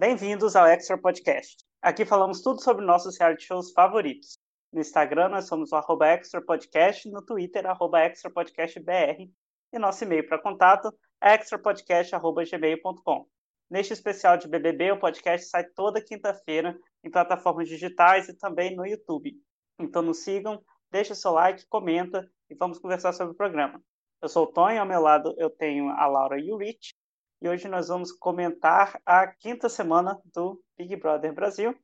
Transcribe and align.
Bem-vindos 0.00 0.56
ao 0.56 0.66
Extra 0.66 0.96
Podcast. 0.96 1.58
Aqui 1.82 2.06
falamos 2.06 2.40
tudo 2.40 2.62
sobre 2.62 2.86
nossos 2.86 3.18
reality 3.18 3.44
shows 3.44 3.70
favoritos. 3.70 4.38
No 4.72 4.80
Instagram, 4.80 5.28
nós 5.28 5.46
somos 5.46 5.72
o 5.72 5.76
arroba 5.76 6.06
Extra 6.06 6.40
Podcast, 6.40 7.06
no 7.10 7.20
Twitter, 7.20 7.66
arroba 7.66 8.00
Extra 8.00 8.30
Podcast 8.30 8.80
BR, 8.80 9.28
e 9.70 9.78
nosso 9.78 10.02
e-mail 10.02 10.26
para 10.26 10.40
contato 10.40 10.90
é 11.22 11.34
extrapodcast.gmail.com. 11.34 13.26
Neste 13.70 13.92
especial 13.92 14.38
de 14.38 14.48
BBB, 14.48 14.92
o 14.92 14.98
podcast 14.98 15.46
sai 15.50 15.64
toda 15.64 16.02
quinta-feira 16.02 16.74
em 17.04 17.10
plataformas 17.10 17.68
digitais 17.68 18.26
e 18.30 18.38
também 18.38 18.74
no 18.74 18.86
YouTube. 18.86 19.34
Então 19.78 20.00
nos 20.00 20.24
sigam, 20.24 20.64
deixe 20.90 21.14
seu 21.14 21.32
like, 21.32 21.66
comenta 21.68 22.26
e 22.48 22.54
vamos 22.54 22.78
conversar 22.78 23.12
sobre 23.12 23.34
o 23.34 23.36
programa. 23.36 23.78
Eu 24.22 24.30
sou 24.30 24.44
o 24.44 24.50
Tonho, 24.50 24.80
ao 24.80 24.86
meu 24.86 25.02
lado 25.02 25.34
eu 25.36 25.50
tenho 25.50 25.90
a 25.90 26.06
Laura 26.06 26.40
e 26.40 26.50
o 26.50 26.56
Rich, 26.56 26.94
e 27.42 27.48
hoje 27.48 27.68
nós 27.68 27.88
vamos 27.88 28.12
comentar 28.12 29.00
a 29.04 29.26
quinta 29.26 29.68
semana 29.68 30.20
do 30.34 30.62
Big 30.76 30.94
Brother 30.96 31.32
Brasil. 31.32 31.74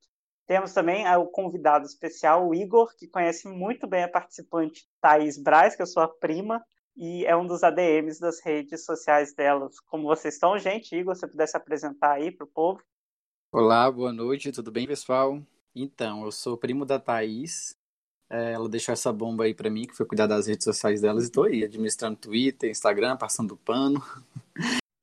Temos 0.46 0.72
também 0.72 1.08
o 1.16 1.26
convidado 1.26 1.86
especial, 1.86 2.46
o 2.46 2.54
Igor, 2.54 2.94
que 2.96 3.08
conhece 3.08 3.48
muito 3.48 3.86
bem 3.86 4.04
a 4.04 4.08
participante 4.08 4.86
Thaís 5.00 5.42
Braz, 5.42 5.74
que 5.74 5.82
é 5.82 5.86
sua 5.86 6.06
prima, 6.06 6.62
e 6.94 7.24
é 7.24 7.34
um 7.34 7.46
dos 7.46 7.64
ADMs 7.64 8.20
das 8.20 8.40
redes 8.40 8.84
sociais 8.84 9.34
delas. 9.34 9.80
Como 9.80 10.04
vocês 10.04 10.34
estão, 10.34 10.58
gente? 10.58 10.94
Igor, 10.94 11.14
se 11.14 11.22
você 11.22 11.28
pudesse 11.28 11.56
apresentar 11.56 12.12
aí 12.12 12.30
para 12.30 12.44
o 12.44 12.50
povo. 12.50 12.82
Olá, 13.50 13.90
boa 13.90 14.12
noite, 14.12 14.52
tudo 14.52 14.70
bem, 14.70 14.86
pessoal? 14.86 15.40
Então, 15.74 16.24
eu 16.24 16.32
sou 16.32 16.58
primo 16.58 16.84
da 16.84 17.00
Thaís, 17.00 17.76
é, 18.28 18.52
ela 18.52 18.68
deixou 18.68 18.92
essa 18.92 19.12
bomba 19.12 19.44
aí 19.44 19.54
para 19.54 19.70
mim, 19.70 19.86
que 19.86 19.96
foi 19.96 20.04
cuidar 20.04 20.26
das 20.26 20.46
redes 20.46 20.64
sociais 20.64 21.00
delas, 21.00 21.26
e 21.26 21.32
tô 21.32 21.44
aí, 21.44 21.64
administrando 21.64 22.16
Twitter, 22.16 22.70
Instagram, 22.70 23.16
passando 23.16 23.56
pano, 23.56 24.02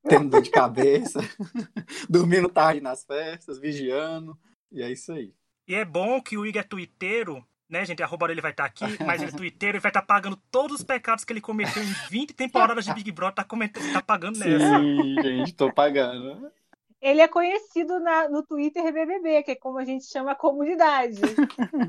tendo 0.08 0.30
dor 0.30 0.42
de 0.42 0.50
cabeça, 0.50 1.20
dormindo 2.10 2.50
tarde 2.50 2.82
nas 2.82 3.04
festas, 3.06 3.60
vigiando, 3.60 4.38
e 4.72 4.82
é 4.82 4.92
isso 4.92 5.12
aí. 5.12 5.34
E 5.68 5.76
é 5.76 5.86
bom 5.86 6.22
que 6.22 6.38
o 6.38 6.46
Igor 6.46 6.62
é 6.62 6.64
twitteiro, 6.64 7.46
né, 7.70 7.86
gente? 7.86 8.04
A 8.04 8.06
roupa 8.06 8.30
ele 8.30 8.42
vai 8.42 8.52
estar 8.52 8.70
tá 8.70 8.86
aqui, 8.86 9.04
mas 9.04 9.22
ele 9.22 9.32
é 9.32 9.36
twitteiro 9.36 9.78
e 9.78 9.80
vai 9.80 9.90
estar 9.90 10.02
tá 10.02 10.06
pagando 10.06 10.38
todos 10.52 10.80
os 10.80 10.84
pecados 10.84 11.24
que 11.24 11.32
ele 11.32 11.42
cometeu 11.42 11.82
em 11.82 11.96
20 12.10 12.34
temporadas 12.34 12.86
de 12.86 12.94
Big 12.94 13.12
Brother, 13.12 13.36
tá, 13.36 13.44
cometendo, 13.44 13.92
tá 13.94 14.02
pagando 14.02 14.38
nessa. 14.40 14.80
Sim, 14.80 15.16
gente, 15.22 15.54
tô 15.54 15.72
pagando. 15.72 16.52
Ele 17.04 17.20
é 17.20 17.28
conhecido 17.28 18.00
na, 18.00 18.30
no 18.30 18.42
Twitter 18.44 18.82
BBB, 18.94 19.44
que 19.44 19.52
é 19.52 19.56
como 19.56 19.78
a 19.78 19.84
gente 19.84 20.06
chama 20.06 20.32
a 20.32 20.36
comunidade. 20.36 21.20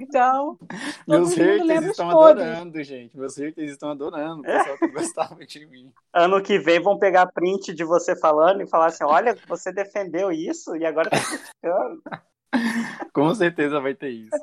Então, 0.00 0.58
meus 1.06 1.32
haters 1.34 1.84
estão 1.84 2.10
adorando, 2.10 2.82
gente. 2.82 3.16
Meus 3.16 3.36
haters 3.36 3.70
estão 3.70 3.90
adorando. 3.90 4.40
O 4.40 4.42
pessoal 4.42 4.76
que 4.76 4.88
gostava 4.88 5.46
de 5.46 5.66
mim. 5.66 5.92
Ano 6.12 6.42
que 6.42 6.58
vem 6.58 6.82
vão 6.82 6.98
pegar 6.98 7.30
print 7.30 7.72
de 7.72 7.84
você 7.84 8.18
falando 8.18 8.62
e 8.62 8.66
falar 8.66 8.86
assim: 8.86 9.04
olha, 9.04 9.38
você 9.46 9.72
defendeu 9.72 10.32
isso 10.32 10.74
e 10.74 10.84
agora 10.84 11.08
tá 11.08 11.18
criticando. 11.20 12.02
Com 13.14 13.32
certeza 13.36 13.80
vai 13.80 13.94
ter 13.94 14.08
isso. 14.08 14.36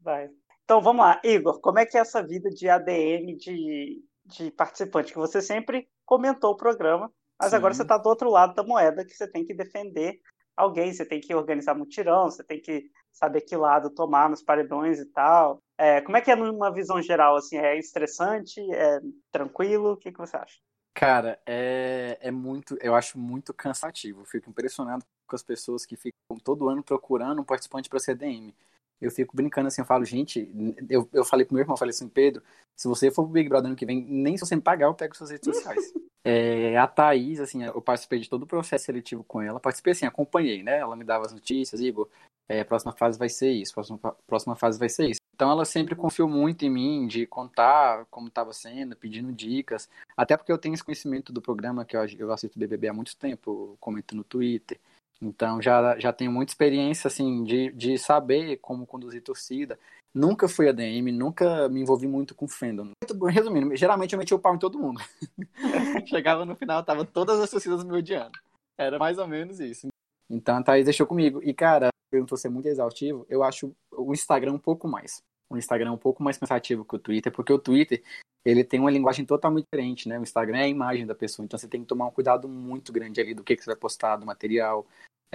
Vai. 0.00 0.28
Então 0.64 0.80
vamos 0.80 1.04
lá, 1.04 1.20
Igor, 1.22 1.60
como 1.60 1.78
é 1.78 1.86
que 1.86 1.96
é 1.96 2.00
essa 2.00 2.20
vida 2.20 2.50
de 2.50 2.68
ADM 2.68 3.36
de, 3.36 4.02
de 4.24 4.50
participante? 4.50 5.12
Que 5.12 5.18
você 5.18 5.40
sempre 5.40 5.86
comentou 6.04 6.50
o 6.50 6.56
programa, 6.56 7.12
mas 7.38 7.50
Sim. 7.50 7.56
agora 7.56 7.74
você 7.74 7.82
está 7.82 7.98
do 7.98 8.08
outro 8.08 8.30
lado 8.30 8.54
da 8.54 8.62
moeda, 8.62 9.04
que 9.04 9.14
você 9.14 9.26
tem 9.26 9.44
que 9.44 9.54
defender 9.54 10.20
alguém, 10.56 10.92
você 10.92 11.04
tem 11.04 11.20
que 11.20 11.34
organizar 11.34 11.74
mutirão, 11.74 12.30
você 12.30 12.44
tem 12.44 12.60
que 12.60 12.90
saber 13.12 13.42
que 13.42 13.56
lado 13.56 13.90
tomar 13.90 14.28
nos 14.28 14.42
paredões 14.42 14.98
e 14.98 15.06
tal. 15.06 15.62
É, 15.78 16.00
como 16.00 16.16
é 16.16 16.20
que 16.20 16.30
é 16.30 16.36
numa 16.36 16.72
visão 16.72 17.00
geral, 17.02 17.36
assim, 17.36 17.56
é 17.56 17.78
estressante, 17.78 18.60
é 18.72 19.00
tranquilo, 19.32 19.92
o 19.92 19.96
que, 19.96 20.12
que 20.12 20.18
você 20.18 20.36
acha? 20.36 20.58
Cara, 20.94 21.40
é, 21.44 22.18
é 22.20 22.30
muito, 22.30 22.78
eu 22.80 22.94
acho 22.94 23.18
muito 23.18 23.52
cansativo, 23.52 24.24
fico 24.24 24.48
impressionado 24.48 25.04
com 25.26 25.34
as 25.34 25.42
pessoas 25.42 25.84
que 25.84 25.96
ficam 25.96 26.38
todo 26.42 26.68
ano 26.68 26.84
procurando 26.84 27.40
um 27.40 27.44
participante 27.44 27.88
para 27.88 27.98
CDM. 27.98 28.54
Eu 29.00 29.10
fico 29.10 29.36
brincando 29.36 29.68
assim, 29.68 29.80
eu 29.80 29.86
falo, 29.86 30.04
gente, 30.04 30.48
eu, 30.88 31.08
eu 31.12 31.24
falei 31.24 31.44
pro 31.44 31.54
meu 31.54 31.62
irmão, 31.62 31.74
eu 31.74 31.78
falei 31.78 31.90
assim, 31.90 32.08
Pedro, 32.08 32.42
se 32.76 32.88
você 32.88 33.10
for 33.10 33.24
pro 33.24 33.32
Big 33.32 33.48
Brother 33.48 33.68
ano 33.68 33.76
que 33.76 33.86
vem, 33.86 34.04
nem 34.08 34.36
se 34.36 34.46
você 34.46 34.56
me 34.56 34.62
pagar, 34.62 34.86
eu 34.86 34.94
pego 34.94 35.16
suas 35.16 35.30
redes 35.30 35.54
sociais. 35.54 35.92
É, 36.26 36.78
a 36.78 36.86
Thaís, 36.86 37.38
assim, 37.38 37.64
eu 37.64 37.82
participei 37.82 38.18
de 38.18 38.30
todo 38.30 38.44
o 38.44 38.46
processo 38.46 38.86
seletivo 38.86 39.22
com 39.22 39.42
ela. 39.42 39.60
Participei, 39.60 39.92
assim, 39.92 40.06
acompanhei, 40.06 40.62
né? 40.62 40.78
Ela 40.78 40.96
me 40.96 41.04
dava 41.04 41.26
as 41.26 41.34
notícias, 41.34 41.82
Igor, 41.82 42.08
é, 42.48 42.62
próxima 42.62 42.92
fase 42.92 43.18
vai 43.18 43.28
ser 43.28 43.50
isso, 43.50 43.72
próxima, 43.72 43.98
próxima 44.26 44.54
fase 44.54 44.78
vai 44.78 44.88
ser 44.88 45.10
isso. 45.10 45.20
Então 45.34 45.50
ela 45.50 45.64
sempre 45.64 45.94
confiou 45.94 46.28
muito 46.28 46.64
em 46.64 46.70
mim, 46.70 47.06
de 47.06 47.26
contar 47.26 48.06
como 48.10 48.28
estava 48.28 48.52
sendo, 48.52 48.94
pedindo 48.94 49.32
dicas. 49.32 49.88
Até 50.16 50.36
porque 50.36 50.52
eu 50.52 50.58
tenho 50.58 50.74
esse 50.74 50.84
conhecimento 50.84 51.32
do 51.32 51.42
programa, 51.42 51.84
que 51.84 51.96
eu, 51.96 52.06
eu 52.18 52.32
assisto 52.32 52.58
BBB 52.58 52.88
há 52.88 52.92
muito 52.92 53.16
tempo, 53.16 53.76
comento 53.80 54.14
no 54.14 54.22
Twitter. 54.22 54.78
Então 55.24 55.60
já, 55.60 55.98
já 55.98 56.12
tenho 56.12 56.30
muita 56.30 56.52
experiência, 56.52 57.08
assim, 57.08 57.42
de, 57.44 57.72
de 57.72 57.96
saber 57.96 58.58
como 58.58 58.86
conduzir 58.86 59.22
torcida. 59.22 59.78
Nunca 60.14 60.46
fui 60.46 60.68
ADM, 60.68 61.10
nunca 61.10 61.68
me 61.68 61.80
envolvi 61.80 62.06
muito 62.06 62.34
com 62.34 62.46
fandom. 62.46 62.90
Resumindo, 63.28 63.74
geralmente 63.74 64.12
eu 64.12 64.18
metia 64.18 64.36
o 64.36 64.40
pau 64.40 64.54
em 64.54 64.58
todo 64.58 64.78
mundo. 64.78 65.00
Chegava 66.06 66.44
no 66.44 66.54
final, 66.54 66.84
tava 66.84 67.04
todas 67.04 67.40
as 67.40 67.50
torcidas 67.50 67.82
me 67.82 67.96
odiando. 67.96 68.38
Era 68.78 68.98
mais 68.98 69.18
ou 69.18 69.26
menos 69.26 69.58
isso. 69.58 69.88
Então 70.30 70.56
a 70.56 70.62
Thaís 70.62 70.84
deixou 70.84 71.06
comigo. 71.06 71.40
E, 71.42 71.52
cara, 71.52 71.88
perguntou 72.10 72.38
ser 72.38 72.48
muito 72.48 72.66
exaustivo, 72.66 73.26
eu 73.28 73.42
acho 73.42 73.74
o 73.90 74.12
Instagram 74.12 74.52
um 74.52 74.58
pouco 74.58 74.86
mais. 74.86 75.22
O 75.50 75.56
Instagram 75.56 75.92
um 75.92 75.98
pouco 75.98 76.22
mais 76.22 76.38
cansativo 76.38 76.84
que 76.84 76.96
o 76.96 76.98
Twitter, 76.98 77.32
porque 77.32 77.52
o 77.52 77.58
Twitter, 77.58 78.02
ele 78.44 78.62
tem 78.62 78.78
uma 78.78 78.90
linguagem 78.90 79.24
totalmente 79.24 79.64
diferente, 79.64 80.08
né? 80.08 80.18
O 80.18 80.22
Instagram 80.22 80.58
é 80.58 80.64
a 80.64 80.68
imagem 80.68 81.06
da 81.06 81.14
pessoa, 81.14 81.44
então 81.44 81.58
você 81.58 81.66
tem 81.66 81.80
que 81.80 81.86
tomar 81.86 82.06
um 82.06 82.10
cuidado 82.10 82.48
muito 82.48 82.92
grande 82.92 83.20
ali 83.20 83.34
do 83.34 83.42
que, 83.42 83.56
que 83.56 83.62
você 83.62 83.70
vai 83.70 83.76
postar, 83.76 84.16
do 84.16 84.26
material, 84.26 84.86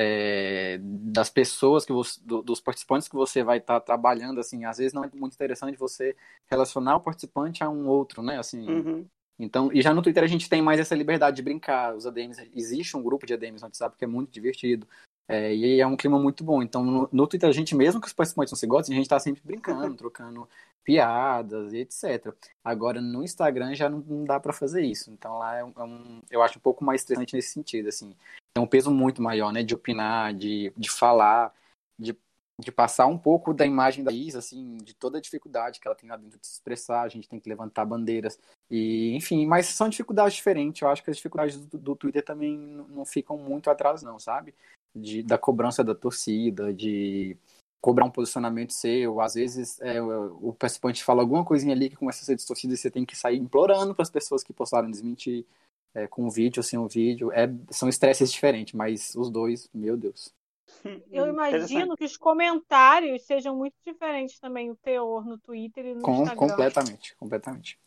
é, 0.01 0.79
das 0.81 1.29
pessoas 1.29 1.83
que 1.83 1.91
você, 1.91 2.21
do, 2.23 2.41
dos 2.41 2.61
participantes 2.61 3.09
que 3.09 3.15
você 3.15 3.43
vai 3.43 3.57
estar 3.57 3.81
tá 3.81 3.85
trabalhando, 3.85 4.39
assim, 4.39 4.63
às 4.63 4.77
vezes 4.77 4.93
não 4.93 5.03
é 5.03 5.09
muito 5.13 5.33
interessante 5.33 5.77
você 5.77 6.15
relacionar 6.49 6.95
o 6.95 7.01
participante 7.01 7.65
a 7.65 7.69
um 7.69 7.85
outro, 7.85 8.23
né, 8.23 8.39
assim. 8.39 8.65
Uhum. 8.65 9.05
Então, 9.37 9.69
e 9.73 9.81
já 9.81 9.93
no 9.93 10.01
Twitter 10.01 10.23
a 10.23 10.27
gente 10.27 10.47
tem 10.47 10.61
mais 10.61 10.79
essa 10.79 10.95
liberdade 10.95 11.35
de 11.35 11.41
brincar. 11.41 11.93
Os 11.93 12.05
ADMs, 12.05 12.49
existe 12.55 12.95
um 12.95 13.03
grupo 13.03 13.25
de 13.25 13.33
ADMs 13.33 13.61
no 13.61 13.67
WhatsApp 13.67 13.97
que 13.97 14.05
é 14.05 14.07
muito 14.07 14.31
divertido. 14.31 14.87
É, 15.27 15.53
e 15.53 15.81
é 15.81 15.85
um 15.85 15.97
clima 15.97 16.17
muito 16.17 16.45
bom. 16.45 16.63
Então, 16.63 16.83
no, 16.83 17.09
no, 17.11 17.27
Twitter, 17.27 17.49
a 17.49 17.53
gente, 17.53 17.75
mesmo 17.75 17.99
que 17.99 18.07
os 18.07 18.13
participantes 18.13 18.53
não 18.53 18.57
se 18.57 18.67
gostem, 18.67 18.93
a 18.93 18.97
gente 18.97 19.05
está 19.05 19.19
sempre 19.19 19.41
brincando, 19.43 19.95
trocando 19.95 20.47
piadas 20.81 21.73
e 21.73 21.79
etc. 21.79 22.33
Agora, 22.63 23.01
no 23.01 23.21
Instagram 23.21 23.75
já 23.75 23.89
não, 23.89 23.99
não 23.99 24.23
dá 24.23 24.39
para 24.39 24.53
fazer 24.53 24.81
isso. 24.81 25.11
Então, 25.11 25.37
lá 25.37 25.57
é 25.57 25.63
um, 25.63 25.73
é 25.77 25.83
um, 25.83 26.21
eu 26.31 26.41
acho 26.41 26.57
um 26.57 26.61
pouco 26.61 26.85
mais 26.85 27.01
estressante 27.01 27.35
nesse 27.35 27.51
sentido, 27.51 27.89
assim 27.89 28.15
tem 28.53 28.63
um 28.63 28.67
peso 28.67 28.91
muito 28.91 29.21
maior, 29.21 29.51
né? 29.51 29.63
De 29.63 29.73
opinar, 29.73 30.33
de, 30.33 30.73
de 30.75 30.89
falar, 30.89 31.53
de, 31.97 32.17
de 32.59 32.71
passar 32.71 33.07
um 33.07 33.17
pouco 33.17 33.53
da 33.53 33.65
imagem 33.65 34.03
da 34.03 34.11
Isa, 34.11 34.39
assim, 34.39 34.77
de 34.77 34.93
toda 34.93 35.17
a 35.17 35.21
dificuldade 35.21 35.79
que 35.79 35.87
ela 35.87 35.95
tem 35.95 36.09
lá 36.09 36.17
dentro 36.17 36.39
de 36.39 36.45
se 36.45 36.53
expressar, 36.53 37.03
a 37.03 37.07
gente 37.07 37.27
tem 37.27 37.39
que 37.39 37.49
levantar 37.49 37.85
bandeiras, 37.85 38.39
e 38.69 39.15
enfim, 39.15 39.45
mas 39.45 39.67
são 39.67 39.87
dificuldades 39.89 40.33
diferentes, 40.33 40.81
eu 40.81 40.89
acho 40.89 41.03
que 41.03 41.09
as 41.09 41.17
dificuldades 41.17 41.57
do, 41.65 41.77
do 41.77 41.95
Twitter 41.95 42.23
também 42.23 42.57
não 42.57 43.05
ficam 43.05 43.37
muito 43.37 43.69
atrás 43.69 44.03
não, 44.03 44.19
sabe? 44.19 44.53
De, 44.95 45.23
da 45.23 45.37
cobrança 45.37 45.83
da 45.83 45.95
torcida, 45.95 46.73
de 46.73 47.37
cobrar 47.81 48.05
um 48.05 48.11
posicionamento 48.11 48.73
seu, 48.73 49.21
às 49.21 49.35
vezes 49.35 49.79
é, 49.79 50.01
o 50.01 50.53
participante 50.53 51.03
fala 51.03 51.21
alguma 51.21 51.45
coisinha 51.45 51.73
ali 51.73 51.89
que 51.89 51.95
começa 51.95 52.21
a 52.21 52.25
ser 52.25 52.35
distorcida 52.35 52.73
e 52.73 52.77
você 52.77 52.91
tem 52.91 53.05
que 53.05 53.15
sair 53.15 53.37
implorando 53.37 53.95
para 53.95 54.03
as 54.03 54.09
pessoas 54.09 54.43
que 54.43 54.51
postaram 54.51 54.91
desmentir, 54.91 55.45
é, 55.93 56.07
com 56.07 56.25
o 56.25 56.29
vídeo 56.29 56.59
ou 56.59 56.63
sem 56.63 56.79
o 56.79 56.87
vídeo. 56.87 57.31
É, 57.31 57.49
são 57.71 57.89
estresses 57.89 58.31
diferentes, 58.31 58.73
mas 58.73 59.13
os 59.15 59.29
dois, 59.29 59.69
meu 59.73 59.97
Deus. 59.97 60.33
Eu 61.11 61.27
imagino 61.27 61.95
que 61.95 62.05
os 62.05 62.17
comentários 62.17 63.25
sejam 63.25 63.55
muito 63.55 63.75
diferentes 63.85 64.39
também, 64.39 64.69
o 64.69 64.75
teor 64.75 65.25
no 65.25 65.37
Twitter 65.37 65.85
e 65.85 65.95
no 65.95 66.01
com, 66.01 66.23
Instagram. 66.23 66.47
Completamente, 66.47 67.15
completamente. 67.15 67.79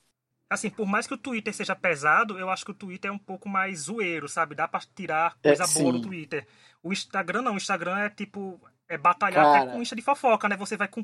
Assim, 0.50 0.68
por 0.68 0.86
mais 0.86 1.06
que 1.06 1.14
o 1.14 1.18
Twitter 1.18 1.54
seja 1.54 1.74
pesado, 1.74 2.38
eu 2.38 2.50
acho 2.50 2.64
que 2.64 2.72
o 2.72 2.74
Twitter 2.74 3.10
é 3.10 3.14
um 3.14 3.18
pouco 3.18 3.48
mais 3.48 3.80
zoeiro, 3.80 4.28
sabe? 4.28 4.54
Dá 4.54 4.69
pra 4.69 4.80
tirar 4.94 5.34
é, 5.42 5.48
coisa 5.48 5.64
é, 5.64 5.82
boa 5.82 5.92
no 5.94 6.02
Twitter. 6.02 6.46
O 6.82 6.92
Instagram 6.92 7.40
não, 7.40 7.54
o 7.54 7.56
Instagram 7.56 7.98
é 7.98 8.10
tipo, 8.10 8.60
é 8.87 8.99
batalhar 8.99 9.44
Cara... 9.44 9.62
até 9.62 9.72
com 9.72 9.81
insta 9.81 9.96
de 9.96 10.02
fofoca, 10.02 10.50
né? 10.50 10.56
Você 10.58 10.76
vai 10.76 10.88
com 10.88 11.02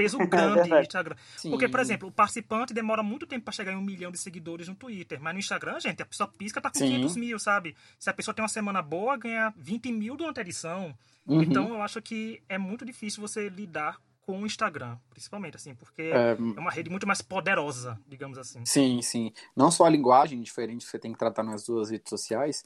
peso 0.00 0.20
é 0.20 0.26
grande 0.26 0.72
é 0.72 0.80
Instagram. 0.80 1.16
Sim. 1.36 1.50
Porque, 1.50 1.68
por 1.68 1.80
exemplo, 1.80 2.08
o 2.08 2.12
participante 2.12 2.72
demora 2.72 3.02
muito 3.02 3.26
tempo 3.26 3.44
para 3.44 3.52
chegar 3.52 3.72
em 3.72 3.76
um 3.76 3.82
milhão 3.82 4.10
de 4.10 4.18
seguidores 4.18 4.68
no 4.68 4.74
Twitter. 4.74 5.20
Mas 5.20 5.34
no 5.34 5.38
Instagram, 5.38 5.78
gente, 5.78 6.02
a 6.02 6.06
pessoa 6.06 6.28
pisca 6.28 6.60
tá 6.60 6.70
com 6.70 6.78
Sim. 6.78 6.86
500 6.86 7.16
mil, 7.16 7.38
sabe? 7.38 7.76
Se 7.98 8.08
a 8.08 8.12
pessoa 8.12 8.34
tem 8.34 8.42
uma 8.42 8.48
semana 8.48 8.80
boa, 8.80 9.16
ganha 9.16 9.52
20 9.56 9.92
mil 9.92 10.16
durante 10.16 10.38
a 10.38 10.40
edição. 10.40 10.96
Uhum. 11.26 11.42
Então, 11.42 11.68
eu 11.68 11.82
acho 11.82 12.00
que 12.00 12.42
é 12.48 12.56
muito 12.56 12.84
difícil 12.84 13.20
você 13.20 13.48
lidar 13.48 13.98
com 14.22 14.42
o 14.42 14.46
Instagram, 14.46 14.96
principalmente, 15.10 15.56
assim, 15.56 15.74
porque 15.74 16.02
é... 16.02 16.32
é 16.32 16.60
uma 16.60 16.70
rede 16.70 16.88
muito 16.88 17.06
mais 17.06 17.20
poderosa, 17.20 17.98
digamos 18.06 18.38
assim. 18.38 18.64
Sim, 18.64 19.02
sim. 19.02 19.32
Não 19.56 19.70
só 19.70 19.84
a 19.84 19.90
linguagem 19.90 20.40
diferente 20.40 20.84
que 20.84 20.90
você 20.90 20.98
tem 20.98 21.12
que 21.12 21.18
tratar 21.18 21.42
nas 21.42 21.64
duas 21.64 21.90
redes 21.90 22.08
sociais, 22.08 22.64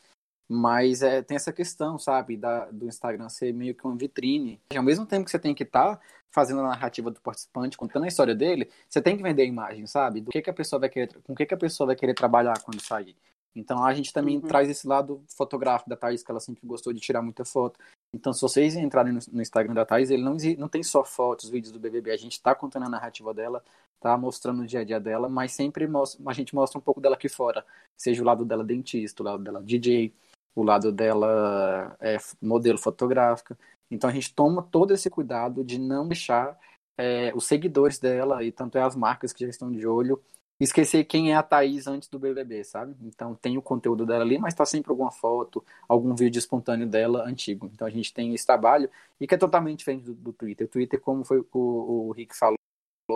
mas 0.49 1.03
é, 1.03 1.23
tem 1.23 1.37
essa 1.37 1.53
questão, 1.53 1.99
sabe, 1.99 2.37
da, 2.37 2.71
do 2.71 2.87
Instagram 2.87 3.29
ser 3.29 3.53
meio 3.53 3.75
que 3.75 3.87
uma 3.87 3.97
vitrine. 3.97 4.61
Ao 4.75 4.83
mesmo 4.83 5.07
tempo 5.07 5.25
que 5.25 5.31
você 5.31 5.39
tem 5.39 5.55
que 5.55 5.63
estar 5.63 5.97
tá 5.97 6.03
fazendo 6.31 6.61
a 6.61 6.69
narrativa 6.69 7.11
do 7.11 7.21
participante, 7.21 7.77
contando 7.77 8.05
a 8.05 8.09
história 8.09 8.35
dele, 8.35 8.69
você 8.89 9.01
tem 9.01 9.17
que 9.17 9.23
vender 9.23 9.43
a 9.43 9.47
imagem, 9.47 9.87
sabe? 9.87 10.21
Do 10.21 10.31
que, 10.31 10.43
que 10.43 10.51
a 10.51 10.55
pessoa 10.55 10.81
vai 10.81 10.89
querer, 10.89 11.15
com 11.23 11.33
o 11.33 11.37
que, 11.37 11.47
que 11.47 11.55
a 11.55 11.59
pessoa 11.59 11.87
vai 11.89 11.97
querer 11.97 12.15
trabalhar 12.15 12.61
quando 12.63 12.81
sair. 12.81 13.17
Então 13.55 13.85
a 13.85 13.95
gente 13.95 14.13
também 14.13 14.37
uhum. 14.37 14.43
traz 14.43 14.69
esse 14.69 14.87
lado 14.87 15.23
fotográfico 15.29 15.89
da 15.89 15.97
Thaís, 15.97 16.23
que 16.23 16.31
ela 16.31 16.41
sempre 16.41 16.67
gostou 16.67 16.93
de 16.93 17.01
tirar 17.01 17.23
muita 17.23 17.45
foto. 17.45 17.79
Então, 18.13 18.33
se 18.33 18.41
vocês 18.41 18.77
entrarem 18.77 19.13
no, 19.13 19.19
no 19.33 19.43
Instagram 19.43 19.75
da 19.75 19.85
Thais, 19.85 20.11
ele 20.11 20.23
não, 20.23 20.37
não 20.57 20.69
tem 20.69 20.83
só 20.83 21.05
fotos, 21.05 21.51
vídeos 21.51 21.73
do 21.73 21.81
BBB. 21.81 22.13
A 22.13 22.17
gente 22.17 22.33
está 22.33 22.55
contando 22.55 22.85
a 22.85 22.89
narrativa 22.89 23.35
dela, 23.35 23.63
tá 24.01 24.17
mostrando 24.17 24.63
o 24.63 24.67
dia 24.67 24.81
a 24.81 24.85
dia 24.85 25.01
dela, 25.01 25.29
mas 25.29 25.53
sempre 25.53 25.87
mostra, 25.87 26.23
a 26.25 26.33
gente 26.33 26.55
mostra 26.55 26.79
um 26.79 26.83
pouco 26.83 27.01
dela 27.01 27.17
aqui 27.17 27.29
fora. 27.29 27.65
Seja 27.97 28.23
o 28.23 28.25
lado 28.25 28.45
dela 28.45 28.63
dentista, 28.63 29.23
o 29.23 29.27
lado 29.27 29.43
dela 29.43 29.63
DJ, 29.63 30.13
o 30.55 30.63
lado 30.63 30.93
dela 30.93 31.97
é, 32.01 32.17
modelo 32.41 32.79
fotográfica. 32.79 33.59
Então, 33.91 34.09
a 34.09 34.13
gente 34.13 34.35
toma 34.35 34.63
todo 34.63 34.93
esse 34.93 35.11
cuidado 35.11 35.65
de 35.65 35.79
não 35.79 36.07
deixar 36.09 36.59
é, 36.97 37.33
os 37.35 37.47
seguidores 37.47 37.99
dela, 37.99 38.43
e 38.43 38.53
tanto 38.53 38.79
é 38.79 38.83
as 38.83 38.97
marcas 38.97 39.33
que 39.33 39.45
já 39.45 39.51
estão 39.51 39.71
de 39.71 39.87
olho, 39.87 40.23
esquecer 40.61 41.05
quem 41.05 41.33
é 41.33 41.37
a 41.37 41.43
Thaís 41.43 41.87
antes 41.87 42.09
do 42.09 42.19
BBB, 42.19 42.65
sabe? 42.65 42.95
Então 43.03 43.35
tem 43.35 43.59
o 43.59 43.63
conteúdo 43.63 44.07
dela 44.07 44.23
ali, 44.23 44.39
mas 44.39 44.55
tá 44.55 44.65
sempre 44.65 44.91
alguma 44.91 45.11
foto, 45.11 45.65
algum 45.89 46.15
vídeo 46.15 46.39
espontâneo 46.39 46.87
dela 46.87 47.25
antigo. 47.27 47.69
Então 47.73 47.87
a 47.87 47.91
gente 47.91 48.13
tem 48.13 48.33
esse 48.35 48.47
trabalho 48.47 48.89
e 49.21 49.27
que 49.27 49.35
é 49.35 49.39
totalmente 49.39 49.79
diferente 49.79 50.05
do, 50.05 50.15
do 50.15 50.33
Twitter. 50.33 50.67
O 50.67 50.71
Twitter, 50.71 51.01
como 51.01 51.25
foi 51.25 51.41
o, 51.41 51.49
o 51.53 52.13
Rick 52.13 52.37
falou, 52.37 52.57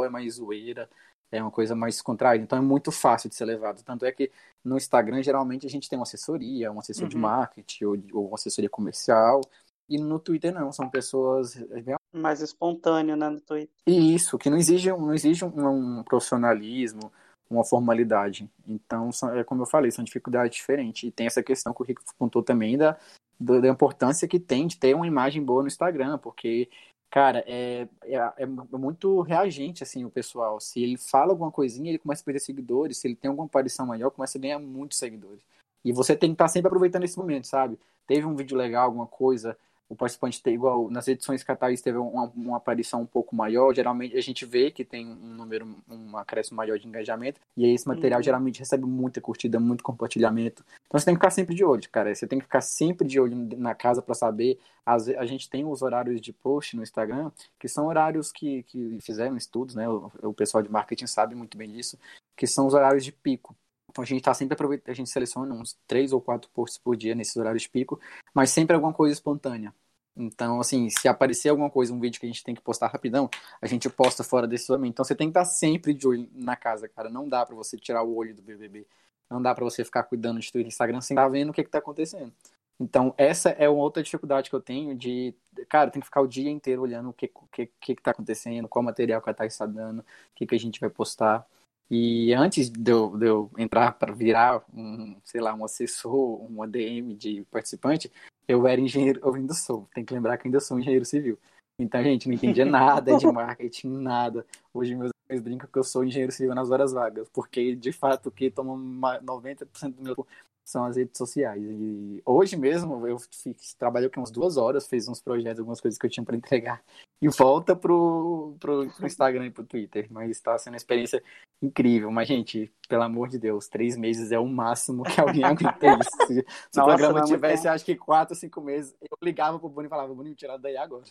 é 0.05 0.08
mais 0.08 0.34
zoeira, 0.34 0.91
é 1.31 1.43
uma 1.43 1.51
coisa 1.51 1.75
mais 1.75 2.01
contraída. 2.01 2.45
Então 2.45 2.59
é 2.59 2.63
muito 2.63 2.91
fácil 2.91 3.29
de 3.29 3.35
ser 3.35 3.45
levado. 3.45 3.83
Tanto 3.83 4.05
é 4.05 4.13
que 4.13 4.31
no 4.65 4.77
Instagram, 4.77 5.23
geralmente, 5.23 5.67
a 5.67 5.71
gente 5.71 5.89
tem 5.89 5.99
uma 5.99 6.05
assessoria, 6.05 6.73
um 6.73 6.81
assessor 6.81 7.05
uhum. 7.05 7.09
de 7.09 7.17
marketing 7.17 7.85
ou, 7.85 7.97
ou 8.13 8.27
uma 8.29 8.35
assessoria 8.35 8.71
comercial. 8.71 9.41
E 9.89 9.99
no 9.99 10.19
Twitter 10.19 10.53
não, 10.53 10.71
são 10.71 10.89
pessoas 10.89 11.57
é, 11.57 11.97
mais 12.13 12.43
espontâneo, 12.43 13.17
né, 13.17 13.29
no 13.29 13.41
Twitter. 13.41 13.75
E 13.87 14.15
isso, 14.15 14.37
que 14.37 14.51
não 14.51 14.59
exige, 14.59 14.91
não 14.91 15.15
exige 15.15 15.45
um, 15.45 15.99
um 15.99 16.03
profissionalismo, 16.03 17.11
uma 17.49 17.65
formalidade. 17.65 18.51
Então, 18.67 19.09
é 19.35 19.43
como 19.43 19.63
eu 19.63 19.67
falei, 19.67 19.91
são 19.91 20.05
dificuldades 20.05 20.57
diferentes. 20.57 21.05
E 21.05 21.11
tem 21.11 21.27
essa 21.27 21.43
questão 21.43 21.73
que 21.73 21.83
o 21.83 21.85
Rico 21.85 22.03
contou 22.19 22.43
também 22.43 22.77
da, 22.77 22.99
da 23.41 23.69
importância 23.69 24.29
que 24.29 24.39
tem 24.39 24.67
de 24.67 24.77
ter 24.77 24.95
uma 24.95 25.07
imagem 25.07 25.43
boa 25.43 25.63
no 25.63 25.69
Instagram, 25.69 26.19
porque, 26.19 26.69
cara, 27.10 27.44
é, 27.46 27.88
é, 28.05 28.16
é, 28.38 28.46
muito 28.46 29.20
reagente, 29.22 29.82
assim, 29.82 30.05
o 30.05 30.10
pessoal. 30.10 30.60
Se 30.60 30.82
ele 30.82 30.96
fala 30.96 31.32
alguma 31.32 31.50
coisinha, 31.50 31.90
ele 31.90 31.99
começa 31.99 32.22
a 32.22 32.25
perder 32.25 32.40
seguidores. 32.40 32.99
Se 32.99 33.06
ele 33.06 33.16
tem 33.16 33.28
alguma 33.28 33.46
aparição 33.46 33.87
maior, 33.87 34.10
começa 34.10 34.38
a 34.38 34.40
ganhar 34.40 34.58
muitos 34.58 34.99
seguidores. 34.99 35.43
E 35.84 35.93
você 35.93 36.16
tem 36.16 36.31
que 36.31 36.34
estar 36.34 36.49
sempre 36.49 36.69
aproveitando 36.69 37.05
esse 37.05 37.19
momento, 37.19 37.46
sabe? 37.46 37.78
Teve 38.06 38.26
um 38.26 38.34
vídeo 38.34 38.56
legal, 38.56 38.84
alguma 38.87 39.06
coisa, 39.06 39.56
o 39.88 39.96
participante 39.96 40.43
ter 40.43 40.52
igual 40.52 40.90
nas 40.90 41.08
edições 41.08 41.43
Thaís 41.43 41.81
teve 41.81 41.96
uma, 41.96 42.31
uma, 42.37 42.56
aparição 42.58 43.02
um 43.02 43.06
pouco 43.06 43.35
maior, 43.35 43.75
geralmente 43.75 44.17
a 44.17 44.20
gente 44.20 44.44
vê 44.44 44.70
que 44.70 44.85
tem 44.85 45.06
um 45.06 45.35
número, 45.35 45.67
um 45.88 46.17
acréscimo 46.17 46.56
maior 46.56 46.79
de 46.79 46.87
engajamento, 46.87 47.40
e 47.56 47.64
aí 47.64 47.73
esse 47.73 47.88
material 47.88 48.19
uhum. 48.19 48.25
geralmente 48.25 48.58
recebe 48.58 48.85
muita 48.85 49.20
curtida, 49.20 49.58
muito 49.58 49.82
compartilhamento. 49.82 50.62
Então 50.87 50.99
você 50.99 51.06
tem 51.06 51.14
que 51.14 51.20
ficar 51.20 51.31
sempre 51.31 51.55
de 51.55 51.64
olho, 51.64 51.88
cara. 51.90 52.14
Você 52.14 52.26
tem 52.26 52.38
que 52.38 52.44
ficar 52.44 52.61
sempre 52.61 53.06
de 53.06 53.19
olho 53.19 53.35
na 53.56 53.75
casa 53.75 54.02
para 54.02 54.14
saber. 54.14 54.58
As, 54.85 55.08
a 55.08 55.25
gente 55.26 55.49
tem 55.49 55.64
os 55.64 55.82
horários 55.82 56.20
de 56.20 56.32
post 56.32 56.76
no 56.76 56.82
Instagram, 56.82 57.31
que 57.58 57.69
são 57.69 57.87
horários 57.87 58.31
que, 58.31 58.62
que 58.64 58.99
fizeram 59.00 59.37
estudos, 59.37 59.75
né? 59.75 59.88
O, 59.88 60.11
o 60.23 60.34
pessoal 60.34 60.62
de 60.62 60.70
marketing 60.70 61.06
sabe 61.06 61.34
muito 61.34 61.56
bem 61.56 61.70
disso, 61.70 61.99
que 62.37 62.46
são 62.46 62.67
os 62.67 62.75
horários 62.75 63.05
de 63.05 63.12
pico. 63.12 63.55
Então 63.99 64.05
a 64.05 64.06
gente 64.06 64.19
está 64.19 64.33
sempre 64.33 64.55
aproveitando, 64.55 64.91
a 64.91 64.95
gente 64.95 65.11
seleciona 65.11 65.53
uns 65.53 65.77
três 65.87 66.12
ou 66.12 66.21
quatro 66.21 66.49
posts 66.50 66.79
por 66.79 66.97
dia 66.97 67.17
nesses 67.17 67.37
horários 67.37 67.67
pico, 67.67 67.99
mas 68.33 68.50
sempre 68.50 68.77
alguma 68.77 68.93
coisa 68.93 69.12
espontânea. 69.12 69.75
Então, 70.17 70.61
assim, 70.61 70.89
se 70.89 71.09
aparecer 71.09 71.49
alguma 71.49 71.69
coisa, 71.69 71.93
um 71.93 71.99
vídeo 71.99 72.21
que 72.21 72.27
a 72.27 72.29
gente 72.29 72.45
tem 72.45 72.55
que 72.55 72.61
postar 72.61 72.89
rapidão, 72.89 73.29
a 73.61 73.67
gente 73.67 73.89
posta 73.91 74.23
fora 74.23 74.47
desse 74.47 74.71
momento. 74.71 74.93
Então 74.93 75.05
você 75.05 75.15
tem 75.17 75.29
que 75.29 75.31
estar 75.31 75.45
sempre 75.45 75.95
de 75.95 76.06
olho 76.06 76.29
na 76.33 76.55
casa, 76.55 76.89
cara. 76.89 77.09
Não 77.09 77.29
dá 77.29 77.45
para 77.45 77.56
você 77.56 77.77
tirar 77.77 78.03
o 78.05 78.15
olho 78.15 78.35
do 78.35 78.43
BBB. 78.43 78.87
Não 79.29 79.43
dá 79.43 79.53
para 79.53 79.65
você 79.65 79.85
ficar 79.85 80.05
cuidando 80.05 80.39
de 80.41 80.51
Twitter 80.51 80.67
e 80.67 80.69
Instagram 80.69 81.01
sem 81.01 81.15
estar 81.17 81.29
vendo 81.29 81.51
o 81.51 81.53
que, 81.53 81.65
que 81.65 81.71
tá 81.71 81.79
acontecendo. 81.79 82.33
Então, 82.81 83.12
essa 83.19 83.51
é 83.51 83.69
uma 83.69 83.83
outra 83.83 84.03
dificuldade 84.03 84.49
que 84.49 84.55
eu 84.55 84.61
tenho 84.61 84.94
de, 84.94 85.35
cara, 85.69 85.91
tem 85.91 86.01
que 86.01 86.06
ficar 86.06 86.21
o 86.21 86.29
dia 86.29 86.51
inteiro 86.51 86.83
olhando 86.83 87.11
o 87.11 87.12
que, 87.12 87.29
que, 87.53 87.67
que, 87.81 87.94
que 87.97 88.03
tá 88.03 88.12
acontecendo, 88.12 88.69
qual 88.69 88.83
material 88.83 89.21
que 89.21 89.29
a 89.29 89.35
Thais 89.35 89.53
está 89.55 89.67
dando, 89.67 90.01
o 90.01 90.05
que, 90.37 90.47
que 90.47 90.55
a 90.55 90.59
gente 90.59 90.79
vai 90.81 90.89
postar. 90.89 91.44
E 91.90 92.35
antes 92.35 92.69
de 92.69 92.90
eu, 92.90 93.17
de 93.17 93.26
eu 93.26 93.50
entrar 93.56 93.93
para 93.93 94.12
virar 94.12 94.62
um, 94.75 95.17
sei 95.25 95.40
lá, 95.40 95.55
um 95.55 95.64
assessor, 95.64 96.43
um 96.50 96.62
ADM 96.62 97.14
de 97.17 97.44
participante, 97.50 98.12
eu 98.46 98.67
era 98.67 98.81
engenheiro, 98.81 99.20
eu 99.23 99.35
ainda 99.35 99.55
sou, 99.55 99.88
tem 99.94 100.05
que 100.05 100.12
lembrar 100.12 100.37
que 100.37 100.46
ainda 100.46 100.61
sou 100.61 100.79
engenheiro 100.79 101.05
civil. 101.05 101.38
Então, 101.81 102.02
gente, 102.02 102.26
não 102.26 102.35
entendia 102.35 102.64
nada 102.64 103.17
de 103.17 103.26
marketing, 103.26 103.88
nada. 103.88 104.44
Hoje 104.75 104.94
meus 104.94 105.12
amigos 105.29 105.44
brincam 105.44 105.69
que 105.70 105.79
eu 105.79 105.85
sou 105.85 106.05
engenheiro 106.05 106.32
civil 106.32 106.55
nas 106.55 106.70
horas 106.70 106.93
vagas, 106.93 107.29
porque 107.32 107.75
de 107.75 107.93
fato 107.93 108.26
o 108.29 108.32
que 108.32 108.50
toma 108.50 109.20
90% 109.20 109.94
do 109.94 110.02
meu 110.02 110.26
são 110.69 110.85
as 110.85 110.97
redes 110.97 111.17
sociais. 111.17 111.62
E 111.62 112.23
hoje 112.26 112.56
mesmo 112.56 113.06
eu 113.06 113.19
fiz, 113.19 113.75
trabalhei 113.75 114.09
aqui 114.09 114.19
umas 114.19 114.31
duas 114.31 114.59
horas, 114.59 114.87
fiz 114.87 115.09
uns 115.09 115.20
projetos, 115.20 115.61
algumas 115.61 115.81
coisas 115.81 115.99
que 115.99 116.05
eu 116.05 116.11
tinha 116.11 116.25
para 116.25 116.37
entregar 116.37 116.82
e 117.23 117.29
volta 117.29 117.75
pro, 117.75 118.55
pro, 118.61 118.87
pro 118.91 119.06
Instagram 119.06 119.47
e 119.47 119.50
pro 119.50 119.65
Twitter. 119.65 120.06
Mas 120.11 120.31
está 120.31 120.59
sendo 120.59 120.75
uma 120.75 120.76
experiência 120.76 121.23
incrível. 121.62 122.11
Mas, 122.11 122.29
gente, 122.29 122.70
pelo 122.87 123.03
amor 123.03 123.29
de 123.29 123.38
Deus, 123.38 123.67
três 123.67 123.97
meses 123.97 124.31
é 124.31 124.38
o 124.38 124.47
máximo 124.47 125.05
que 125.05 125.19
alguém 125.19 125.43
aguenta 125.44 125.87
isso. 125.87 126.26
Se, 126.26 126.35
se 126.35 126.79
Nossa, 126.79 126.82
o 126.82 126.85
programa 126.85 127.25
tivesse, 127.25 127.67
acho 127.67 127.85
que 127.85 127.97
quatro, 127.97 128.37
cinco 128.37 128.61
meses, 128.61 128.94
eu 129.00 129.17
ligava 129.23 129.59
pro 129.59 129.70
Boni 129.70 129.87
e 129.87 129.91
falava, 129.91 130.15
Boni, 130.15 130.31
me 130.31 130.37
tirar 130.37 130.59
daí 130.59 130.76
agora. 130.76 131.05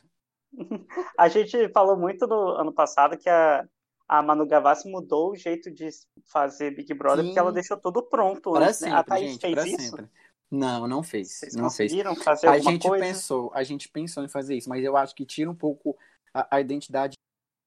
A 1.18 1.28
gente 1.28 1.68
falou 1.70 1.98
muito 1.98 2.28
no 2.28 2.50
ano 2.50 2.72
passado 2.72 3.18
que 3.18 3.30
a, 3.30 3.68
a 4.08 4.22
Manu 4.22 4.46
Gavassi 4.46 4.90
mudou 4.90 5.32
o 5.32 5.36
jeito 5.36 5.70
de 5.70 5.90
fazer 6.26 6.72
Big 6.72 6.94
Brother, 6.94 7.24
Sim. 7.24 7.30
porque 7.30 7.40
ela 7.40 7.52
deixou 7.52 7.78
tudo 7.78 8.02
pronto 8.04 8.52
pra 8.52 8.68
antes, 8.68 8.78
sempre, 8.78 8.94
né? 8.94 9.00
A 9.00 9.04
Thaís 9.04 9.32
gente, 9.32 9.42
fez 9.42 9.66
isso? 9.66 9.90
Sempre. 9.90 10.10
Não, 10.50 10.88
não 10.88 11.04
fez. 11.04 11.32
Vocês 11.34 11.56
não 11.56 11.66
conseguiram 11.66 12.14
fez. 12.14 12.24
fazer 12.24 12.48
a 12.48 12.58
gente 12.58 12.88
coisa? 12.88 13.06
pensou, 13.06 13.52
a 13.54 13.64
gente 13.64 13.90
pensou 13.90 14.24
em 14.24 14.30
fazer 14.30 14.56
isso, 14.56 14.70
mas 14.70 14.84
eu 14.84 14.96
acho 14.96 15.14
que 15.14 15.26
tira 15.26 15.52
um 15.52 15.56
pouco 15.56 15.98
a, 16.34 16.56
a 16.56 16.62
identidade 16.62 17.18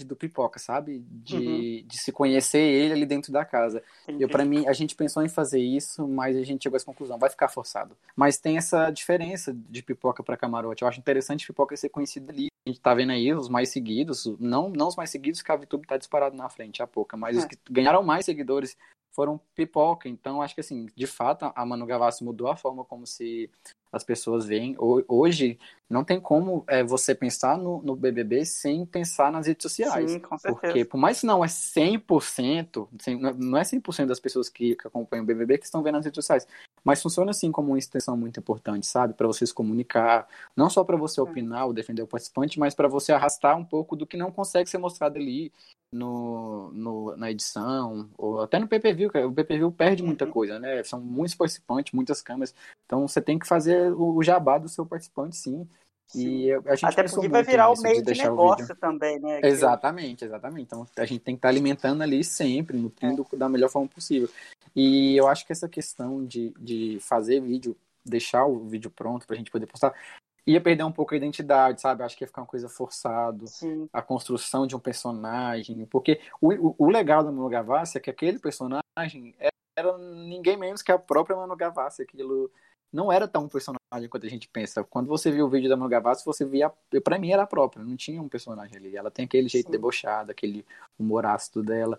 do 0.03 0.17
pipoca, 0.17 0.59
sabe? 0.59 1.05
De, 1.11 1.37
uhum. 1.37 1.87
de 1.87 1.99
se 1.99 2.11
conhecer 2.11 2.59
ele 2.59 2.95
ali 2.95 3.05
dentro 3.07 3.31
da 3.31 3.45
casa. 3.45 3.83
Entendi. 4.05 4.25
Eu 4.25 4.29
para 4.31 4.47
mim 4.47 4.67
a 4.67 4.73
gente 4.73 4.97
pensou 4.97 5.23
em 5.23 5.29
fazer 5.29 5.61
isso, 5.61 6.09
mas 6.09 6.37
a 6.37 6.43
gente 6.43 6.63
chegou 6.63 6.77
a 6.77 6.79
essa 6.79 6.87
conclusão, 6.87 7.19
vai 7.19 7.29
ficar 7.29 7.49
forçado. 7.49 7.95
Mas 8.17 8.39
tem 8.39 8.57
essa 8.57 8.91
diferença 8.91 9.55
de 9.69 9.83
pipoca 9.83 10.23
para 10.23 10.39
camarote. 10.39 10.83
Eu 10.83 10.89
acho 10.89 11.01
interessante 11.01 11.47
pipoca 11.47 11.77
ser 11.77 11.91
conhecido 11.91 12.31
ali. 12.31 12.50
A 12.67 12.71
gente 12.71 12.81
tá 12.81 12.95
vendo 12.95 13.11
aí 13.11 13.33
os 13.33 13.49
mais 13.49 13.71
seguidos, 13.71 14.27
não 14.39 14.69
não 14.69 14.89
os 14.89 14.97
mais 14.97 15.11
seguidos 15.11 15.41
que 15.41 15.51
a 15.51 15.57
VTube 15.57 15.87
tá 15.87 15.97
disparado 15.97 16.37
na 16.37 16.49
frente 16.49 16.83
a 16.83 16.87
pouca, 16.87 17.17
mas 17.17 17.37
é. 17.37 17.41
os 17.41 17.45
que 17.47 17.57
ganharam 17.71 18.03
mais 18.03 18.25
seguidores 18.25 18.77
foram 19.13 19.41
pipoca. 19.55 20.09
Então, 20.09 20.41
acho 20.41 20.55
que 20.55 20.61
assim, 20.61 20.87
de 20.95 21.07
fato, 21.07 21.51
a 21.55 21.67
Manu 21.67 21.87
Gavassi 21.87 22.25
mudou 22.25 22.49
a 22.49 22.57
forma 22.57 22.85
como 22.85 23.07
se 23.07 23.51
as 23.93 24.05
pessoas 24.05 24.47
veem. 24.47 24.77
Hoje, 24.79 25.59
não 25.89 26.05
tem 26.05 26.21
como 26.21 26.65
é, 26.69 26.85
você 26.85 27.15
pensar 27.15 27.59
no, 27.59 27.83
no, 27.83 27.97
BBB 27.97 28.45
sem 28.45 28.87
pensar 28.87 29.33
nas 29.33 29.47
redes 29.47 29.63
sociais. 29.65 30.13
Sim, 30.13 30.21
com 30.21 30.39
certeza. 30.39 30.61
Porque, 30.61 30.85
por 30.85 30.99
mais 30.99 31.21
que 31.21 31.27
não 31.27 31.45
é 31.45 31.49
100%, 31.49 32.89
não 33.37 33.59
é 33.59 33.63
100% 33.63 34.07
das 34.07 34.21
pessoas 34.21 34.49
que, 34.49 34.77
que 34.77 34.87
acompanham 34.87 35.25
o 35.25 35.27
BBB 35.27 35.59
que 35.59 35.65
estão 35.65 35.83
vendo 35.83 35.95
nas 35.97 36.05
redes 36.05 36.17
sociais, 36.17 36.47
mas 36.85 37.03
funciona 37.03 37.33
assim 37.33 37.51
como 37.51 37.69
uma 37.69 37.79
extensão 37.79 38.17
muito 38.17 38.39
importante, 38.39 38.87
sabe? 38.87 39.15
Para 39.15 39.27
você 39.27 39.45
se 39.45 39.53
comunicar, 39.53 40.29
não 40.57 40.71
só 40.71 40.85
para 40.85 40.97
você 40.97 41.21
opinar 41.21 41.67
ou 41.67 41.73
defender 41.73 42.03
o 42.03 42.07
participante, 42.07 42.59
mas 42.61 42.75
para 42.75 42.89
você 42.89 43.13
arrastar 43.13 43.57
um 43.59 43.65
pouco 43.65 43.97
do 43.97 44.07
que 44.07 44.17
não 44.17 44.31
consegue 44.31 44.71
ser 44.71 44.79
mostrado 44.79 45.19
ali 45.19 45.53
no, 45.93 46.71
no, 46.73 47.17
na 47.17 47.31
edição, 47.31 48.09
ou 48.17 48.41
até 48.41 48.59
no 48.59 48.69
PPV, 48.69 49.07
o 49.07 49.33
PPV 49.33 49.71
perde 49.73 50.03
muita 50.03 50.25
uhum. 50.25 50.31
coisa, 50.31 50.59
né? 50.59 50.83
São 50.85 51.01
muitos 51.01 51.35
participantes, 51.35 51.93
muitas 51.93 52.23
câmeras, 52.23 52.55
então 52.87 53.07
você 53.07 53.21
tem 53.21 53.39
que 53.39 53.47
fazer 53.47 53.93
o 53.93 54.23
jabá 54.23 54.59
do 54.59 54.69
seu 54.69 54.87
participante, 54.87 55.37
sim. 55.37 55.69
sim. 56.07 56.29
E 56.29 56.53
a 56.53 56.75
gente 56.75 56.87
Até 56.87 57.03
porque 57.05 57.29
vai 57.29 57.43
virar 57.43 57.71
o 57.71 57.81
meio 57.81 58.03
de, 58.03 58.13
de 58.13 58.23
negócio 58.23 58.75
também, 58.77 59.19
né? 59.19 59.41
Exatamente, 59.43 60.25
exatamente. 60.25 60.63
Então 60.63 60.87
a 60.97 61.05
gente 61.05 61.21
tem 61.21 61.35
que 61.35 61.39
estar 61.39 61.49
tá 61.49 61.53
alimentando 61.53 62.03
ali 62.03 62.23
sempre, 62.23 62.77
nutrindo 62.77 63.27
é. 63.33 63.37
da 63.37 63.49
melhor 63.49 63.69
forma 63.69 63.89
possível. 63.89 64.29
E 64.75 65.17
eu 65.17 65.27
acho 65.27 65.45
que 65.45 65.53
essa 65.53 65.69
questão 65.69 66.25
de, 66.25 66.55
de 66.59 66.99
fazer 67.01 67.41
vídeo, 67.41 67.77
deixar 68.05 68.47
o 68.47 68.61
vídeo 68.61 68.91
pronto 68.91 69.27
para 69.27 69.35
a 69.35 69.39
gente 69.39 69.51
poder 69.51 69.67
postar, 69.67 69.93
ia 70.47 70.61
perder 70.61 70.85
um 70.85 70.93
pouco 70.93 71.15
a 71.15 71.17
identidade, 71.17 71.81
sabe? 71.81 72.03
Acho 72.03 72.17
que 72.17 72.25
ia 72.25 72.29
ficar 72.29 72.43
uma 72.43 72.47
coisa 72.47 72.69
forçado. 72.69 73.47
Sim. 73.47 73.89
A 73.93 74.03
construção 74.03 74.67
de 74.67 74.75
um 74.75 74.81
personagem. 74.81 75.85
Porque 75.87 76.21
o, 76.41 76.53
o, 76.53 76.75
o 76.79 76.91
legal 76.91 77.23
da 77.23 77.31
Manu 77.31 77.49
Gavassi 77.49 77.99
é 77.99 78.01
que 78.01 78.11
aquele 78.11 78.39
personagem 78.39 79.35
era 79.77 79.97
ninguém 79.99 80.57
menos 80.57 80.83
que 80.83 80.93
a 80.93 80.99
própria 80.99 81.37
Manu 81.37 81.57
Gavassi. 81.57 82.03
Aquilo 82.03 82.51
não 82.93 83.13
era 83.13 83.29
tão 83.29 83.49
personagem 83.49 84.09
quanto 84.09 84.27
a 84.27 84.31
gente 84.31 84.49
pensa. 84.49 84.83
Quando 84.85 85.07
você 85.07 85.31
viu 85.31 85.47
o 85.47 85.51
vídeo 85.51 85.69
da 85.69 85.77
Manu 85.77 85.91
Gavassi, 85.91 86.25
você 86.25 86.45
via. 86.45 86.73
Pra 87.05 87.19
mim 87.19 87.31
era 87.31 87.43
a 87.43 87.47
própria, 87.47 87.85
não 87.85 87.97
tinha 87.97 88.21
um 88.21 88.29
personagem 88.29 88.77
ali. 88.77 88.97
Ela 88.97 89.11
tem 89.11 89.25
aquele 89.25 89.49
jeito 89.49 89.67
Sim. 89.67 89.73
debochado, 89.73 90.31
aquele 90.31 90.65
humor 90.99 91.27
ácido 91.27 91.63
dela. 91.63 91.99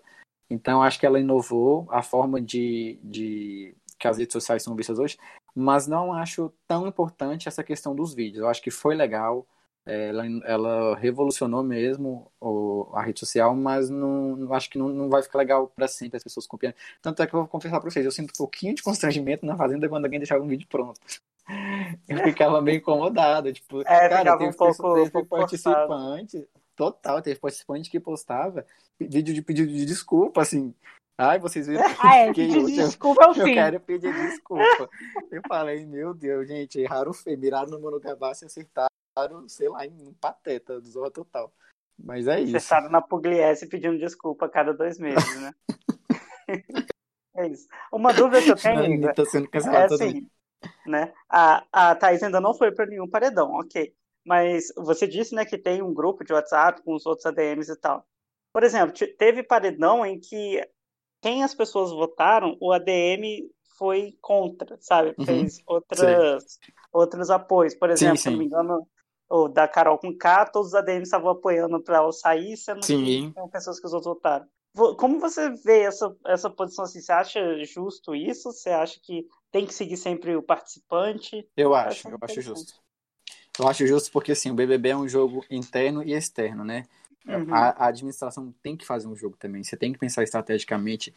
Então 0.50 0.82
acho 0.82 1.00
que 1.00 1.06
ela 1.06 1.18
inovou 1.18 1.86
a 1.90 2.02
forma 2.02 2.40
de, 2.40 2.98
de 3.02 3.74
que 3.98 4.06
as 4.06 4.18
redes 4.18 4.32
sociais 4.32 4.62
são 4.62 4.74
vistas 4.74 4.98
hoje, 4.98 5.16
mas 5.54 5.86
não 5.86 6.12
acho 6.12 6.52
tão 6.66 6.86
importante 6.86 7.48
essa 7.48 7.62
questão 7.62 7.94
dos 7.94 8.14
vídeos. 8.14 8.42
Eu 8.42 8.48
acho 8.48 8.62
que 8.62 8.70
foi 8.70 8.94
legal, 8.94 9.46
ela, 9.84 10.24
ela 10.44 10.96
revolucionou 10.96 11.62
mesmo 11.62 12.30
o, 12.40 12.90
a 12.94 13.02
rede 13.02 13.20
social, 13.20 13.54
mas 13.54 13.90
não, 13.90 14.52
acho 14.52 14.70
que 14.70 14.78
não, 14.78 14.88
não 14.88 15.08
vai 15.08 15.22
ficar 15.22 15.38
legal 15.38 15.68
para 15.68 15.88
sempre 15.88 16.16
as 16.16 16.22
pessoas 16.22 16.46
copiando. 16.46 16.74
Tanto 17.00 17.22
é 17.22 17.26
que 17.26 17.34
eu 17.34 17.40
vou 17.40 17.48
confessar 17.48 17.80
para 17.80 17.90
vocês, 17.90 18.04
eu 18.04 18.12
sinto 18.12 18.30
um 18.30 18.38
pouquinho 18.38 18.74
de 18.74 18.82
constrangimento 18.82 19.44
na 19.44 19.56
Fazenda 19.56 19.88
quando 19.88 20.04
alguém 20.04 20.20
deixava 20.20 20.42
um 20.42 20.48
vídeo 20.48 20.66
pronto. 20.68 21.00
eu 22.08 22.18
ficava 22.18 22.60
meio 22.62 22.78
incomodado. 22.78 23.52
Tipo, 23.52 23.80
é, 23.82 24.08
cara, 24.08 24.36
teve, 24.38 24.50
um 24.50 24.52
pouco, 24.52 24.94
teve 24.94 25.18
um 25.18 25.26
participante, 25.26 26.48
total, 26.76 27.20
teve 27.20 27.40
participante 27.40 27.90
que 27.90 28.00
postava 28.00 28.64
vídeo 29.00 29.34
de 29.34 29.42
pedido 29.42 29.72
de 29.72 29.84
desculpa, 29.84 30.42
assim. 30.42 30.74
Ai, 31.18 31.38
vocês 31.38 31.66
viram 31.66 31.82
que 31.82 32.00
ah, 32.06 32.16
é, 32.16 32.32
pedir 32.32 32.64
desculpa 32.64 33.24
é 33.24 33.28
o 33.28 33.34
fim. 33.34 33.40
Eu 33.40 33.46
quero 33.46 33.80
pedir 33.80 34.12
desculpa. 34.12 34.90
eu 35.30 35.42
falei, 35.46 35.84
meu 35.86 36.14
Deus, 36.14 36.48
gente, 36.48 36.80
erraram 36.80 37.12
feio, 37.12 37.38
miraram 37.38 37.70
no 37.70 37.80
Monogabá 37.80 38.28
e 38.28 38.44
acertaram, 38.44 39.48
sei 39.48 39.68
lá, 39.68 39.86
em 39.86 40.08
um 40.08 40.14
pateta 40.14 40.80
do 40.80 40.88
Zorra 40.88 41.10
Total. 41.10 41.52
Mas 41.98 42.26
é 42.26 42.40
isso. 42.40 42.56
Acertaram 42.56 42.90
na 42.90 43.02
Pugliese 43.02 43.68
pedindo 43.68 43.98
desculpa 43.98 44.46
a 44.46 44.48
cada 44.48 44.72
dois 44.72 44.98
meses, 44.98 45.40
né? 45.40 45.52
é 47.36 47.46
isso. 47.48 47.68
Uma 47.92 48.12
dúvida 48.12 48.42
que 48.42 48.50
eu 48.50 48.56
tenho, 48.56 49.00
Não, 49.00 49.14
tá 49.14 49.24
sendo 49.26 49.48
cancelado 49.48 49.92
é 49.92 49.94
assim, 49.94 50.26
né? 50.86 51.12
A, 51.28 51.64
a 51.70 51.94
Thais 51.94 52.22
ainda 52.22 52.40
não 52.40 52.54
foi 52.54 52.72
para 52.72 52.86
nenhum 52.86 53.08
paredão, 53.08 53.52
ok. 53.52 53.94
Mas 54.24 54.72
você 54.76 55.06
disse, 55.06 55.34
né, 55.34 55.44
que 55.44 55.58
tem 55.58 55.82
um 55.82 55.92
grupo 55.92 56.24
de 56.24 56.32
WhatsApp 56.32 56.82
com 56.82 56.94
os 56.94 57.04
outros 57.06 57.26
ADMs 57.26 57.70
e 57.70 57.76
tal. 57.76 58.06
Por 58.52 58.62
exemplo, 58.62 58.94
teve 59.18 59.42
paredão 59.42 60.04
em 60.04 60.18
que 60.20 60.60
quem 61.22 61.44
as 61.44 61.54
pessoas 61.54 61.90
votaram, 61.90 62.56
o 62.60 62.72
ADM 62.72 63.48
foi 63.78 64.16
contra, 64.20 64.76
sabe? 64.80 65.14
Uhum. 65.18 65.24
Fez 65.24 65.62
outras, 65.66 66.58
outros 66.92 67.30
apoios. 67.30 67.74
Por 67.74 67.88
exemplo, 67.88 68.16
sim, 68.16 68.22
sim. 68.22 68.30
se 68.30 68.30
não 68.30 68.38
me 68.38 68.44
engano, 68.44 68.86
o 69.30 69.48
da 69.48 69.66
Carol 69.66 69.98
com 69.98 70.14
K, 70.14 70.46
todos 70.46 70.68
os 70.68 70.74
ADMs 70.74 71.04
estavam 71.04 71.30
apoiando 71.30 71.80
para 71.80 71.98
ela 71.98 72.12
sair, 72.12 72.56
sendo 72.56 72.84
sim. 72.84 73.04
que 73.04 73.32
são 73.34 73.48
pessoas 73.48 73.80
que 73.80 73.86
os 73.86 73.92
outros 73.94 74.14
votaram. 74.14 74.46
Como 74.98 75.20
você 75.20 75.50
vê 75.50 75.82
essa, 75.82 76.14
essa 76.26 76.50
posição 76.50 76.84
assim? 76.84 77.00
Você 77.00 77.12
acha 77.12 77.64
justo 77.64 78.14
isso? 78.14 78.50
Você 78.50 78.70
acha 78.70 78.98
que 79.02 79.26
tem 79.50 79.66
que 79.66 79.74
seguir 79.74 79.98
sempre 79.98 80.34
o 80.34 80.42
participante? 80.42 81.46
Eu 81.56 81.74
acho, 81.74 82.08
eu 82.08 82.18
acho 82.20 82.40
justo. 82.40 82.72
Eu 83.58 83.68
acho 83.68 83.86
justo 83.86 84.10
porque 84.10 84.32
assim, 84.32 84.50
o 84.50 84.54
BBB 84.54 84.88
é 84.88 84.96
um 84.96 85.06
jogo 85.06 85.44
interno 85.50 86.02
e 86.02 86.14
externo, 86.14 86.64
né? 86.64 86.86
Uhum. 87.26 87.54
A, 87.54 87.70
a, 87.70 87.86
administração 87.86 88.52
tem 88.62 88.76
que 88.76 88.86
fazer 88.86 89.06
um 89.06 89.16
jogo 89.16 89.36
também. 89.38 89.62
Você 89.62 89.76
tem 89.76 89.92
que 89.92 89.98
pensar 89.98 90.22
estrategicamente. 90.22 91.14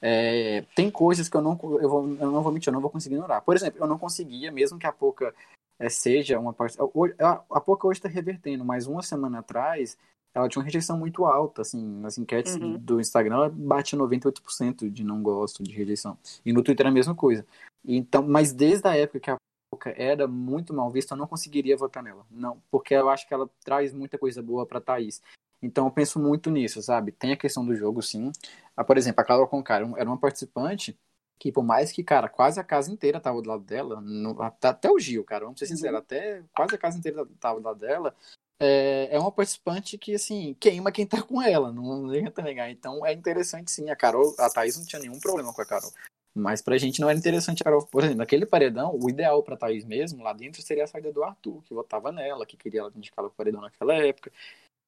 É, 0.00 0.62
tem 0.74 0.90
coisas 0.90 1.28
que 1.28 1.36
eu 1.36 1.42
não, 1.42 1.58
eu, 1.80 1.88
vou, 1.88 2.08
eu 2.08 2.30
não 2.30 2.42
vou 2.42 2.52
mentir, 2.52 2.68
eu 2.68 2.74
não 2.74 2.80
vou 2.80 2.90
conseguir 2.90 3.14
ignorar. 3.14 3.40
Por 3.40 3.56
exemplo, 3.56 3.82
eu 3.82 3.86
não 3.86 3.98
conseguia, 3.98 4.52
mesmo 4.52 4.78
que 4.78 4.86
a 4.86 4.92
Poca 4.92 5.34
é, 5.78 5.88
seja 5.88 6.38
uma 6.38 6.52
parte. 6.52 6.76
A, 7.18 7.42
a 7.50 7.60
Poca 7.60 7.86
hoje 7.86 7.98
está 7.98 8.08
revertendo, 8.08 8.64
mas 8.64 8.86
uma 8.86 9.02
semana 9.02 9.38
atrás 9.38 9.96
ela 10.36 10.48
tinha 10.50 10.60
uma 10.60 10.66
rejeição 10.66 10.98
muito 10.98 11.24
alta, 11.24 11.62
assim, 11.62 11.82
nas 11.98 12.18
enquetes 12.18 12.56
uhum. 12.56 12.76
do 12.76 13.00
Instagram 13.00 13.36
ela 13.36 13.48
bate 13.48 13.96
98% 13.96 14.90
de 14.90 15.02
não 15.02 15.22
gosto, 15.22 15.62
de 15.62 15.72
rejeição. 15.72 16.18
E 16.44 16.52
no 16.52 16.62
Twitter 16.62 16.84
é 16.84 16.90
a 16.90 16.92
mesma 16.92 17.14
coisa. 17.14 17.46
Então, 17.82 18.22
mas 18.22 18.52
desde 18.52 18.86
a 18.86 18.94
época 18.94 19.20
que 19.20 19.30
a 19.30 19.36
Poca 19.70 19.94
era 19.96 20.28
muito 20.28 20.74
mal 20.74 20.90
vista, 20.90 21.14
eu 21.14 21.18
não 21.18 21.26
conseguiria 21.26 21.76
votar 21.76 22.02
nela. 22.02 22.26
Não, 22.30 22.62
porque 22.70 22.94
eu 22.94 23.08
acho 23.08 23.26
que 23.26 23.32
ela 23.32 23.48
traz 23.64 23.94
muita 23.94 24.18
coisa 24.18 24.42
boa 24.42 24.66
para 24.66 24.80
Thaís. 24.80 25.22
Então 25.62 25.86
eu 25.86 25.90
penso 25.90 26.18
muito 26.18 26.50
nisso, 26.50 26.82
sabe? 26.82 27.12
Tem 27.12 27.32
a 27.32 27.36
questão 27.36 27.64
do 27.64 27.74
jogo, 27.74 28.02
sim. 28.02 28.30
Ah, 28.76 28.84
por 28.84 28.98
exemplo, 28.98 29.20
a 29.20 29.24
Clara 29.24 29.46
Concara 29.46 29.90
era 29.96 30.08
uma 30.08 30.18
participante 30.18 30.98
que, 31.38 31.52
por 31.52 31.62
mais 31.62 31.92
que, 31.92 32.02
cara, 32.02 32.28
quase 32.28 32.58
a 32.58 32.64
casa 32.64 32.90
inteira 32.90 33.20
tava 33.20 33.40
do 33.42 33.48
lado 33.48 33.62
dela, 33.62 34.00
no, 34.00 34.40
até, 34.42 34.90
o 34.90 34.98
Gil, 34.98 35.24
cara, 35.24 35.44
vamos 35.44 35.58
ser 35.58 35.66
sinceros, 35.66 35.98
uhum. 35.98 36.02
até 36.02 36.42
quase 36.54 36.74
a 36.74 36.78
casa 36.78 36.98
inteira 36.98 37.26
tava 37.38 37.60
do 37.60 37.66
lado 37.66 37.78
dela, 37.78 38.14
é, 38.58 39.08
é 39.10 39.18
uma 39.18 39.30
participante 39.30 39.98
que, 39.98 40.14
assim, 40.14 40.56
queima 40.58 40.90
quem 40.90 41.06
tá 41.06 41.20
com 41.22 41.42
ela, 41.42 41.72
não, 41.72 42.02
não 42.02 42.10
adianta 42.10 42.42
negar. 42.42 42.70
Então 42.70 43.04
é 43.04 43.12
interessante, 43.12 43.70
sim. 43.70 43.90
A 43.90 43.96
Carol, 43.96 44.34
a 44.38 44.48
Thaís 44.50 44.76
não 44.76 44.84
tinha 44.84 45.00
nenhum 45.00 45.20
problema 45.20 45.52
com 45.52 45.60
a 45.60 45.66
Carol. 45.66 45.92
Mas 46.34 46.60
pra 46.60 46.76
gente 46.76 47.00
não 47.00 47.08
era 47.08 47.18
interessante 47.18 47.62
a 47.62 47.64
Carol. 47.64 47.86
Por 47.86 48.02
exemplo, 48.02 48.18
naquele 48.18 48.44
paredão, 48.44 48.98
o 49.00 49.08
ideal 49.08 49.42
pra 49.42 49.56
Thaís 49.56 49.84
mesmo, 49.84 50.22
lá 50.22 50.32
dentro, 50.32 50.60
seria 50.62 50.84
a 50.84 50.86
saída 50.86 51.12
do 51.12 51.24
Arthur, 51.24 51.62
que 51.62 51.72
votava 51.72 52.12
nela, 52.12 52.44
que 52.44 52.56
queria 52.56 52.80
ela 52.80 52.92
indicar 52.94 53.24
o 53.24 53.30
paredão 53.30 53.60
naquela 53.60 53.94
época. 53.94 54.30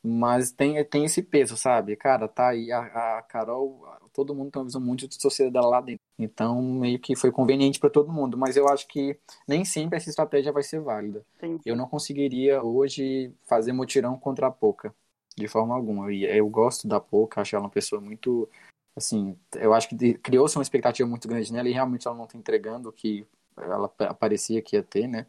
Mas 0.02 0.52
tem, 0.52 0.82
tem 0.84 1.04
esse 1.04 1.22
peso, 1.22 1.56
sabe? 1.56 1.96
Cara, 1.96 2.28
tá 2.28 2.48
aí 2.48 2.70
a, 2.70 3.18
a 3.18 3.22
Carol, 3.22 3.84
todo 4.12 4.34
mundo 4.34 4.50
tem 4.50 4.60
uma 4.60 4.66
visão 4.66 4.80
muito 4.80 5.08
distorcida 5.08 5.50
dela 5.50 5.68
lá 5.68 5.80
dentro. 5.80 6.00
Então, 6.18 6.62
meio 6.62 6.98
que 6.98 7.16
foi 7.16 7.32
conveniente 7.32 7.80
para 7.80 7.90
todo 7.90 8.12
mundo. 8.12 8.38
Mas 8.38 8.56
eu 8.56 8.68
acho 8.68 8.86
que 8.86 9.18
nem 9.46 9.64
sempre 9.64 9.96
essa 9.96 10.08
estratégia 10.08 10.52
vai 10.52 10.62
ser 10.62 10.80
válida. 10.80 11.24
Sim. 11.40 11.58
Eu 11.64 11.76
não 11.76 11.88
conseguiria 11.88 12.62
hoje 12.62 13.32
fazer 13.46 13.72
mutirão 13.72 14.16
contra 14.18 14.46
a 14.46 14.50
Poca, 14.50 14.94
de 15.36 15.48
forma 15.48 15.74
alguma. 15.74 16.12
E 16.12 16.24
eu 16.24 16.48
gosto 16.48 16.86
da 16.86 17.00
Poca, 17.00 17.40
acho 17.40 17.56
ela 17.56 17.64
uma 17.64 17.70
pessoa 17.70 18.00
muito. 18.00 18.48
Assim, 18.96 19.36
eu 19.56 19.72
acho 19.74 19.88
que 19.88 20.14
criou-se 20.14 20.56
uma 20.56 20.62
expectativa 20.62 21.08
muito 21.08 21.28
grande 21.28 21.52
nela 21.52 21.68
e 21.68 21.72
realmente 21.72 22.06
ela 22.06 22.16
não 22.16 22.24
está 22.24 22.36
entregando 22.36 22.88
o 22.88 22.92
que 22.92 23.26
ela 23.56 23.88
parecia 23.88 24.62
que 24.62 24.76
ia 24.76 24.82
ter, 24.82 25.06
né? 25.06 25.26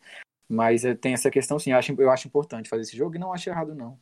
Mas 0.48 0.84
eh, 0.84 0.96
tem 0.96 1.14
essa 1.14 1.30
questão, 1.30 1.60
sim, 1.60 1.72
eu 1.72 1.78
acho, 1.78 1.94
eu 2.00 2.10
acho 2.10 2.28
importante 2.28 2.70
fazer 2.70 2.82
esse 2.82 2.98
jogo 2.98 3.16
e 3.16 3.20
não 3.20 3.32
acho 3.32 3.48
errado, 3.50 3.76
não. 3.76 4.00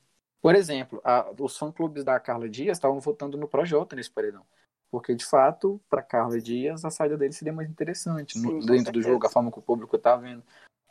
Por 0.48 0.56
exemplo, 0.56 1.02
a, 1.04 1.30
os 1.38 1.58
fã-clubes 1.58 2.06
da 2.06 2.18
Carla 2.22 2.48
Dias 2.48 2.78
estavam 2.78 3.02
votando 3.02 3.38
no 3.38 3.50
Projota 3.50 3.98
nesse 3.98 4.10
paredão. 4.10 4.46
Porque, 4.90 5.14
de 5.14 5.26
fato, 5.26 5.78
para 5.90 6.02
Carla 6.02 6.40
Dias, 6.40 6.86
a 6.86 6.90
saída 6.90 7.18
dele 7.18 7.34
seria 7.34 7.52
mais 7.52 7.70
interessante 7.70 8.40
Sim, 8.40 8.60
no, 8.60 8.66
dentro 8.66 8.94
do 8.94 9.02
jogo, 9.02 9.26
a 9.26 9.30
forma 9.30 9.52
que 9.52 9.60
o 9.60 9.62
público 9.62 9.98
está 9.98 10.16
vendo. 10.16 10.42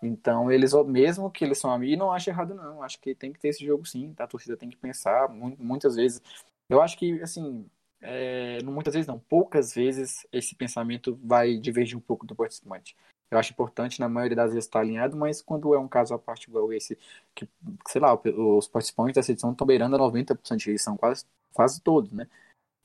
Então, 0.02 0.52
eles, 0.52 0.74
mesmo 0.84 1.30
que 1.30 1.42
eles 1.42 1.56
são 1.56 1.70
amigos, 1.70 1.96
não 1.96 2.12
acho 2.12 2.28
errado, 2.28 2.54
não. 2.54 2.82
Acho 2.82 3.00
que 3.00 3.14
tem 3.14 3.32
que 3.32 3.38
ter 3.38 3.48
esse 3.48 3.64
jogo 3.64 3.86
sim, 3.86 4.12
tá? 4.12 4.24
A 4.24 4.28
torcida 4.28 4.58
tem 4.58 4.68
que 4.68 4.76
pensar 4.76 5.30
muitas 5.30 5.96
vezes. 5.96 6.20
Eu 6.68 6.82
acho 6.82 6.98
que, 6.98 7.22
assim, 7.22 7.64
é, 8.02 8.62
muitas 8.62 8.92
vezes 8.92 9.08
não, 9.08 9.18
poucas 9.18 9.72
vezes 9.72 10.26
esse 10.30 10.54
pensamento 10.54 11.18
vai 11.24 11.56
divergir 11.56 11.96
um 11.96 12.02
pouco 12.02 12.26
do 12.26 12.36
participante. 12.36 12.94
Eu 13.30 13.38
acho 13.38 13.52
importante, 13.52 13.98
na 13.98 14.08
maioria 14.08 14.36
das 14.36 14.52
vezes, 14.52 14.66
estar 14.66 14.78
tá 14.78 14.84
alinhado, 14.84 15.16
mas 15.16 15.42
quando 15.42 15.74
é 15.74 15.78
um 15.78 15.88
caso 15.88 16.14
à 16.14 16.18
parte 16.18 16.48
igual 16.48 16.72
esse, 16.72 16.96
que, 17.34 17.48
sei 17.88 18.00
lá, 18.00 18.14
os 18.14 18.68
participantes 18.68 19.14
dessa 19.14 19.32
edição 19.32 19.50
estão 19.52 19.66
beirando 19.66 19.96
a 19.96 19.98
90% 19.98 20.56
de 20.56 20.70
edição, 20.70 20.96
quase, 20.96 21.24
quase 21.52 21.80
todos, 21.80 22.12
né? 22.12 22.28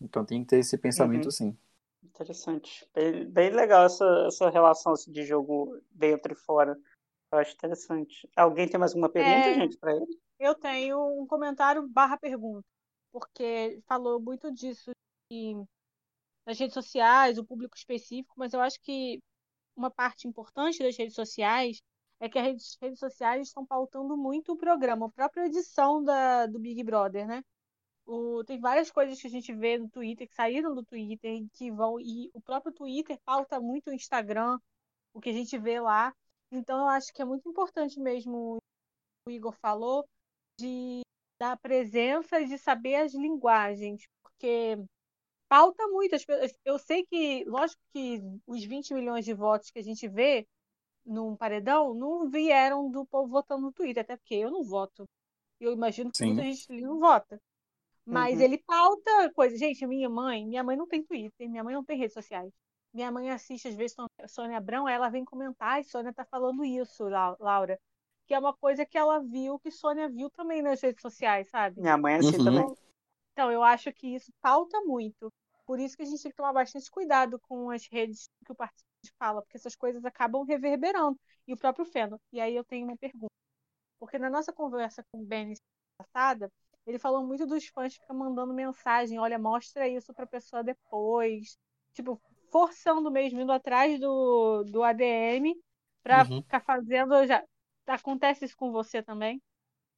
Então 0.01 0.25
tem 0.25 0.43
que 0.43 0.49
ter 0.49 0.59
esse 0.59 0.77
pensamento 0.77 1.25
uhum. 1.25 1.31
sim. 1.31 1.57
Interessante. 2.03 2.87
Bem, 2.93 3.25
bem, 3.25 3.51
legal 3.51 3.85
essa, 3.85 4.05
essa 4.27 4.49
relação 4.49 4.93
assim, 4.93 5.11
de 5.11 5.23
jogo 5.23 5.79
dentro 5.91 6.33
e 6.33 6.35
fora. 6.35 6.77
Eu 7.31 7.37
acho 7.37 7.53
interessante. 7.53 8.27
Alguém 8.35 8.67
tem 8.67 8.79
mais 8.79 8.91
alguma 8.91 9.09
pergunta, 9.09 9.47
é, 9.47 9.53
gente, 9.53 9.77
para 9.77 9.95
ele? 9.95 10.19
Eu 10.39 10.55
tenho 10.55 11.21
um 11.21 11.27
comentário 11.27 11.87
barra 11.87 12.17
pergunta, 12.17 12.65
porque 13.11 13.79
falou 13.87 14.19
muito 14.19 14.51
disso 14.51 14.91
nas 16.45 16.59
redes 16.59 16.73
sociais, 16.73 17.37
o 17.37 17.45
público 17.45 17.77
específico, 17.77 18.33
mas 18.35 18.53
eu 18.53 18.59
acho 18.59 18.81
que 18.81 19.19
uma 19.75 19.91
parte 19.91 20.27
importante 20.27 20.83
das 20.83 20.97
redes 20.97 21.15
sociais 21.15 21.81
é 22.19 22.29
que 22.29 22.37
as 22.37 22.77
redes, 22.81 22.99
sociais 22.99 23.47
estão 23.47 23.65
pautando 23.65 24.15
muito 24.15 24.53
o 24.53 24.57
programa, 24.57 25.07
a 25.07 25.11
própria 25.11 25.47
edição 25.47 26.03
da, 26.03 26.45
do 26.45 26.59
Big 26.59 26.83
Brother, 26.83 27.27
né? 27.27 27.43
O, 28.05 28.43
tem 28.43 28.59
várias 28.59 28.91
coisas 28.91 29.19
que 29.19 29.27
a 29.27 29.29
gente 29.29 29.53
vê 29.53 29.77
no 29.77 29.89
Twitter, 29.89 30.27
que 30.27 30.35
saíram 30.35 30.75
do 30.75 30.83
Twitter, 30.83 31.43
que 31.53 31.71
vão. 31.71 31.99
E 31.99 32.29
o 32.33 32.41
próprio 32.41 32.73
Twitter 32.73 33.17
pauta 33.25 33.59
muito 33.59 33.89
o 33.89 33.93
Instagram, 33.93 34.59
o 35.13 35.19
que 35.19 35.29
a 35.29 35.33
gente 35.33 35.57
vê 35.57 35.79
lá. 35.79 36.13
Então 36.51 36.79
eu 36.79 36.87
acho 36.89 37.13
que 37.13 37.21
é 37.21 37.25
muito 37.25 37.49
importante 37.49 37.99
mesmo, 37.99 38.57
o 39.27 39.31
Igor 39.31 39.55
falou, 39.59 40.05
de 40.59 41.01
da 41.39 41.57
presença 41.57 42.45
de 42.45 42.55
saber 42.59 42.95
as 42.97 43.15
linguagens, 43.15 44.07
porque 44.21 44.77
pauta 45.51 45.85
muito. 45.89 46.15
Eu 46.63 46.79
sei 46.79 47.05
que, 47.05 47.43
lógico 47.43 47.81
que 47.91 48.21
os 48.47 48.63
20 48.63 48.93
milhões 48.93 49.25
de 49.25 49.33
votos 49.33 49.69
que 49.69 49.79
a 49.79 49.83
gente 49.83 50.07
vê 50.07 50.47
num 51.05 51.35
paredão 51.35 51.93
não 51.93 52.29
vieram 52.29 52.89
do 52.89 53.05
povo 53.05 53.27
votando 53.27 53.63
no 53.63 53.73
Twitter, 53.73 54.01
até 54.01 54.15
porque 54.15 54.35
eu 54.35 54.49
não 54.49 54.63
voto. 54.63 55.03
Eu 55.59 55.73
imagino 55.73 56.09
que 56.09 56.19
Sim. 56.19 56.27
muita 56.27 56.43
gente 56.43 56.71
ali 56.71 56.81
não 56.81 56.99
vota. 56.99 57.37
Mas 58.05 58.37
uhum. 58.37 58.45
ele 58.45 58.59
pauta 58.59 59.29
coisas. 59.35 59.59
Gente, 59.59 59.85
minha 59.85 60.09
mãe, 60.09 60.47
minha 60.47 60.63
mãe 60.63 60.77
não 60.77 60.87
tem 60.87 61.03
Twitter, 61.03 61.49
minha 61.49 61.65
mãe 61.65 61.73
não 61.73 61.83
tem 61.83 61.99
redes 61.99 62.13
sociais. 62.13 62.49
Minha 62.93 63.11
mãe 63.11 63.29
assiste, 63.29 63.67
às 63.67 63.75
vezes, 63.75 63.95
Sônia 64.29 64.57
Abrão, 64.57 64.87
ela 64.87 65.09
vem 65.09 65.25
comentar, 65.25 65.81
e 65.81 65.83
Sônia 65.83 66.13
tá 66.13 66.23
falando 66.23 66.63
isso, 66.63 67.03
Laura. 67.39 67.77
Que 68.25 68.33
é 68.33 68.39
uma 68.39 68.53
coisa 68.53 68.85
que 68.85 68.97
ela 68.97 69.19
viu, 69.19 69.59
que 69.59 69.69
Sônia 69.69 70.07
viu 70.07 70.29
também 70.29 70.61
nas 70.61 70.81
redes 70.81 71.01
sociais, 71.01 71.49
sabe? 71.49 71.81
Minha 71.81 71.97
mãe 71.97 72.15
assiste 72.15 72.39
uhum. 72.39 72.45
também. 72.45 72.75
Então, 73.33 73.51
eu 73.51 73.61
acho 73.63 73.91
que 73.91 74.15
isso 74.15 74.31
pauta 74.41 74.79
muito. 74.81 75.31
Por 75.65 75.79
isso 75.79 75.95
que 75.95 76.03
a 76.03 76.05
gente 76.05 76.21
tem 76.21 76.31
que 76.31 76.37
tomar 76.37 76.53
bastante 76.53 76.89
cuidado 76.89 77.39
com 77.47 77.69
as 77.69 77.87
redes 77.87 78.29
que 78.45 78.51
o 78.51 78.55
participante 78.55 79.13
fala, 79.17 79.41
porque 79.41 79.57
essas 79.57 79.75
coisas 79.75 80.03
acabam 80.03 80.43
reverberando. 80.43 81.19
E 81.47 81.53
o 81.53 81.57
próprio 81.57 81.85
Feno. 81.85 82.19
E 82.31 82.39
aí 82.39 82.55
eu 82.55 82.63
tenho 82.63 82.85
uma 82.85 82.97
pergunta. 82.97 83.33
Porque 83.99 84.17
na 84.17 84.29
nossa 84.29 84.51
conversa 84.51 85.03
com 85.11 85.21
o 85.21 85.25
Benny 85.25 85.55
passada, 85.97 86.51
ele 86.85 86.97
falou 86.97 87.25
muito 87.25 87.45
dos 87.45 87.67
fãs 87.67 87.93
que 87.93 88.01
ficam 88.01 88.17
mandando 88.17 88.53
mensagem, 88.53 89.19
olha, 89.19 89.37
mostra 89.37 89.87
isso 89.87 90.13
pra 90.13 90.25
pessoa 90.25 90.63
depois. 90.63 91.57
Tipo, 91.93 92.21
forçando 92.51 93.11
mesmo, 93.11 93.41
indo 93.41 93.51
atrás 93.51 93.99
do, 93.99 94.63
do 94.63 94.83
ADM 94.83 95.55
pra 96.03 96.23
uhum. 96.23 96.41
ficar 96.41 96.61
fazendo. 96.61 97.25
Já... 97.25 97.43
Acontece 97.87 98.45
isso 98.45 98.55
com 98.55 98.71
você 98.71 99.03
também? 99.03 99.41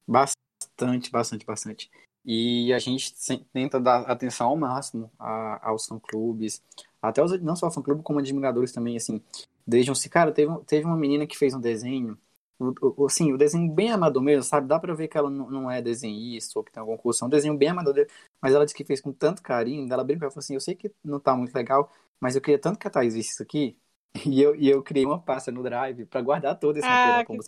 Bastante, 0.06 1.10
bastante, 1.10 1.46
bastante. 1.46 1.90
E 2.24 2.72
a 2.72 2.78
gente 2.78 3.14
tenta 3.52 3.78
dar 3.78 4.02
atenção 4.02 4.48
ao 4.48 4.56
máximo 4.56 5.10
a, 5.18 5.68
aos 5.68 5.86
fã-clubes, 5.86 6.62
até 7.02 7.22
os, 7.22 7.38
não 7.42 7.54
só 7.54 7.70
fã-clube, 7.70 8.02
como 8.02 8.18
admiradores 8.18 8.72
também, 8.72 8.96
assim. 8.96 9.20
Um. 9.66 10.08
Cara, 10.10 10.32
teve, 10.32 10.52
teve 10.66 10.86
uma 10.86 10.96
menina 10.96 11.26
que 11.26 11.36
fez 11.36 11.54
um 11.54 11.60
desenho. 11.60 12.18
O, 12.58 13.02
o, 13.02 13.06
assim, 13.06 13.32
o 13.32 13.36
desenho 13.36 13.70
bem 13.70 13.90
amador 13.90 14.22
mesmo, 14.22 14.42
sabe? 14.42 14.66
Dá 14.68 14.78
pra 14.78 14.94
ver 14.94 15.08
que 15.08 15.18
ela 15.18 15.28
não, 15.28 15.50
não 15.50 15.70
é 15.70 15.82
desenhista 15.82 16.58
ou 16.58 16.64
que 16.64 16.72
tem 16.72 16.80
alguma 16.80 16.96
curso. 16.96 17.24
É 17.24 17.26
um 17.26 17.30
desenho 17.30 17.56
bem 17.56 17.68
amador, 17.68 18.06
mas 18.40 18.54
ela 18.54 18.64
disse 18.64 18.76
que 18.76 18.84
fez 18.84 19.00
com 19.00 19.12
tanto 19.12 19.42
carinho. 19.42 19.92
Ela 19.92 20.04
brincou 20.04 20.28
e 20.28 20.30
falou 20.30 20.40
assim: 20.40 20.54
Eu 20.54 20.60
sei 20.60 20.74
que 20.74 20.90
não 21.04 21.20
tá 21.20 21.36
muito 21.36 21.54
legal, 21.54 21.90
mas 22.20 22.36
eu 22.36 22.40
queria 22.40 22.58
tanto 22.58 22.78
que 22.78 22.86
a 22.86 22.90
Thaís 22.90 23.14
visse 23.14 23.32
isso 23.32 23.42
aqui. 23.42 23.76
E 24.24 24.40
eu, 24.40 24.54
e 24.54 24.70
eu 24.70 24.80
criei 24.80 25.04
uma 25.04 25.18
pasta 25.18 25.50
no 25.50 25.60
Drive 25.60 26.06
para 26.06 26.22
guardar 26.22 26.56
todo 26.56 26.76
esse 26.76 26.86
material 26.86 27.20
ah, 27.20 27.24
como. 27.24 27.42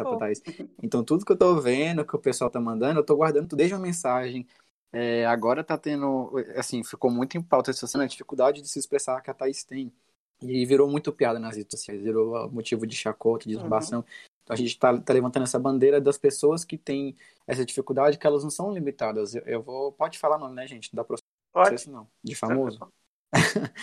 Então, 0.82 1.04
tudo 1.04 1.24
que 1.24 1.30
eu 1.30 1.36
tô 1.36 1.60
vendo, 1.60 2.04
que 2.04 2.16
o 2.16 2.18
pessoal 2.18 2.50
tá 2.50 2.60
mandando, 2.60 2.98
eu 2.98 3.04
tô 3.04 3.14
guardando 3.14 3.54
desde 3.54 3.72
uma 3.72 3.80
mensagem. 3.80 4.44
É, 4.92 5.26
agora 5.26 5.64
tá 5.64 5.76
tendo, 5.76 6.32
assim, 6.56 6.82
ficou 6.82 7.10
muito 7.10 7.36
em 7.36 7.42
pauta 7.42 7.70
essa 7.70 7.86
semana, 7.86 8.06
a 8.06 8.08
dificuldade 8.08 8.62
de 8.62 8.68
se 8.68 8.78
expressar 8.78 9.20
que 9.20 9.30
a 9.30 9.34
Thaís 9.34 9.64
tem. 9.64 9.92
E 10.40 10.66
virou 10.66 10.88
muito 10.88 11.12
piada 11.12 11.38
nas 11.38 11.56
redes 11.56 11.78
sociais, 11.78 12.02
virou 12.02 12.50
motivo 12.50 12.86
de 12.86 12.94
chacota, 12.94 13.48
de 13.48 13.54
zombação. 13.54 14.00
Uhum. 14.00 14.04
Então 14.42 14.54
a 14.54 14.56
gente 14.56 14.68
está 14.68 14.96
tá 14.98 15.12
levantando 15.12 15.42
essa 15.42 15.58
bandeira 15.58 16.00
das 16.00 16.18
pessoas 16.18 16.64
que 16.64 16.78
têm 16.78 17.16
essa 17.46 17.64
dificuldade, 17.64 18.18
que 18.18 18.26
elas 18.26 18.44
não 18.44 18.50
são 18.50 18.70
limitadas. 18.70 19.34
Eu, 19.34 19.42
eu 19.42 19.62
vou. 19.62 19.92
Pode 19.92 20.18
falar 20.18 20.38
nome, 20.38 20.54
né, 20.54 20.66
gente? 20.66 20.94
Não 20.94 21.02
dá 21.02 21.04
processo, 21.52 21.90
não. 21.90 22.06
De 22.22 22.34
famoso. 22.34 22.78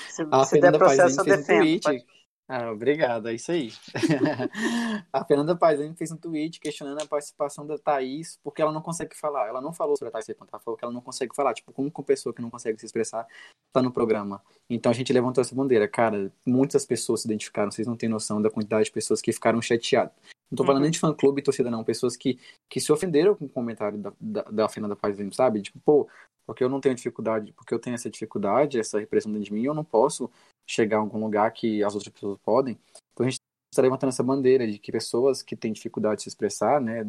Se, 0.09 0.21
a 0.31 0.45
se 0.45 0.51
Fernanda 0.51 0.77
der 0.77 0.85
processo, 0.85 1.19
eu 1.19 1.25
defendo. 1.25 1.57
Um 1.57 1.61
tweet, 1.61 1.83
pode... 1.83 2.05
Ah, 2.47 2.71
obrigado, 2.71 3.29
é 3.29 3.33
isso 3.33 3.51
aí. 3.51 3.71
a 5.11 5.23
Fernanda 5.23 5.55
Paisani 5.55 5.95
fez 5.95 6.11
um 6.11 6.17
tweet 6.17 6.59
questionando 6.59 7.01
a 7.01 7.05
participação 7.05 7.65
da 7.65 7.77
Thaís, 7.77 8.37
porque 8.43 8.61
ela 8.61 8.71
não 8.71 8.81
consegue 8.81 9.15
falar. 9.15 9.47
Ela 9.47 9.61
não 9.61 9.71
falou 9.71 9.95
sobre 9.95 10.09
a 10.09 10.11
Thaís 10.11 10.27
ela 10.29 10.59
falou 10.59 10.77
que 10.77 10.83
ela 10.83 10.93
não 10.93 11.01
consegue 11.01 11.33
falar. 11.33 11.53
Tipo, 11.53 11.71
como 11.71 11.89
uma 11.95 12.03
pessoa 12.03 12.33
que 12.33 12.41
não 12.41 12.49
consegue 12.49 12.77
se 12.79 12.85
expressar 12.85 13.25
tá 13.71 13.81
no 13.81 13.91
programa. 13.91 14.41
Então 14.69 14.91
a 14.91 14.95
gente 14.95 15.11
levantou 15.13 15.41
essa 15.41 15.55
bandeira. 15.55 15.87
Cara, 15.87 16.31
muitas 16.45 16.85
pessoas 16.85 17.21
se 17.21 17.27
identificaram, 17.27 17.71
vocês 17.71 17.87
não 17.87 17.95
têm 17.95 18.09
noção 18.09 18.41
da 18.41 18.49
quantidade 18.49 18.85
de 18.85 18.91
pessoas 18.91 19.21
que 19.21 19.31
ficaram 19.31 19.61
chateadas. 19.61 20.13
Não 20.51 20.57
tô 20.57 20.63
falando 20.63 20.77
uhum. 20.77 20.83
nem 20.83 20.91
de 20.91 20.99
fã-clube 20.99 21.41
e 21.41 21.43
torcida, 21.43 21.71
não. 21.71 21.83
Pessoas 21.83 22.15
que, 22.15 22.37
que 22.69 22.79
se 22.79 22.91
ofenderam 22.91 23.35
com 23.35 23.45
o 23.45 23.49
comentário 23.49 23.97
da, 23.97 24.13
da, 24.19 24.41
da 24.43 24.69
Fernanda 24.69 24.95
Paisani, 24.95 25.33
sabe? 25.33 25.61
Tipo, 25.61 25.79
pô, 25.79 26.07
porque 26.45 26.63
eu 26.63 26.69
não 26.69 26.79
tenho 26.79 26.93
dificuldade, 26.93 27.51
porque 27.53 27.73
eu 27.73 27.79
tenho 27.79 27.95
essa 27.95 28.09
dificuldade, 28.09 28.79
essa 28.79 28.99
repressão 28.99 29.31
dentro 29.31 29.45
de 29.45 29.53
mim, 29.53 29.63
eu 29.63 29.73
não 29.73 29.83
posso 29.83 30.29
chegar 30.65 30.97
a 30.97 30.99
algum 30.99 31.19
lugar 31.19 31.51
que 31.51 31.83
as 31.83 31.93
outras 31.93 32.13
pessoas 32.13 32.37
podem. 32.39 32.77
Então 33.13 33.25
a 33.25 33.29
gente 33.29 33.39
está 33.71 33.81
levantando 33.81 34.09
essa 34.09 34.23
bandeira 34.23 34.67
de 34.69 34.77
que 34.77 34.91
pessoas 34.91 35.41
que 35.41 35.55
têm 35.55 35.73
dificuldade 35.73 36.17
de 36.17 36.23
se 36.23 36.29
expressar, 36.29 36.79
né, 36.79 37.03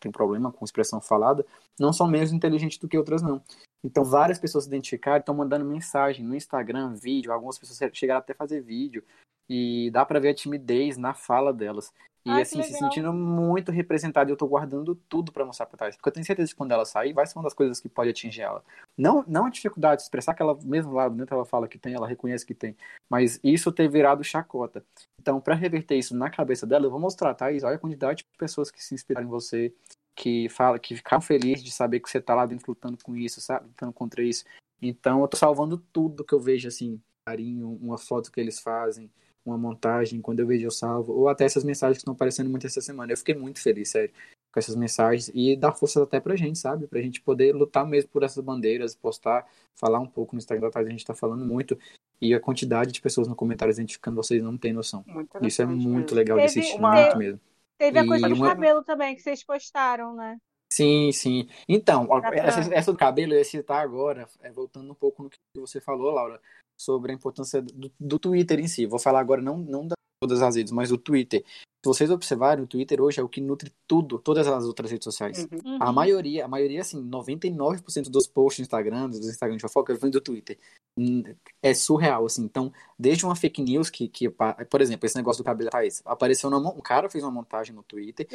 tem 0.00 0.10
problema 0.10 0.50
com 0.50 0.64
expressão 0.64 1.00
falada, 1.00 1.44
não 1.78 1.92
são 1.92 2.06
menos 2.06 2.32
inteligentes 2.32 2.78
do 2.78 2.88
que 2.88 2.96
outras 2.96 3.22
não. 3.22 3.42
Então 3.84 4.04
várias 4.04 4.38
pessoas 4.38 4.64
se 4.64 4.70
identificaram, 4.70 5.18
estão 5.18 5.34
mandando 5.34 5.64
mensagem 5.64 6.24
no 6.24 6.34
Instagram, 6.34 6.94
vídeo, 6.94 7.32
algumas 7.32 7.58
pessoas 7.58 7.90
chegaram 7.92 8.20
até 8.20 8.32
a 8.32 8.36
fazer 8.36 8.60
vídeo 8.60 9.04
e 9.48 9.90
dá 9.92 10.04
para 10.04 10.20
ver 10.20 10.30
a 10.30 10.34
timidez 10.34 10.96
na 10.96 11.14
fala 11.14 11.52
delas. 11.52 11.92
E 12.28 12.30
Ai, 12.30 12.42
assim, 12.42 12.62
se 12.62 12.74
sentindo 12.74 13.10
muito 13.10 13.72
representada. 13.72 14.30
Eu 14.30 14.36
tô 14.36 14.46
guardando 14.46 14.94
tudo 15.08 15.32
para 15.32 15.46
mostrar 15.46 15.64
pra 15.64 15.78
Thais. 15.78 15.96
Porque 15.96 16.10
eu 16.10 16.12
tenho 16.12 16.26
certeza 16.26 16.50
que 16.50 16.54
quando 16.56 16.72
ela 16.72 16.84
sair, 16.84 17.14
vai 17.14 17.26
ser 17.26 17.38
uma 17.38 17.44
das 17.44 17.54
coisas 17.54 17.80
que 17.80 17.88
pode 17.88 18.10
atingir 18.10 18.42
ela. 18.42 18.62
Não, 18.98 19.24
não 19.26 19.46
a 19.46 19.50
dificuldade 19.50 20.00
de 20.00 20.02
expressar 20.02 20.34
que 20.34 20.42
ela, 20.42 20.58
mesmo 20.62 20.92
lá 20.92 21.08
dentro, 21.08 21.34
ela 21.34 21.46
fala 21.46 21.66
que 21.66 21.78
tem, 21.78 21.94
ela 21.94 22.06
reconhece 22.06 22.44
que 22.44 22.52
tem. 22.52 22.76
Mas 23.08 23.40
isso 23.42 23.72
ter 23.72 23.88
virado 23.88 24.22
chacota. 24.22 24.84
Então, 25.18 25.40
para 25.40 25.54
reverter 25.54 25.96
isso 25.96 26.14
na 26.14 26.28
cabeça 26.28 26.66
dela, 26.66 26.84
eu 26.84 26.90
vou 26.90 27.00
mostrar, 27.00 27.32
Thais, 27.32 27.64
olha 27.64 27.76
a 27.76 27.78
quantidade 27.78 28.18
de 28.18 28.38
pessoas 28.38 28.70
que 28.70 28.84
se 28.84 28.94
inspiraram 28.94 29.26
em 29.26 29.30
você, 29.30 29.72
que 30.14 30.50
fala, 30.50 30.78
que 30.78 30.96
ficaram 30.96 31.22
felizes 31.22 31.64
de 31.64 31.70
saber 31.70 32.00
que 32.00 32.10
você 32.10 32.20
tá 32.20 32.34
lá 32.34 32.44
dentro 32.44 32.66
lutando 32.68 32.98
com 33.02 33.16
isso, 33.16 33.40
sabe? 33.40 33.68
Lutando 33.68 33.92
contra 33.94 34.22
isso. 34.22 34.44
Então, 34.82 35.22
eu 35.22 35.28
tô 35.28 35.38
salvando 35.38 35.78
tudo 35.78 36.24
que 36.24 36.34
eu 36.34 36.40
vejo, 36.40 36.68
assim, 36.68 37.00
carinho, 37.24 37.78
uma 37.80 37.96
foto 37.96 38.30
que 38.30 38.38
eles 38.38 38.60
fazem 38.60 39.10
uma 39.44 39.56
montagem, 39.56 40.20
quando 40.20 40.40
eu 40.40 40.46
vejo 40.46 40.66
eu 40.66 40.70
salvo, 40.70 41.12
ou 41.12 41.28
até 41.28 41.44
essas 41.44 41.64
mensagens 41.64 41.98
que 41.98 42.02
estão 42.02 42.14
aparecendo 42.14 42.50
muito 42.50 42.66
essa 42.66 42.80
semana. 42.80 43.12
Eu 43.12 43.16
fiquei 43.16 43.34
muito 43.34 43.60
feliz, 43.60 43.90
sério, 43.90 44.12
com 44.52 44.58
essas 44.58 44.76
mensagens 44.76 45.30
e 45.34 45.56
dar 45.56 45.72
força 45.72 46.02
até 46.02 46.20
pra 46.20 46.36
gente, 46.36 46.58
sabe? 46.58 46.86
Pra 46.86 47.00
gente 47.00 47.20
poder 47.20 47.54
lutar 47.54 47.86
mesmo 47.86 48.10
por 48.10 48.22
essas 48.22 48.42
bandeiras, 48.42 48.94
postar, 48.94 49.46
falar 49.78 50.00
um 50.00 50.06
pouco 50.06 50.34
no 50.34 50.38
Instagram 50.38 50.70
da 50.70 50.80
a 50.80 50.84
gente 50.84 51.04
tá 51.04 51.14
falando 51.14 51.44
muito. 51.44 51.78
E 52.20 52.34
a 52.34 52.40
quantidade 52.40 52.92
de 52.92 53.00
pessoas 53.00 53.28
no 53.28 53.36
comentário 53.36 53.72
identificando 53.72 54.16
vocês 54.16 54.42
não 54.42 54.56
tem 54.58 54.72
noção. 54.72 55.04
Isso 55.40 55.62
é 55.62 55.66
muito 55.66 56.14
mesmo. 56.14 56.16
legal 56.16 56.36
teve, 56.36 56.52
de 56.52 56.58
assistir, 56.58 56.78
uma... 56.78 56.92
muito 56.92 57.18
mesmo. 57.18 57.40
Teve 57.78 57.98
a 58.00 58.06
coisa 58.06 58.28
do 58.28 58.34
uma... 58.34 58.48
cabelo 58.48 58.82
também 58.82 59.14
que 59.14 59.22
vocês 59.22 59.44
postaram, 59.44 60.14
né? 60.14 60.36
Sim, 60.70 61.12
sim. 61.12 61.48
Então, 61.68 62.06
essa, 62.32 62.74
essa, 62.74 62.92
do 62.92 62.98
cabelo 62.98 63.32
eu 63.32 63.38
ia 63.38 63.44
citar 63.44 63.82
agora, 63.82 64.28
é, 64.40 64.50
voltando 64.50 64.90
um 64.90 64.94
pouco 64.94 65.22
no 65.22 65.30
que 65.30 65.38
você 65.54 65.80
falou, 65.80 66.10
Laura, 66.10 66.40
sobre 66.78 67.12
a 67.12 67.14
importância 67.14 67.60
do, 67.60 67.90
do 67.98 68.18
Twitter 68.18 68.60
em 68.60 68.68
si. 68.68 68.86
Vou 68.86 68.98
falar 68.98 69.20
agora 69.20 69.42
não, 69.42 69.58
não 69.58 69.86
de 69.86 69.94
todas 70.20 70.40
as 70.40 70.56
redes, 70.56 70.72
mas 70.72 70.90
do 70.90 70.96
Twitter. 70.96 71.44
Se 71.84 71.86
vocês 71.86 72.10
observarem, 72.10 72.64
o 72.64 72.66
Twitter 72.66 73.00
hoje 73.00 73.20
é 73.20 73.22
o 73.22 73.28
que 73.28 73.40
nutre 73.40 73.72
tudo, 73.86 74.18
todas 74.18 74.48
as 74.48 74.64
outras 74.64 74.90
redes 74.90 75.04
sociais. 75.04 75.46
Uhum. 75.64 75.78
A 75.80 75.92
maioria, 75.92 76.44
a 76.44 76.48
maioria, 76.48 76.80
assim, 76.80 77.00
99% 77.08 78.10
dos 78.10 78.26
posts 78.26 78.58
do 78.58 78.62
Instagram, 78.66 79.08
dos 79.08 79.28
Instagram 79.28 79.56
de 79.56 79.62
fofoca, 79.62 79.94
vem 79.94 80.10
do 80.10 80.20
Twitter. 80.20 80.58
Hum, 80.98 81.22
é 81.62 81.72
surreal, 81.72 82.26
assim. 82.26 82.42
Então, 82.42 82.72
desde 82.98 83.24
uma 83.24 83.36
fake 83.36 83.62
news 83.62 83.88
que, 83.90 84.08
que 84.08 84.28
por 84.28 84.80
exemplo, 84.80 85.06
esse 85.06 85.16
negócio 85.16 85.42
do 85.42 85.46
cabelo 85.46 85.70
da 85.70 85.78
Thaís, 85.78 86.02
apareceu 86.04 86.50
numa, 86.50 86.72
um 86.72 86.80
cara 86.80 87.08
fez 87.08 87.22
uma 87.22 87.30
montagem 87.30 87.72
no 87.72 87.84
Twitter, 87.84 88.26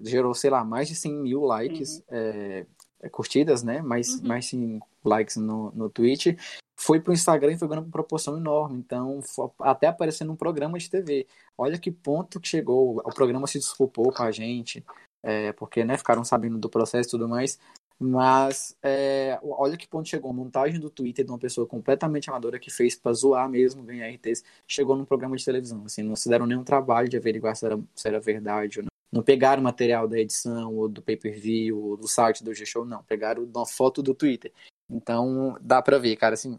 gerou, 0.00 0.32
sei 0.32 0.50
lá, 0.50 0.64
mais 0.64 0.86
de 0.86 0.94
100 0.94 1.12
mil 1.12 1.42
likes, 1.42 1.98
uhum. 1.98 2.04
é, 2.10 2.66
curtidas, 3.10 3.62
né? 3.62 3.80
Mais, 3.82 4.14
uhum. 4.14 4.28
mais 4.28 4.46
sim, 4.46 4.80
likes 5.04 5.36
no, 5.36 5.70
no 5.72 5.90
Twitch 5.90 6.36
foi 6.76 7.00
para 7.00 7.12
o 7.12 7.14
Instagram 7.14 7.52
e 7.52 7.58
foi 7.58 7.68
ganhando 7.68 7.84
uma 7.84 7.92
proporção 7.92 8.36
enorme. 8.36 8.78
Então, 8.78 9.20
até 9.60 9.86
aparecendo 9.86 10.28
num 10.28 10.36
programa 10.36 10.78
de 10.78 10.90
TV. 10.90 11.26
Olha 11.56 11.78
que 11.78 11.90
ponto 11.90 12.40
que 12.40 12.48
chegou. 12.48 12.98
O 12.98 13.14
programa 13.14 13.46
se 13.46 13.58
desculpou 13.58 14.12
com 14.12 14.22
a 14.22 14.32
gente, 14.32 14.84
é, 15.22 15.52
porque 15.52 15.84
né, 15.84 15.96
ficaram 15.96 16.24
sabendo 16.24 16.58
do 16.58 16.68
processo 16.68 17.08
e 17.08 17.10
tudo 17.10 17.28
mais. 17.28 17.58
Mas 18.00 18.76
é, 18.82 19.38
olha 19.42 19.76
que 19.76 19.86
ponto 19.86 20.08
chegou. 20.08 20.32
A 20.32 20.34
montagem 20.34 20.80
do 20.80 20.90
Twitter 20.90 21.24
de 21.24 21.30
uma 21.30 21.38
pessoa 21.38 21.66
completamente 21.66 22.28
amadora 22.28 22.58
que 22.58 22.70
fez 22.70 22.96
para 22.96 23.12
zoar 23.12 23.48
mesmo, 23.48 23.84
ganhar 23.84 24.08
RTs, 24.08 24.42
chegou 24.66 24.96
num 24.96 25.04
programa 25.04 25.36
de 25.36 25.44
televisão. 25.44 25.84
Assim, 25.84 26.02
não 26.02 26.16
se 26.16 26.28
deram 26.28 26.46
nenhum 26.46 26.64
trabalho 26.64 27.08
de 27.08 27.16
averiguar 27.16 27.54
se 27.54 27.64
era, 27.64 27.78
se 27.94 28.08
era 28.08 28.18
verdade 28.18 28.80
ou 28.80 28.91
não. 29.12 29.22
Pegaram 29.22 29.62
material 29.62 30.08
da 30.08 30.18
edição, 30.18 30.74
ou 30.74 30.88
do 30.88 31.02
pay-per-view, 31.02 31.78
ou 31.78 31.96
do 31.96 32.08
site 32.08 32.42
do 32.42 32.54
G-Show, 32.54 32.84
não. 32.84 33.02
Pegaram 33.04 33.44
uma 33.44 33.66
foto 33.66 34.02
do 34.02 34.14
Twitter. 34.14 34.52
Então, 34.88 35.56
dá 35.60 35.82
para 35.82 35.98
ver, 35.98 36.16
cara, 36.16 36.34
assim, 36.34 36.58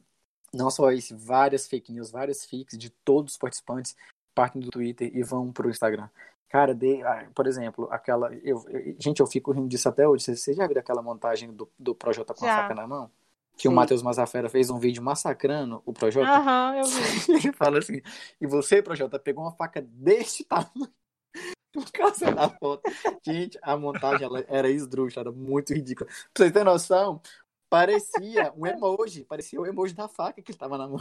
não 0.53 0.69
só 0.69 0.91
isso, 0.91 1.17
várias 1.17 1.67
fake 1.67 1.91
news, 1.91 2.11
várias 2.11 2.45
fakes 2.45 2.77
de 2.77 2.89
todos 2.89 3.33
os 3.33 3.37
participantes 3.37 3.95
partem 4.35 4.61
do 4.61 4.69
Twitter 4.69 5.11
e 5.13 5.23
vão 5.23 5.51
pro 5.51 5.69
Instagram. 5.69 6.09
Cara, 6.49 6.73
de, 6.75 7.01
ah, 7.01 7.27
por 7.33 7.47
exemplo, 7.47 7.87
aquela. 7.89 8.31
Eu, 8.35 8.63
eu, 8.69 8.95
gente, 8.99 9.19
eu 9.19 9.25
fico 9.25 9.51
rindo 9.51 9.67
disso 9.67 9.89
até 9.89 10.07
hoje. 10.07 10.35
Você 10.35 10.53
já 10.53 10.67
viu 10.67 10.77
aquela 10.77 11.01
montagem 11.01 11.51
do, 11.51 11.67
do 11.79 11.95
Projota 11.95 12.33
com 12.33 12.45
já. 12.45 12.53
a 12.53 12.61
faca 12.61 12.75
na 12.75 12.87
mão? 12.87 13.09
Que 13.55 13.63
Sim. 13.63 13.69
o 13.69 13.71
Matheus 13.71 14.03
Mazafera 14.03 14.49
fez 14.49 14.69
um 14.69 14.77
vídeo 14.77 15.01
massacrando 15.01 15.81
o 15.83 15.91
Projota. 15.91 16.29
Aham, 16.29 16.71
uhum, 16.71 16.77
eu 16.77 16.85
vi. 16.85 17.31
Ele 17.33 17.53
fala 17.53 17.79
assim: 17.79 18.01
e 18.39 18.45
você, 18.45 18.83
Projota, 18.83 19.17
pegou 19.17 19.43
uma 19.43 19.51
faca 19.51 19.81
deste 19.81 20.43
tamanho 20.43 20.91
por 21.73 21.91
causa 21.91 22.31
da 22.31 22.49
foto. 22.49 22.83
Gente, 23.25 23.57
a 23.61 23.75
montagem 23.75 24.27
era 24.47 24.69
esdrúxula, 24.69 25.23
era 25.23 25.31
muito 25.31 25.73
ridícula. 25.73 26.07
Pra 26.07 26.45
vocês 26.45 26.51
terem 26.51 26.65
noção, 26.65 27.21
Parecia 27.73 28.53
um 28.55 28.67
emoji, 28.67 29.25
parecia 29.25 29.59
o 29.59 29.65
emoji 29.65 29.95
da 29.95 30.07
faca 30.07 30.39
que 30.43 30.51
ele 30.51 30.59
tava 30.59 30.77
na 30.77 30.87
mão. 30.87 30.99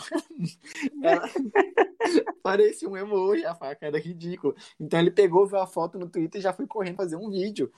Ela... 1.02 1.28
parecia 2.42 2.88
um 2.88 2.96
emoji, 2.96 3.44
a 3.44 3.54
faca 3.54 3.84
era 3.84 3.98
ridículo. 3.98 4.56
Então 4.80 4.98
ele 4.98 5.10
pegou, 5.10 5.46
viu 5.46 5.58
a 5.58 5.66
foto 5.66 5.98
no 5.98 6.08
Twitter 6.08 6.38
e 6.40 6.42
já 6.42 6.50
foi 6.50 6.66
correndo 6.66 6.96
fazer 6.96 7.16
um 7.16 7.28
vídeo. 7.28 7.70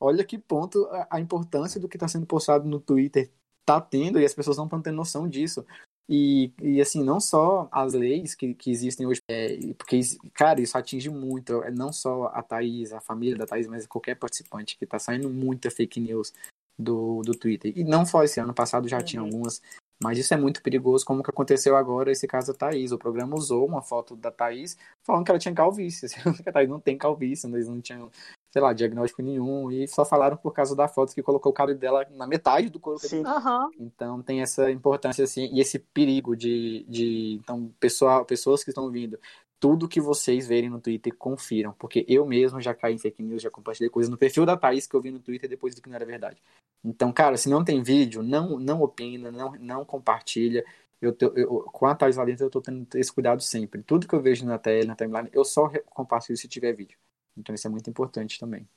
Olha 0.00 0.24
que 0.24 0.36
ponto 0.36 0.84
a, 0.86 1.06
a 1.08 1.20
importância 1.20 1.80
do 1.80 1.88
que 1.88 1.96
está 1.96 2.08
sendo 2.08 2.26
postado 2.26 2.68
no 2.68 2.80
Twitter 2.80 3.30
tá 3.64 3.80
tendo 3.80 4.18
e 4.18 4.24
as 4.24 4.34
pessoas 4.34 4.56
não 4.56 4.64
estão 4.64 4.82
tendo 4.82 4.96
noção 4.96 5.28
disso. 5.28 5.64
E, 6.08 6.52
e 6.60 6.80
assim, 6.80 7.02
não 7.02 7.20
só 7.20 7.68
as 7.70 7.94
leis 7.94 8.34
que, 8.34 8.54
que 8.54 8.70
existem 8.70 9.06
hoje, 9.06 9.20
é, 9.30 9.56
porque, 9.78 10.00
cara, 10.34 10.60
isso 10.60 10.76
atinge 10.76 11.08
muito, 11.08 11.62
é 11.62 11.70
não 11.70 11.92
só 11.92 12.26
a 12.34 12.42
Thaís, 12.42 12.92
a 12.92 13.00
família 13.00 13.36
da 13.36 13.46
Thaís, 13.46 13.66
mas 13.66 13.86
qualquer 13.86 14.16
participante 14.16 14.76
que 14.76 14.84
tá 14.84 14.98
saindo 14.98 15.30
muita 15.30 15.70
fake 15.70 16.00
news, 16.00 16.32
do, 16.78 17.22
do 17.22 17.32
Twitter. 17.32 17.72
E 17.76 17.84
não 17.84 18.04
só 18.04 18.22
esse 18.22 18.40
ano 18.40 18.54
passado, 18.54 18.88
já 18.88 18.98
uhum. 18.98 19.04
tinha 19.04 19.22
algumas. 19.22 19.62
Mas 20.02 20.18
isso 20.18 20.34
é 20.34 20.36
muito 20.36 20.62
perigoso, 20.62 21.04
como 21.04 21.22
que 21.22 21.30
aconteceu 21.30 21.76
agora 21.76 22.10
esse 22.10 22.26
caso 22.26 22.52
da 22.52 22.58
Thaís. 22.58 22.90
O 22.90 22.98
programa 22.98 23.36
usou 23.36 23.64
uma 23.64 23.82
foto 23.82 24.16
da 24.16 24.32
Thaís 24.32 24.76
falando 25.04 25.24
que 25.24 25.30
ela 25.30 25.38
tinha 25.38 25.54
calvície. 25.54 26.08
que 26.42 26.48
a 26.48 26.52
Thaís 26.52 26.68
não 26.68 26.80
tem 26.80 26.98
calvície, 26.98 27.46
eles 27.46 27.68
não 27.68 27.80
tinham, 27.80 28.10
sei 28.52 28.60
lá, 28.60 28.72
diagnóstico 28.72 29.22
nenhum. 29.22 29.70
E 29.70 29.88
só 29.88 30.04
falaram 30.04 30.36
por 30.36 30.52
causa 30.52 30.76
da 30.76 30.86
foto 30.86 31.14
que 31.14 31.22
colocou 31.22 31.50
o 31.50 31.54
cabelo 31.54 31.78
dela 31.78 32.06
na 32.10 32.26
metade 32.26 32.68
do 32.68 32.78
corpo. 32.78 33.06
Uhum. 33.12 33.70
Então 33.80 34.22
tem 34.22 34.42
essa 34.42 34.70
importância, 34.70 35.24
assim, 35.24 35.48
e 35.52 35.60
esse 35.60 35.78
perigo 35.78 36.36
de. 36.36 36.84
de 36.88 37.40
então, 37.42 37.72
pessoal, 37.80 38.24
pessoas 38.24 38.62
que 38.62 38.70
estão 38.70 38.90
vindo 38.90 39.18
tudo 39.58 39.88
que 39.88 40.00
vocês 40.00 40.48
verem 40.48 40.68
no 40.68 40.80
Twitter, 40.80 41.14
confiram. 41.16 41.72
Porque 41.78 42.04
eu 42.08 42.26
mesmo 42.26 42.60
já 42.60 42.74
caí 42.74 42.94
em 42.94 42.98
fake 42.98 43.22
news, 43.22 43.40
já 43.40 43.48
compartilhei 43.48 43.88
coisas 43.88 44.10
no 44.10 44.18
perfil 44.18 44.44
da 44.44 44.56
Thaís 44.56 44.88
que 44.88 44.96
eu 44.96 45.00
vi 45.00 45.12
no 45.12 45.20
Twitter 45.20 45.48
depois 45.48 45.72
do 45.72 45.80
que 45.80 45.88
não 45.88 45.94
era 45.94 46.04
verdade. 46.04 46.42
Então, 46.84 47.12
cara, 47.12 47.36
se 47.36 47.48
não 47.48 47.62
tem 47.62 47.80
vídeo, 47.80 48.24
não, 48.24 48.58
não 48.58 48.82
opina, 48.82 49.30
não, 49.30 49.52
não 49.60 49.84
compartilha. 49.84 50.64
eu, 51.00 51.16
eu, 51.36 51.60
com 51.72 51.86
a 51.86 51.94
Thais 51.94 52.16
lá 52.16 52.24
dentro, 52.24 52.44
eu 52.44 52.50
tô 52.50 52.60
tendo 52.60 52.88
esse 52.96 53.12
cuidado 53.12 53.40
sempre. 53.40 53.84
Tudo 53.84 54.08
que 54.08 54.14
eu 54.16 54.20
vejo 54.20 54.44
na 54.44 54.58
tela, 54.58 54.84
na 54.84 54.96
timeline, 54.96 55.30
eu 55.32 55.44
só 55.44 55.70
compartilho 55.90 56.36
se 56.36 56.48
tiver 56.48 56.72
vídeo. 56.72 56.98
Então 57.36 57.54
isso 57.54 57.66
é 57.66 57.70
muito 57.70 57.88
importante 57.88 58.38
também. 58.38 58.68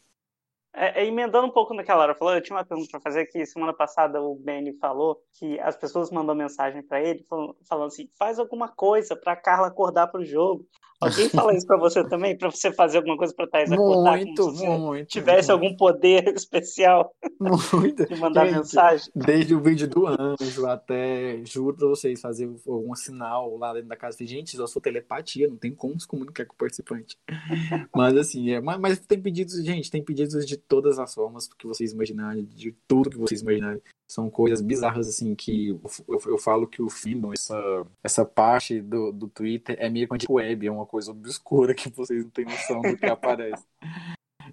É, 0.78 1.02
é, 1.02 1.06
emendando 1.06 1.48
um 1.48 1.52
pouco 1.52 1.74
no 1.74 1.84
que 1.84 1.92
a 1.92 1.96
Laura 1.96 2.14
falou, 2.14 2.36
eu 2.36 2.42
tinha 2.42 2.58
uma 2.58 2.66
pergunta 2.66 2.92
para 2.92 3.00
fazer 3.00 3.26
que 3.28 3.46
semana 3.46 3.74
passada 3.74 4.22
o 4.22 4.36
Benny 4.36 4.74
falou 4.74 5.24
que 5.32 5.58
as 5.62 5.78
pessoas 5.78 6.12
mandam 6.12 6.36
mensagem 6.36 6.84
para 6.84 7.02
ele 7.02 7.24
falando, 7.24 7.56
falando, 7.66 7.88
assim, 7.88 8.10
faz 8.20 8.40
alguma 8.40 8.68
coisa 8.68 9.16
para 9.16 9.38
Carla 9.38 9.68
acordar 9.68 10.08
para 10.08 10.20
o 10.20 10.26
jogo. 10.26 10.68
Alguém 11.06 11.30
fala 11.30 11.56
isso 11.56 11.68
para 11.68 11.78
você 11.78 12.04
também, 12.04 12.38
para 12.38 12.50
você 12.50 12.72
fazer 12.72 12.98
alguma 12.98 13.18
coisa 13.18 13.34
para 13.34 13.48
Thais 13.48 13.72
acordar? 13.72 14.18
Muito, 14.18 14.52
muito. 14.52 15.08
Tivesse 15.08 15.52
muito. 15.52 15.64
algum 15.64 15.78
poder 15.78 16.28
especial 16.36 17.14
muito. 17.40 18.06
de 18.06 18.16
mandar 18.16 18.46
Gente, 18.46 18.58
mensagem. 18.58 19.10
Desde 19.16 19.56
o 19.56 19.60
vídeo 19.60 19.88
do 19.88 20.08
anjo 20.08 20.66
até, 20.66 21.42
juro 21.46 21.76
para 21.76 21.88
vocês, 21.88 22.20
fazer 22.20 22.50
algum 22.68 22.96
sinal 22.96 23.58
lá 23.58 23.74
dentro 23.74 23.90
da 23.90 23.96
casa. 23.96 24.18
Gente, 24.26 24.58
eu 24.58 24.68
sou 24.68 24.82
telepatia, 24.82 25.48
não 25.48 25.58
tem 25.58 25.74
como 25.74 26.00
se 26.00 26.08
comunicar 26.08 26.46
com 26.46 26.54
o 26.54 26.58
participante. 26.58 27.18
mas 27.96 28.18
assim, 28.18 28.52
é, 28.52 28.62
mas, 28.62 28.80
mas 28.80 29.00
tem 29.00 29.22
pedidos, 29.22 29.64
gente, 29.64 29.92
tem 29.92 30.04
pedidos 30.04 30.46
de 30.46 30.58
todas 30.58 31.00
as 31.00 31.14
formas 31.14 31.48
que 31.48 31.68
vocês 31.68 31.92
imaginarem, 31.92 32.44
de 32.46 32.76
tudo 32.88 33.10
que 33.10 33.18
vocês 33.18 33.42
imaginarem. 33.42 33.82
São 34.08 34.30
coisas 34.30 34.62
bizarras, 34.62 35.08
assim, 35.08 35.34
que 35.34 35.70
eu, 35.70 36.22
eu, 36.28 36.38
falo 36.38 36.68
que 36.68 36.82
o 36.82 36.90
fandom, 36.90 37.34
essa, 37.34 37.86
essa 38.04 38.24
parte 38.24 38.80
do, 38.80 39.12
do 39.12 39.28
Twitter 39.28 39.76
é 39.80 39.90
meio 39.90 40.08
que 40.08 40.32
web, 40.32 40.68
é 40.68 40.72
uma 40.72 40.86
coisa 40.86 41.12
obscura 41.12 41.74
que 41.74 41.90
vocês 41.90 42.24
não 42.24 42.30
têm 42.30 42.46
noção 42.46 42.82
do 42.82 42.96
que 42.96 43.06
aparece. 43.06 43.64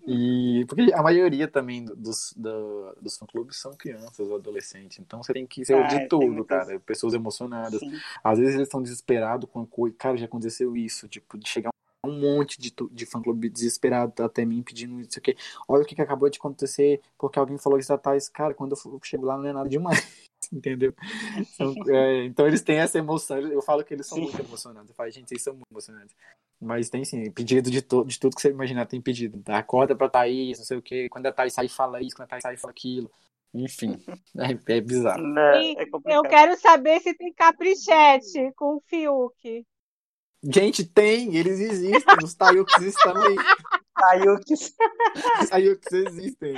E 0.06 0.64
porque 0.66 0.92
a 0.94 1.02
maioria 1.02 1.46
também 1.46 1.84
dos, 1.84 2.32
do, 2.36 2.96
dos 3.00 3.18
fã-clubes 3.18 3.58
são 3.58 3.72
crianças 3.74 4.20
ou 4.20 4.36
adolescentes, 4.36 4.98
então 4.98 5.22
você 5.22 5.32
tem 5.32 5.46
que 5.46 5.64
ser 5.64 5.74
ah, 5.74 5.86
de 5.86 6.08
tudo, 6.08 6.44
cara. 6.44 6.80
Pessoas 6.80 7.14
emocionadas. 7.14 7.78
Sim. 7.78 7.92
Às 8.24 8.38
vezes 8.38 8.54
eles 8.54 8.66
estão 8.66 8.82
desesperados 8.82 9.48
com 9.50 9.60
a 9.60 9.66
coisa. 9.66 9.94
Cara, 9.98 10.16
já 10.16 10.24
aconteceu 10.24 10.74
isso, 10.76 11.06
tipo, 11.08 11.36
de 11.36 11.48
chegar 11.48 11.70
um 12.04 12.18
monte 12.18 12.60
de, 12.60 12.74
de 12.90 13.06
fã-clube 13.06 13.48
desesperado 13.48 14.22
até 14.22 14.44
mim 14.44 14.62
pedindo 14.62 15.00
isso 15.00 15.18
aqui. 15.18 15.36
Olha 15.68 15.82
o 15.82 15.86
que, 15.86 15.94
que 15.94 16.02
acabou 16.02 16.28
de 16.28 16.38
acontecer, 16.38 17.00
porque 17.16 17.38
alguém 17.38 17.58
falou 17.58 17.78
isso 17.78 17.92
atrás. 17.92 18.28
Cara, 18.28 18.54
quando 18.54 18.72
eu 18.72 19.00
chego 19.02 19.26
lá 19.26 19.36
não 19.36 19.46
é 19.46 19.52
nada 19.52 19.68
demais. 19.68 20.28
Entendeu? 20.52 20.92
Então, 21.36 21.74
é, 21.88 22.24
então, 22.24 22.46
eles 22.46 22.62
têm 22.62 22.78
essa 22.78 22.98
emoção. 22.98 23.38
Eu 23.38 23.62
falo 23.62 23.84
que 23.84 23.94
eles 23.94 24.06
são 24.06 24.18
sim. 24.18 24.24
muito 24.24 24.40
emocionados. 24.40 24.90
Eu 24.90 24.94
falo, 24.94 25.10
gente, 25.10 25.30
eles 25.30 25.42
são 25.42 25.54
muito 25.54 25.70
emocionados. 25.70 26.12
Mas 26.60 26.90
tem 26.90 27.04
sim, 27.04 27.30
pedido 27.30 27.70
de, 27.70 27.80
to 27.80 28.04
de 28.04 28.18
tudo 28.18 28.34
que 28.34 28.42
você 28.42 28.50
imaginar, 28.50 28.86
tem 28.86 29.00
pedido. 29.00 29.42
Acorda 29.46 29.96
pra 29.96 30.08
Thaís, 30.08 30.58
não 30.58 30.64
sei 30.64 30.76
o 30.76 30.82
quê. 30.82 31.08
Quando 31.08 31.26
a 31.26 31.32
Thaís 31.32 31.52
sai, 31.54 31.68
fala 31.68 32.02
isso, 32.02 32.16
quando 32.16 32.26
a 32.26 32.28
Thaís 32.28 32.42
sai, 32.42 32.56
fala 32.56 32.72
aquilo. 32.72 33.10
Enfim, 33.54 33.96
é, 34.68 34.76
é 34.76 34.80
bizarro. 34.80 35.38
É, 35.38 35.72
é 35.82 35.86
eu 36.06 36.22
quero 36.22 36.56
saber 36.56 37.00
se 37.00 37.14
tem 37.14 37.32
caprichete 37.32 38.52
com 38.56 38.76
o 38.76 38.82
Fiuk. 38.86 39.66
Gente, 40.44 40.84
tem, 40.84 41.36
eles 41.36 41.60
existem, 41.60 42.16
os 42.22 42.34
Tayuks 42.34 42.94
também. 43.02 43.36
Tayuks. 43.94 44.74
Tayuks 45.48 45.92
existem. 45.92 46.54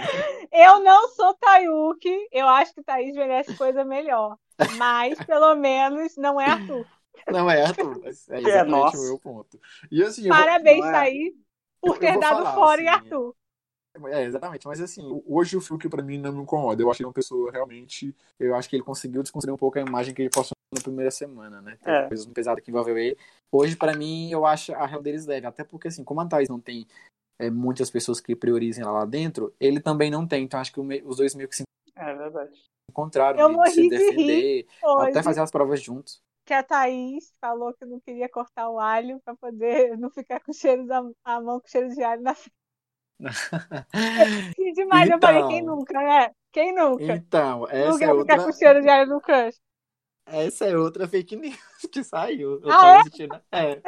Eu 0.51 0.81
não 0.81 1.09
sou 1.11 1.35
Tayuk, 1.35 2.29
eu 2.33 2.49
acho 2.49 2.73
que 2.75 2.83
Thaís 2.83 3.15
merece 3.15 3.55
coisa 3.57 3.85
melhor. 3.85 4.39
Mas, 4.79 5.19
pelo 5.25 5.55
menos, 5.55 6.17
não 6.17 6.41
é 6.41 6.47
Arthur. 6.47 6.87
Não 7.31 7.51
é 7.51 7.63
Arthur, 7.63 8.01
é, 8.05 8.09
é 8.09 8.41
exatamente 8.41 8.97
é, 8.97 8.99
o 8.99 9.03
meu 9.03 9.19
ponto. 9.19 9.61
E, 9.91 10.03
assim, 10.03 10.29
Parabéns, 10.29 10.83
vou... 10.83 10.93
Thaís, 10.93 11.35
por 11.81 11.99
ter 11.99 12.19
dado 12.19 12.37
falar, 12.39 12.55
fora 12.55 12.75
assim, 12.75 12.85
em 12.85 12.89
Arthur. 12.89 13.37
É, 14.07 14.25
exatamente, 14.25 14.67
mas 14.67 14.81
assim, 14.81 15.23
hoje 15.25 15.57
o 15.57 15.61
Fiuk 15.61 15.89
pra 15.89 16.03
mim 16.03 16.19
não 16.19 16.33
me 16.33 16.43
incomoda. 16.43 16.83
Eu 16.83 16.91
acho 16.91 16.97
que 16.97 17.03
ele 17.03 17.07
é 17.07 17.09
uma 17.09 17.15
pessoa 17.15 17.53
realmente. 17.53 18.15
Eu 18.41 18.55
acho 18.57 18.69
que 18.69 18.75
ele 18.77 18.83
conseguiu 18.83 19.23
desconstruir 19.23 19.55
um 19.55 19.59
pouco 19.59 19.79
a 19.79 19.83
imagem 19.83 20.13
que 20.13 20.23
ele 20.23 20.31
passou 20.31 20.55
na 20.75 20.83
primeira 20.83 21.11
semana, 21.11 21.61
né? 21.61 21.79
Tem 21.83 21.95
é. 21.95 22.09
coisas 22.09 22.27
pesadas 22.27 22.63
que 22.63 22.71
envolveu 22.71 22.99
ele. 22.99 23.17
Hoje, 23.53 23.77
para 23.77 23.97
mim, 23.97 24.31
eu 24.31 24.45
acho 24.45 24.75
a 24.75 24.87
real 24.87 25.03
deles 25.03 25.27
leve. 25.27 25.47
Até 25.47 25.65
porque, 25.65 25.89
assim, 25.89 26.05
como 26.05 26.21
a 26.21 26.27
Thais 26.27 26.49
não 26.49 26.61
tem 26.61 26.87
é, 27.41 27.51
muitas 27.51 27.91
pessoas 27.91 28.21
que 28.21 28.35
priorizem 28.35 28.83
ela 28.83 28.93
lá 28.93 29.05
dentro, 29.05 29.55
ele 29.61 29.81
também 29.81 30.11
não 30.11 30.27
tem. 30.27 30.45
Então, 30.45 30.61
acho 30.61 30.73
que 30.73 30.81
os 30.81 31.17
dois 31.17 31.35
meio 31.35 31.49
que 31.49 31.57
se 31.57 31.63
é 31.97 32.15
verdade. 32.15 32.61
encontraram 32.91 33.39
eu 33.39 33.53
morri 33.53 33.71
se 33.71 33.89
defender, 33.89 34.65
de 34.65 35.09
até 35.09 35.23
fazer 35.23 35.41
as 35.41 35.51
provas 35.51 35.81
juntos. 35.81 36.21
Que 36.45 36.53
a 36.53 36.63
Thaís 36.63 37.33
falou 37.41 37.73
que 37.73 37.87
não 37.87 38.01
queria 38.01 38.29
cortar 38.29 38.69
o 38.69 38.79
alho 38.79 39.21
para 39.25 39.35
poder 39.35 39.97
não 39.99 40.11
ficar 40.11 40.41
com 40.41 40.53
cheiro 40.53 40.87
da 40.87 41.03
a 41.25 41.41
mão 41.41 41.61
com 41.61 41.69
cheiro 41.69 41.89
de 41.91 42.03
alho 42.03 42.23
na 42.23 42.35
frente. 42.35 42.53
que 44.57 44.73
demais, 44.73 45.09
então, 45.09 45.17
eu 45.17 45.21
falei, 45.21 45.49
quem 45.49 45.59
então. 45.61 45.77
nunca, 45.77 45.95
né? 45.95 46.31
Quem 46.53 46.75
nunca? 46.75 47.15
Então, 47.15 47.67
essa 47.69 47.91
nunca 47.91 48.05
é 48.05 48.13
outra... 48.13 48.35
ficar 48.35 48.45
com 48.45 48.53
cheiro 48.53 48.83
de 48.83 48.89
alho 48.89 49.11
no 49.11 49.21
crush. 49.21 49.57
Essa 50.27 50.67
é 50.67 50.77
outra 50.77 51.07
fake 51.07 51.37
news 51.37 51.57
que 51.93 52.03
saiu. 52.03 52.61
Eu 52.63 52.71
ah, 52.71 53.03
é? 53.53 53.71
é? 53.71 53.83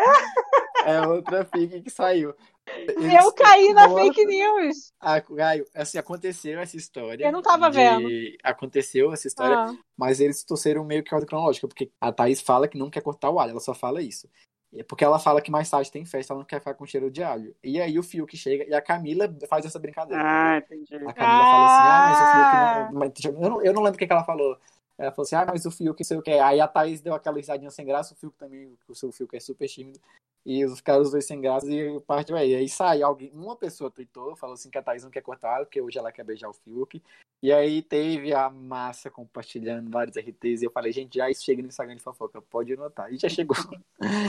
É 0.84 1.06
outra 1.06 1.44
fake 1.44 1.82
que 1.82 1.90
saiu. 1.90 2.34
Eles 2.66 3.24
eu 3.24 3.32
caí 3.32 3.72
na 3.72 3.88
fake 3.88 4.24
news. 4.24 4.92
Ah, 5.00 5.20
Gaio, 5.20 5.64
assim, 5.74 5.98
aconteceu 5.98 6.58
essa 6.60 6.76
história. 6.76 7.24
Eu 7.24 7.32
não 7.32 7.42
tava 7.42 7.70
de... 7.70 7.76
vendo. 7.76 8.08
Aconteceu 8.42 9.12
essa 9.12 9.26
história, 9.26 9.56
ah. 9.56 9.74
mas 9.96 10.20
eles 10.20 10.44
torceram 10.44 10.84
meio 10.84 11.02
que 11.02 11.14
a 11.14 11.16
ordem 11.16 11.28
cronológica, 11.28 11.68
porque 11.68 11.90
a 12.00 12.12
Thaís 12.12 12.40
fala 12.40 12.68
que 12.68 12.78
não 12.78 12.90
quer 12.90 13.02
cortar 13.02 13.30
o 13.30 13.38
alho, 13.38 13.52
ela 13.52 13.60
só 13.60 13.74
fala 13.74 14.02
isso. 14.02 14.28
É 14.74 14.82
porque 14.82 15.04
ela 15.04 15.18
fala 15.18 15.40
que 15.40 15.50
mais 15.50 15.70
tarde 15.70 15.90
tem 15.90 16.04
festa, 16.04 16.32
ela 16.32 16.40
não 16.40 16.46
quer 16.46 16.58
ficar 16.58 16.74
com 16.74 16.84
cheiro 16.84 17.10
de 17.10 17.22
alho. 17.22 17.54
E 17.62 17.80
aí 17.80 17.98
o 17.98 18.02
Fio 18.02 18.26
que 18.26 18.36
chega 18.36 18.64
e 18.64 18.74
a 18.74 18.82
Camila 18.82 19.32
faz 19.48 19.64
essa 19.64 19.78
brincadeira. 19.78 20.22
Ah, 20.24 20.58
entendi. 20.58 20.94
A 20.96 21.12
Camila 21.12 21.40
ah. 21.40 21.52
fala 21.52 21.66
assim: 21.66 21.88
ah, 21.88 22.08
mas 22.10 22.20
o 22.20 22.32
Fio 22.32 22.50
que 22.50 22.92
não. 22.92 23.00
Mas, 23.00 23.24
eu, 23.24 23.50
não 23.50 23.62
eu 23.62 23.72
não 23.72 23.82
lembro 23.82 23.96
o 23.96 23.98
que, 23.98 24.06
que 24.06 24.12
ela 24.12 24.24
falou. 24.24 24.58
Ela 24.98 25.10
falou 25.10 25.24
assim: 25.24 25.36
ah, 25.36 25.46
mas 25.46 25.66
o 25.66 25.70
Fiuk, 25.70 26.02
sei 26.04 26.16
o 26.16 26.22
que. 26.22 26.30
Aí 26.30 26.60
a 26.60 26.68
Thaís 26.68 27.00
deu 27.00 27.14
aquela 27.14 27.36
risadinha 27.36 27.70
sem 27.70 27.84
graça, 27.84 28.14
o 28.14 28.16
Fiuk 28.16 28.36
também, 28.36 28.76
o 28.88 28.94
seu 28.94 29.12
Fiuk 29.12 29.36
é 29.36 29.40
super 29.40 29.68
tímido. 29.68 30.00
E 30.44 30.66
ficaram 30.76 31.02
os 31.02 31.10
dois 31.10 31.26
sem 31.26 31.40
graça 31.40 31.66
e 31.68 32.00
partiu 32.02 32.36
aí. 32.36 32.54
Aí 32.54 32.68
sai 32.68 33.02
alguém, 33.02 33.32
uma 33.34 33.56
pessoa 33.56 33.90
tweetou, 33.90 34.36
falou 34.36 34.54
assim 34.54 34.70
que 34.70 34.78
a 34.78 34.82
Thaís 34.82 35.02
não 35.02 35.10
quer 35.10 35.20
cortar, 35.20 35.58
porque 35.58 35.80
hoje 35.80 35.98
ela 35.98 36.12
quer 36.12 36.24
beijar 36.24 36.48
o 36.48 36.52
Fiuk. 36.52 37.02
E 37.42 37.52
aí 37.52 37.82
teve 37.82 38.32
a 38.32 38.48
massa 38.48 39.10
compartilhando 39.10 39.90
vários 39.90 40.16
RTs. 40.16 40.62
E 40.62 40.64
eu 40.64 40.70
falei, 40.70 40.92
gente, 40.92 41.18
já 41.18 41.28
isso 41.28 41.44
chega 41.44 41.60
no 41.60 41.68
Instagram 41.68 41.96
de 41.96 42.02
fofoca, 42.02 42.40
pode 42.40 42.72
anotar. 42.72 43.12
E 43.12 43.18
já 43.18 43.28
chegou. 43.28 43.56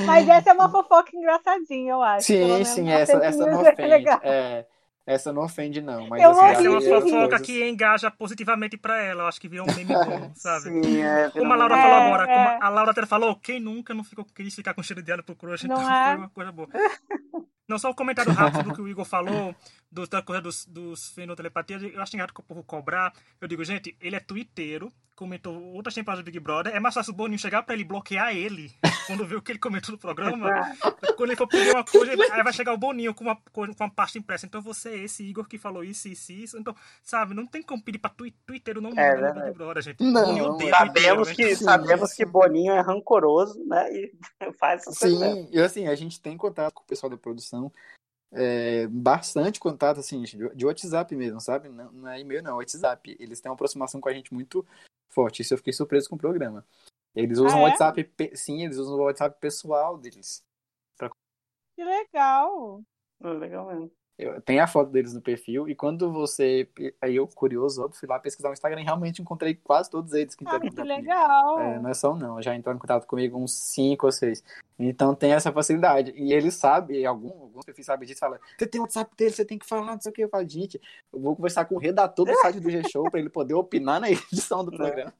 Mas 0.06 0.28
essa 0.28 0.50
é 0.50 0.54
uma 0.54 0.70
fofoca 0.70 1.16
engraçadinha, 1.16 1.92
eu 1.92 2.02
acho. 2.02 2.26
Sim, 2.26 2.64
sim, 2.66 2.90
essa, 2.90 3.18
essa 3.18 3.46
não 3.46 3.62
ofende. 3.62 4.10
É, 4.24 4.66
essa 5.08 5.32
não 5.32 5.44
ofende, 5.44 5.82
não. 5.82 6.06
Mas, 6.10 6.22
eu 6.22 6.32
assim, 6.32 6.66
é 6.66 6.70
uma 6.70 6.82
fofoca 6.82 7.40
que 7.40 7.64
engaja 7.66 8.12
positivamente 8.12 8.76
pra 8.76 9.02
ela. 9.02 9.24
Eu 9.24 9.28
acho 9.28 9.40
que 9.40 9.48
vira 9.48 9.64
um 9.64 9.68
meme 9.68 9.86
bom, 9.86 10.32
sabe? 10.36 10.64
Sim, 10.64 11.02
é, 11.02 11.30
como 11.30 11.54
a 11.54 11.56
Laura 11.56 11.78
é, 11.78 11.82
falou 11.82 11.96
agora, 11.96 12.30
é. 12.30 12.60
a 12.62 12.70
Laura 12.70 12.92
até 12.92 13.06
falou, 13.06 13.36
quem 13.38 13.58
nunca 13.58 13.94
não 13.94 14.04
ficou 14.04 14.26
quis 14.26 14.54
ficar 14.54 14.74
com 14.74 14.84
cheiro 14.84 15.02
de 15.02 15.10
alho 15.10 15.24
pro 15.24 15.34
crush, 15.34 15.64
então 15.64 15.78
não 15.82 15.90
é? 15.90 16.08
foi 16.10 16.18
uma 16.18 16.30
coisa 16.30 16.52
boa. 16.52 16.68
Não, 17.70 17.80
só 17.80 17.90
um 17.90 17.94
comentário 17.94 18.34
rápido 18.34 18.64
do 18.64 18.74
que 18.74 18.82
o 18.82 18.88
Igor 18.88 19.06
falou, 19.06 19.56
do, 19.92 20.08
da 20.08 20.22
coisa 20.22 20.42
dos, 20.42 20.66
dos 20.66 21.10
fenotelepatia. 21.10 21.78
Eu 21.78 22.02
acho 22.02 22.16
errado 22.16 22.34
que 22.34 22.40
o 22.40 22.44
povo 22.44 22.64
cobrar. 22.64 23.14
Eu 23.40 23.48
digo, 23.48 23.64
gente, 23.64 23.96
ele 24.00 24.16
é 24.16 24.20
twitteiro, 24.20 24.92
comentou 25.16 25.60
outras 25.74 25.96
temporadas 25.96 26.24
do 26.24 26.26
Big 26.26 26.40
Brother. 26.40 26.76
É 26.76 26.80
mais 26.80 26.94
fácil 26.94 27.12
o 27.12 27.16
Boninho 27.16 27.40
chegar 27.40 27.64
pra 27.64 27.74
ele 27.74 27.84
bloquear 27.84 28.36
ele 28.36 28.72
quando 29.08 29.26
vê 29.26 29.36
o 29.36 29.42
que 29.42 29.52
ele 29.52 29.60
comentou 29.60 29.92
no 29.92 29.98
programa. 29.98 30.76
quando 31.16 31.30
ele 31.30 31.36
for 31.36 31.48
pedir 31.48 31.72
uma 31.72 31.84
coisa, 31.84 32.12
aí 32.12 32.44
vai 32.44 32.54
chegar 32.54 32.74
o 32.74 32.78
Boninho 32.78 33.14
com 33.16 33.24
uma, 33.24 33.36
com 33.52 33.64
uma 33.64 33.90
pasta 33.90 34.20
impressa. 34.20 34.46
Então 34.46 34.62
você 34.62 34.90
é 34.90 34.98
esse 35.00 35.24
Igor 35.24 35.48
que 35.48 35.58
falou 35.58 35.84
isso, 35.84 36.08
isso, 36.08 36.32
isso. 36.32 36.58
Então, 36.58 36.76
sabe, 37.02 37.34
não 37.34 37.48
tem 37.48 37.64
como 37.64 37.82
pedir 37.82 37.98
pra 37.98 38.12
twi 38.12 38.32
twitteiro 38.46 38.80
não 38.80 38.92
é, 38.92 39.34
no 39.34 39.42
Big 39.42 39.58
Brother, 39.58 39.84
gente. 39.84 40.04
Não, 40.04 40.60
sabemos 40.70 41.32
que, 41.32 41.56
sabemos 41.56 42.14
que 42.14 42.26
Boninho 42.26 42.74
é 42.74 42.82
rancoroso, 42.82 43.64
né? 43.66 43.92
E 43.92 44.14
faz 44.60 44.84
Sim, 44.92 45.50
e 45.52 45.60
assim, 45.60 45.88
a 45.88 45.96
gente 45.96 46.22
tem 46.22 46.38
contato 46.38 46.74
com 46.74 46.84
o 46.84 46.88
pessoal 46.88 47.10
da 47.10 47.18
produção 47.18 47.72
é, 48.32 48.88
bastante 48.88 49.60
contato, 49.60 50.00
assim, 50.00 50.22
de, 50.24 50.56
de 50.56 50.66
WhatsApp 50.66 51.16
mesmo, 51.16 51.40
sabe? 51.40 51.70
Não, 51.70 51.92
não 51.92 52.10
é 52.10 52.20
e-mail, 52.20 52.44
não, 52.44 52.52
é 52.52 52.56
WhatsApp. 52.56 53.16
Eles 53.20 53.40
têm 53.40 53.50
uma 53.50 53.56
aproximação 53.56 54.02
com 54.02 54.10
a 54.10 54.14
gente 54.14 54.34
muito 54.34 54.66
forte. 55.10 55.42
Isso 55.42 55.54
eu 55.54 55.58
fiquei 55.58 55.74
surpreso 55.74 56.10
com 56.10 56.16
o 56.16 56.20
programa. 56.20 56.66
Eles 57.16 57.40
usam 57.40 57.60
ah, 57.60 57.64
o 57.64 57.68
é? 57.68 57.70
WhatsApp, 57.70 58.12
sim, 58.36 58.64
eles 58.64 58.78
usam 58.78 58.96
o 58.96 59.04
WhatsApp 59.04 59.40
pessoal 59.40 59.98
deles. 59.98 60.44
Pra... 60.98 61.10
Que 61.76 61.84
legal! 61.84 62.84
legal 63.22 63.68
mesmo. 63.68 63.92
Eu, 64.18 64.42
tem 64.42 64.60
a 64.60 64.66
foto 64.66 64.90
deles 64.90 65.14
no 65.14 65.22
perfil, 65.22 65.70
e 65.70 65.76
quando 65.76 66.12
você. 66.12 66.68
Aí 67.00 67.16
eu, 67.16 67.28
curioso, 67.28 67.88
fui 67.94 68.10
lá 68.10 68.18
pesquisar 68.18 68.50
no 68.50 68.54
Instagram 68.54 68.82
e 68.82 68.84
realmente 68.84 69.22
encontrei 69.22 69.54
quase 69.54 69.92
todos 69.92 70.12
eles 70.14 70.34
que 70.34 70.44
Ah, 70.48 70.60
que 70.60 70.82
legal! 70.82 71.60
É, 71.60 71.80
não 71.80 71.90
é 71.92 71.94
só 71.94 72.14
um, 72.14 72.18
não, 72.18 72.42
já 72.42 72.56
entraram 72.56 72.78
em 72.78 72.80
contato 72.80 73.06
comigo 73.06 73.38
uns 73.38 73.54
cinco 73.54 74.08
ou 74.08 74.12
seis. 74.12 74.44
Então 74.80 75.14
tem 75.14 75.34
essa 75.34 75.52
facilidade. 75.52 76.14
E 76.16 76.34
eles 76.34 76.56
sabem, 76.56 77.06
algum, 77.06 77.30
alguns 77.30 77.64
perfis 77.64 77.86
sabem 77.86 78.08
disso, 78.08 78.20
falam: 78.20 78.40
você 78.58 78.66
tem 78.66 78.82
o 78.82 78.86
WhatsApp 78.86 79.16
dele, 79.16 79.32
você 79.32 79.46
tem 79.46 79.60
que 79.60 79.68
falar, 79.68 79.94
não 79.94 80.02
sei 80.02 80.12
o 80.12 80.16
que. 80.16 80.24
Eu 80.24 80.30
falo, 80.30 80.50
gente, 80.50 80.82
eu 81.14 81.20
vou 81.20 81.36
conversar 81.36 81.66
com 81.66 81.76
o 81.76 81.80
redator 81.80 82.26
do 82.26 82.36
site 82.38 82.60
do 82.60 82.72
G-Show 82.72 83.12
pra 83.12 83.20
ele 83.20 83.30
poder 83.30 83.54
opinar 83.54 84.02
na 84.02 84.10
edição 84.10 84.66
do 84.66 84.72
programa. 84.72 85.14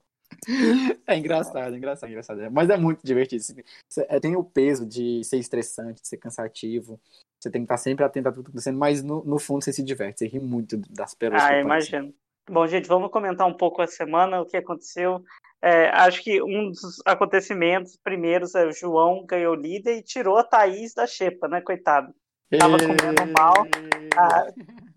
É 1.06 1.18
engraçado, 1.18 1.74
é 1.74 1.78
engraçado, 1.78 2.10
é 2.10 2.12
engraçado. 2.12 2.52
Mas 2.52 2.70
é 2.70 2.78
muito 2.78 3.02
divertido. 3.04 3.44
É, 4.10 4.20
tem 4.20 4.36
o 4.36 4.44
peso 4.44 4.86
de 4.86 5.24
ser 5.24 5.38
estressante, 5.38 6.02
de 6.02 6.08
ser 6.08 6.18
cansativo. 6.18 7.00
Você 7.40 7.52
tem 7.52 7.62
que 7.62 7.66
estar 7.66 7.78
sempre 7.78 8.04
atento 8.04 8.30
a 8.30 8.32
tudo 8.32 8.46
que 8.46 8.58
está 8.58 8.70
acontecendo, 8.72 8.80
mas 8.80 9.04
no, 9.04 9.24
no 9.24 9.38
fundo 9.38 9.64
você 9.64 9.72
se 9.72 9.84
diverte, 9.84 10.20
você 10.20 10.28
ri 10.28 10.40
muito 10.40 10.78
das 10.90 11.14
pérolas. 11.14 11.44
Ah, 11.44 11.60
imagino. 11.60 12.14
Bom, 12.50 12.66
gente, 12.66 12.88
vamos 12.88 13.12
comentar 13.12 13.46
um 13.46 13.54
pouco 13.54 13.82
a 13.82 13.88
semana, 13.88 14.42
o 14.42 14.46
que 14.46 14.58
aconteceu. 14.58 15.24
É, 15.62 15.90
acho 15.90 16.24
que 16.24 16.42
um 16.42 16.70
dos 16.70 17.02
acontecimentos 17.06 17.98
primeiros 17.98 18.56
é 18.56 18.66
o 18.66 18.72
João 18.72 19.26
ganhou 19.26 19.54
líder 19.54 19.98
e 19.98 20.04
tirou 20.04 20.38
a 20.38 20.44
Thaís 20.44 20.94
da 20.94 21.06
xepa, 21.06 21.48
né, 21.48 21.62
coitado? 21.62 22.14
Tava 22.58 22.78
comendo 22.78 23.34
mal 23.38 23.54
há 24.16 24.48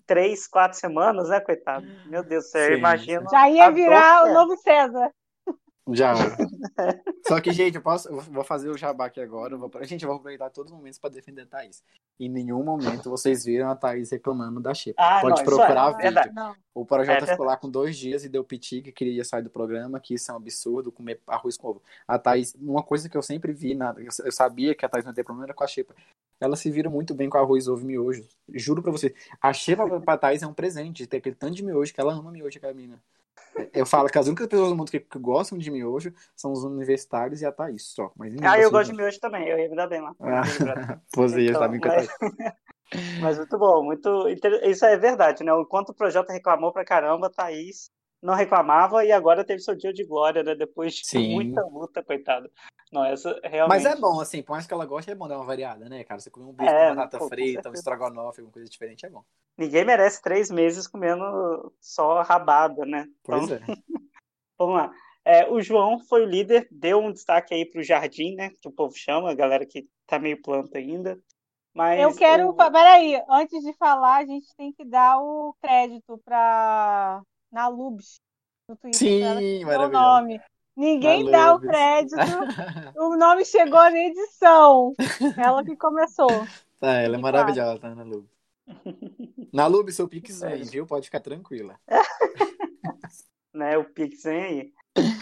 três, 0.06 0.46
quatro 0.46 0.78
semanas, 0.78 1.28
né, 1.28 1.40
coitado? 1.40 1.86
Meu 2.06 2.22
Deus 2.22 2.44
do 2.44 2.50
céu, 2.50 2.76
imagino. 2.76 3.28
Já 3.30 3.50
ia 3.50 3.70
virar 3.70 4.24
o 4.24 4.34
novo 4.34 4.56
César. 4.58 5.10
Já. 5.92 6.14
Só 7.26 7.40
que, 7.40 7.52
gente, 7.52 7.76
eu 7.76 7.82
posso. 7.82 8.08
Eu 8.08 8.20
vou 8.20 8.44
fazer 8.44 8.68
o 8.68 8.76
jabá 8.76 9.06
aqui 9.06 9.20
agora. 9.20 9.56
Vou, 9.56 9.70
a 9.74 9.84
gente 9.84 10.04
vai 10.04 10.14
aproveitar 10.14 10.50
todos 10.50 10.72
os 10.72 10.76
momentos 10.76 10.98
para 10.98 11.10
defender 11.10 11.42
a 11.42 11.46
Thaís. 11.46 11.82
Em 12.18 12.28
nenhum 12.28 12.62
momento 12.62 13.08
vocês 13.08 13.44
viram 13.44 13.70
a 13.70 13.76
Thaís 13.76 14.10
reclamando 14.10 14.60
da 14.60 14.74
Xepa. 14.74 15.00
Ah, 15.00 15.20
Pode 15.20 15.38
não, 15.38 15.44
procurar 15.44 15.94
é, 16.00 16.10
vídeo. 16.10 16.38
É 16.38 16.54
o 16.74 16.84
Projota 16.84 17.24
é 17.24 17.26
ficou 17.26 17.46
lá 17.46 17.56
com 17.56 17.70
dois 17.70 17.96
dias 17.96 18.24
e 18.24 18.28
deu 18.28 18.44
piti 18.44 18.82
que 18.82 18.92
queria 18.92 19.24
sair 19.24 19.42
do 19.42 19.50
programa, 19.50 20.00
que 20.00 20.14
isso 20.14 20.30
é 20.30 20.34
um 20.34 20.38
absurdo, 20.38 20.92
comer 20.92 21.20
arroz 21.26 21.56
com 21.56 21.68
ovo. 21.68 21.82
A 22.06 22.18
Thaís, 22.18 22.54
uma 22.60 22.82
coisa 22.82 23.08
que 23.08 23.16
eu 23.16 23.22
sempre 23.22 23.52
vi, 23.52 23.74
na, 23.74 23.94
eu 23.98 24.32
sabia 24.32 24.74
que 24.74 24.84
a 24.84 24.88
Thaís 24.88 25.04
não 25.04 25.14
tem 25.14 25.24
problema 25.24 25.46
era 25.46 25.54
com 25.54 25.64
a 25.64 25.66
Xepa. 25.66 25.94
Ela 26.40 26.56
se 26.56 26.70
vira 26.70 26.88
muito 26.88 27.14
bem 27.14 27.28
com 27.28 27.38
arroz, 27.38 27.68
ovo 27.68 27.82
e 27.82 27.86
miojo. 27.86 28.26
Juro 28.54 28.82
pra 28.82 28.90
você. 28.90 29.14
A 29.40 29.52
Xepa 29.52 30.00
pra 30.00 30.16
Thaís 30.16 30.42
é 30.42 30.46
um 30.46 30.54
presente, 30.54 31.06
ter 31.06 31.18
aquele 31.18 31.36
tanto 31.36 31.54
de 31.54 31.64
miojo 31.64 31.92
que 31.92 32.00
ela 32.00 32.14
ama 32.14 32.30
miojo, 32.30 32.56
aquela 32.56 32.72
menina. 32.72 33.00
Eu 33.72 33.84
falo 33.84 34.08
que 34.08 34.18
as 34.18 34.26
únicas 34.26 34.46
pessoas 34.46 34.70
do 34.70 34.76
mundo 34.76 34.90
que, 34.90 35.00
que 35.00 35.18
gostam 35.18 35.58
de 35.58 35.70
miojo 35.70 36.12
são 36.36 36.52
os 36.52 36.64
universitários 36.64 37.42
e 37.42 37.46
a 37.46 37.52
Thaís 37.52 37.92
só. 37.92 38.12
Mas 38.16 38.34
ah, 38.42 38.58
eu 38.58 38.70
gosto 38.70 38.90
de 38.90 38.96
miojo 38.96 39.18
também, 39.20 39.48
eu 39.48 39.58
ia 39.58 39.68
me 39.68 39.76
dar 39.76 39.86
bem 39.86 40.00
lá. 40.00 40.14
Ah, 40.20 40.42
Você 41.14 41.42
então, 41.48 41.60
sabe 41.60 41.78
mas... 41.78 42.08
mas 43.20 43.36
muito 43.38 43.58
bom, 43.58 43.84
muito. 43.84 44.28
Isso 44.64 44.84
é 44.84 44.96
verdade, 44.96 45.44
né? 45.44 45.52
Enquanto 45.52 45.90
o 45.90 45.94
projeto 45.94 46.30
reclamou 46.30 46.72
pra 46.72 46.84
caramba, 46.84 47.30
Thaís 47.30 47.90
não 48.22 48.34
reclamava 48.34 49.04
e 49.04 49.12
agora 49.12 49.44
teve 49.44 49.60
seu 49.60 49.74
dia 49.74 49.92
de 49.92 50.04
glória, 50.04 50.42
né? 50.42 50.54
Depois 50.54 50.94
de 50.94 51.06
Sim. 51.06 51.34
muita 51.34 51.62
luta, 51.62 52.02
coitado. 52.02 52.50
Não, 52.92 53.04
essa 53.04 53.38
realmente... 53.42 53.82
Mas 53.82 53.86
é 53.86 53.96
bom, 53.96 54.20
assim, 54.20 54.42
por 54.42 54.52
mais 54.52 54.66
que 54.66 54.74
ela 54.74 54.84
goste, 54.84 55.10
é 55.10 55.14
bom 55.14 55.28
dar 55.28 55.36
uma 55.36 55.46
variada, 55.46 55.88
né, 55.88 56.04
cara? 56.04 56.20
Você 56.20 56.30
comer 56.30 56.46
um 56.46 56.52
bife 56.52 56.68
é, 56.68 56.90
com 56.90 56.96
batata 56.96 57.18
pô, 57.18 57.28
frita, 57.28 57.70
um 57.70 57.72
estrogonofe, 57.72 58.40
alguma 58.40 58.52
coisa 58.52 58.68
diferente, 58.68 59.06
é 59.06 59.10
bom. 59.10 59.24
Ninguém 59.56 59.84
merece 59.84 60.20
três 60.20 60.50
meses 60.50 60.86
comendo 60.86 61.72
só 61.80 62.22
rabada, 62.22 62.84
né? 62.84 63.06
Então... 63.20 63.38
Pois 63.38 63.50
é. 63.50 63.60
Vamos 64.58 64.74
lá. 64.74 64.92
É, 65.24 65.48
o 65.50 65.60
João 65.60 65.98
foi 65.98 66.22
o 66.22 66.28
líder, 66.28 66.66
deu 66.70 66.98
um 66.98 67.12
destaque 67.12 67.54
aí 67.54 67.64
pro 67.64 67.82
Jardim, 67.82 68.34
né? 68.34 68.50
Que 68.60 68.68
o 68.68 68.72
povo 68.72 68.94
chama, 68.94 69.30
a 69.30 69.34
galera 69.34 69.64
que 69.64 69.88
tá 70.06 70.18
meio 70.18 70.40
planta 70.42 70.78
ainda. 70.78 71.18
Mas 71.74 72.00
eu 72.00 72.14
quero. 72.14 72.48
O... 72.48 72.54
Peraí, 72.54 73.22
antes 73.28 73.62
de 73.62 73.72
falar, 73.74 74.16
a 74.16 74.26
gente 74.26 74.54
tem 74.56 74.72
que 74.72 74.84
dar 74.84 75.18
o 75.20 75.54
crédito 75.62 76.20
para 76.24 77.22
na 77.52 77.68
Lubs 77.68 78.20
no 78.68 78.76
Twitter. 78.76 78.98
Sim, 78.98 79.64
maravilhoso. 79.64 79.88
O 79.88 79.88
nome. 79.88 80.40
Ninguém 80.76 81.30
dá 81.30 81.54
o 81.54 81.60
crédito. 81.60 82.16
o 82.96 83.16
nome 83.16 83.44
chegou 83.44 83.78
na 83.78 83.98
edição. 83.98 84.94
Ela 85.36 85.64
que 85.64 85.76
começou. 85.76 86.30
Tá, 86.78 86.94
ela 86.94 87.16
é 87.16 87.18
maravilhosa, 87.18 87.78
tá, 87.78 87.94
na 87.94 88.02
Lube. 88.02 88.28
Na 89.52 89.66
Lube, 89.66 89.92
seu 89.92 90.08
Pix 90.08 90.40
vem, 90.40 90.62
viu? 90.62 90.86
Pode 90.86 91.06
ficar 91.06 91.20
tranquila. 91.20 91.78
né, 93.52 93.76
o 93.76 93.84
Pix 93.84 94.22
vem 94.22 94.42
aí. 94.42 94.72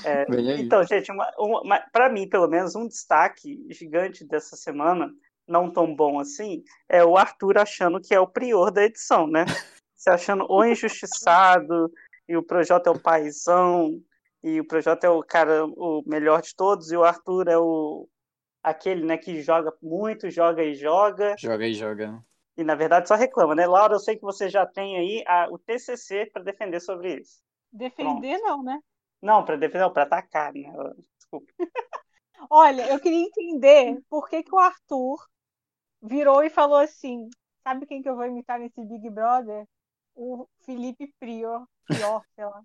É, 0.05 0.27
então, 0.61 0.83
gente, 0.85 1.11
uma, 1.11 1.31
uma, 1.38 1.81
para 1.93 2.09
mim, 2.09 2.29
pelo 2.29 2.49
menos, 2.49 2.75
um 2.75 2.87
destaque 2.87 3.67
gigante 3.71 4.25
dessa 4.25 4.57
semana, 4.57 5.12
não 5.47 5.71
tão 5.71 5.95
bom 5.95 6.19
assim, 6.19 6.62
é 6.88 7.05
o 7.05 7.17
Arthur 7.17 7.59
achando 7.59 8.01
que 8.01 8.14
é 8.14 8.21
o 8.21 8.27
prior 8.27 8.71
da 8.71 8.85
edição, 8.85 9.27
né? 9.27 9.45
Se 9.97 10.09
achando 10.09 10.47
o 10.49 10.64
injustiçado, 10.64 11.91
e 12.29 12.37
o 12.37 12.43
Projota 12.43 12.91
é 12.91 12.93
o 12.93 13.01
paizão, 13.01 14.01
e 14.43 14.61
o 14.61 14.67
Projota 14.67 15.07
é 15.07 15.11
o 15.11 15.23
cara 15.23 15.64
o 15.64 16.03
melhor 16.07 16.43
de 16.43 16.55
todos, 16.55 16.93
e 16.93 16.97
o 16.97 17.05
Arthur 17.05 17.49
é 17.49 17.59
o 17.59 18.09
aquele, 18.62 19.05
né, 19.05 19.17
que 19.17 19.41
joga 19.41 19.73
muito, 19.83 20.31
joga 20.31 20.62
e 20.62 20.75
joga. 20.75 21.35
Joga 21.38 21.67
e 21.67 21.75
joga. 21.75 22.23
E 22.57 22.64
na 22.64 22.75
verdade 22.75 23.09
só 23.09 23.14
reclama, 23.14 23.55
né? 23.55 23.67
Laura, 23.67 23.95
eu 23.95 24.01
sei 24.01 24.17
que 24.17 24.23
você 24.23 24.49
já 24.49 24.67
tem 24.67 24.99
aí 24.99 25.25
a, 25.27 25.49
o 25.51 25.59
TCC 25.59 26.27
para 26.33 26.43
defender 26.43 26.81
sobre 26.81 27.21
isso. 27.21 27.41
Defender 27.73 28.38
Pronto. 28.38 28.49
não, 28.49 28.62
né? 28.64 28.81
Não, 29.23 29.45
para 29.45 29.57
defender, 29.57 29.85
não, 29.85 29.93
para 29.93 30.03
atacar, 30.03 30.53
né? 30.53 30.73
Desculpa. 31.17 31.53
Olha, 32.51 32.88
eu 32.88 33.01
queria 33.01 33.25
entender 33.25 34.01
por 34.09 34.29
que, 34.29 34.43
que 34.43 34.55
o 34.55 34.59
Arthur 34.59 35.19
virou 36.03 36.43
e 36.43 36.51
falou 36.51 36.79
assim: 36.79 37.29
sabe 37.62 37.87
quem 37.87 38.03
que 38.03 38.09
eu 38.09 38.17
vou 38.17 38.27
imitar 38.27 38.59
nesse 38.59 38.83
Big 38.85 39.09
Brother? 39.11 39.67
O 40.21 40.49
Felipe 40.65 41.15
Prior, 41.21 41.65
pior, 41.87 42.25
sei 42.35 42.45
lá 42.45 42.63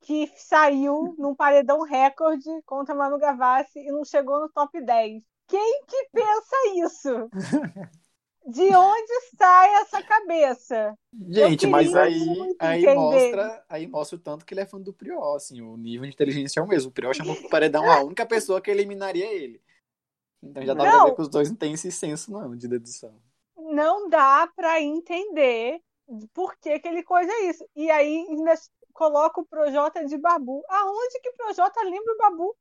que 0.00 0.30
saiu 0.36 1.14
num 1.18 1.34
paredão 1.34 1.82
recorde 1.82 2.48
contra 2.64 2.94
Manu 2.94 3.18
Gavassi 3.18 3.78
e 3.80 3.90
não 3.90 4.04
chegou 4.04 4.40
no 4.40 4.48
top 4.48 4.80
10. 4.80 5.22
Quem 5.46 5.82
que 5.86 6.08
pensa 6.12 6.56
isso? 6.76 7.30
De 8.46 8.74
onde 8.74 9.12
sai 9.36 9.74
essa 9.82 10.02
cabeça? 10.02 10.94
Gente, 11.28 11.66
mas 11.66 11.94
aí, 11.94 12.56
aí 12.58 12.94
mostra, 12.94 13.64
aí 13.68 13.86
mostra 13.86 14.16
o 14.16 14.20
tanto 14.20 14.46
que 14.46 14.54
ele 14.54 14.62
é 14.62 14.66
fã 14.66 14.80
do 14.80 14.92
Priol, 14.92 15.36
assim, 15.36 15.60
o 15.60 15.76
nível 15.76 16.08
de 16.08 16.14
inteligência 16.14 16.60
é 16.60 16.62
o 16.62 16.66
mesmo. 16.66 16.88
O 16.88 16.92
Priol 16.92 17.12
chamou 17.12 17.36
pro 17.36 17.50
paredão 17.50 17.90
a 17.90 18.02
única 18.02 18.24
pessoa 18.24 18.60
que 18.60 18.70
eliminaria 18.70 19.30
ele. 19.30 19.60
Então 20.42 20.64
já 20.64 20.72
dá 20.72 20.84
não, 20.84 20.90
pra 20.92 21.04
ver 21.04 21.14
que 21.16 21.20
os 21.20 21.28
dois 21.28 21.50
não 21.50 21.56
têm 21.56 21.74
esse 21.74 21.92
senso 21.92 22.32
não 22.32 22.56
de 22.56 22.66
dedução. 22.66 23.20
Não 23.54 24.08
dá 24.08 24.50
para 24.56 24.80
entender 24.80 25.82
por 26.32 26.56
que, 26.58 26.78
que 26.78 26.88
ele 26.88 27.02
coisa 27.02 27.32
isso. 27.42 27.64
E 27.76 27.90
aí 27.90 28.26
ainda 28.28 28.54
coloca 28.92 29.40
o 29.40 29.46
Projota 29.46 30.04
de 30.04 30.18
Babu. 30.18 30.64
Aonde 30.68 31.20
que 31.20 31.30
o 31.30 31.36
Projota 31.36 31.82
lembra 31.82 32.14
o 32.14 32.18
Babu? 32.18 32.56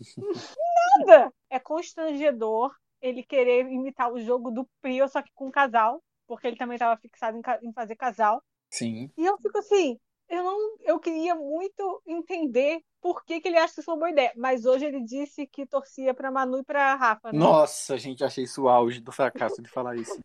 Nada! 1.06 1.32
É 1.50 1.58
constrangedor 1.58 2.74
ele 3.00 3.22
querer 3.22 3.66
imitar 3.66 4.12
o 4.12 4.20
jogo 4.20 4.50
do 4.50 4.68
Prio, 4.80 5.08
só 5.08 5.22
que 5.22 5.30
com 5.34 5.50
casal, 5.50 6.02
porque 6.26 6.46
ele 6.46 6.56
também 6.56 6.76
estava 6.76 7.00
fixado 7.00 7.38
em, 7.62 7.72
fazer 7.72 7.96
casal. 7.96 8.42
Sim. 8.70 9.10
E 9.16 9.24
eu 9.24 9.38
fico 9.38 9.58
assim, 9.58 9.98
eu 10.28 10.42
não, 10.42 10.76
eu 10.80 10.98
queria 10.98 11.34
muito 11.34 12.02
entender 12.06 12.80
por 13.00 13.24
que, 13.24 13.40
que 13.40 13.48
ele 13.48 13.58
acha 13.58 13.74
que 13.74 13.80
isso 13.80 13.90
é 13.90 13.94
uma 13.94 14.00
boa 14.00 14.10
ideia. 14.10 14.32
Mas 14.36 14.64
hoje 14.64 14.86
ele 14.86 15.02
disse 15.02 15.46
que 15.46 15.66
torcia 15.66 16.12
para 16.12 16.30
Manu 16.30 16.58
e 16.58 16.64
para 16.64 16.94
Rafa. 16.96 17.32
Né? 17.32 17.38
Nossa, 17.38 17.96
gente, 17.96 18.24
achei 18.24 18.44
isso 18.44 18.64
o 18.64 18.68
auge 18.68 19.00
do 19.00 19.12
fracasso 19.12 19.62
de 19.62 19.68
falar 19.68 19.94
isso. 19.96 20.20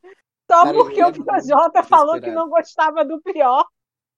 Só 0.52 0.66
Cara, 0.66 0.74
porque 0.74 1.02
o 1.02 1.24
Projota 1.24 1.82
falou 1.82 2.20
que 2.20 2.30
não 2.30 2.50
gostava 2.50 3.06
do 3.06 3.22
Prior. 3.22 3.66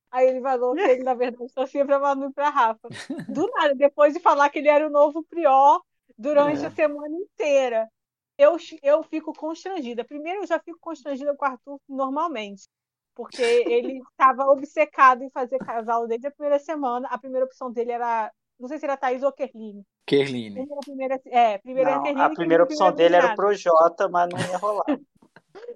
Aí 0.10 0.28
ele 0.28 0.42
falou 0.42 0.74
que 0.74 0.82
ele, 0.82 1.04
na 1.04 1.14
verdade, 1.14 1.54
torcia 1.54 1.86
pra 1.86 2.00
Manu 2.00 2.30
e 2.30 2.34
pra 2.34 2.50
Rafa. 2.50 2.90
Do 3.30 3.48
nada, 3.52 3.76
depois 3.76 4.16
de 4.16 4.20
falar 4.20 4.50
que 4.50 4.58
ele 4.58 4.68
era 4.68 4.88
o 4.88 4.90
novo 4.90 5.24
Prior 5.24 5.80
durante 6.18 6.64
é. 6.64 6.68
a 6.68 6.72
semana 6.72 7.16
inteira. 7.16 7.88
Eu, 8.36 8.58
eu 8.82 9.04
fico 9.04 9.32
constrangida. 9.32 10.04
Primeiro, 10.04 10.42
eu 10.42 10.48
já 10.48 10.60
fico 10.60 10.80
constrangida 10.82 11.36
com 11.36 11.46
o 11.46 11.50
Arthur 11.50 11.80
normalmente. 11.88 12.68
Porque 13.14 13.44
ele 13.44 14.02
estava 14.10 14.52
obcecado 14.52 15.24
em 15.24 15.30
fazer 15.30 15.60
casal 15.60 16.08
desde 16.08 16.26
a 16.26 16.32
primeira 16.32 16.58
semana. 16.58 17.08
A 17.10 17.18
primeira 17.20 17.46
opção 17.46 17.72
dele 17.72 17.92
era. 17.92 18.32
Não 18.60 18.68
sei 18.68 18.80
se 18.80 18.86
era 18.86 18.98
Thaís 18.98 19.22
ou 19.22 19.32
Kerline. 19.32 19.84
Kerline. 20.06 20.68
Primeira, 20.84 21.22
é, 21.28 21.60
primeira 21.60 21.96
não, 21.96 22.22
a 22.22 22.30
primeira 22.30 22.64
opção 22.64 22.92
dele 22.92 23.16
era 23.16 23.34
o 23.34 23.36
Projota, 23.36 24.10
mas 24.10 24.30
não 24.30 24.40
ia 24.40 24.58
rolar. 24.58 24.86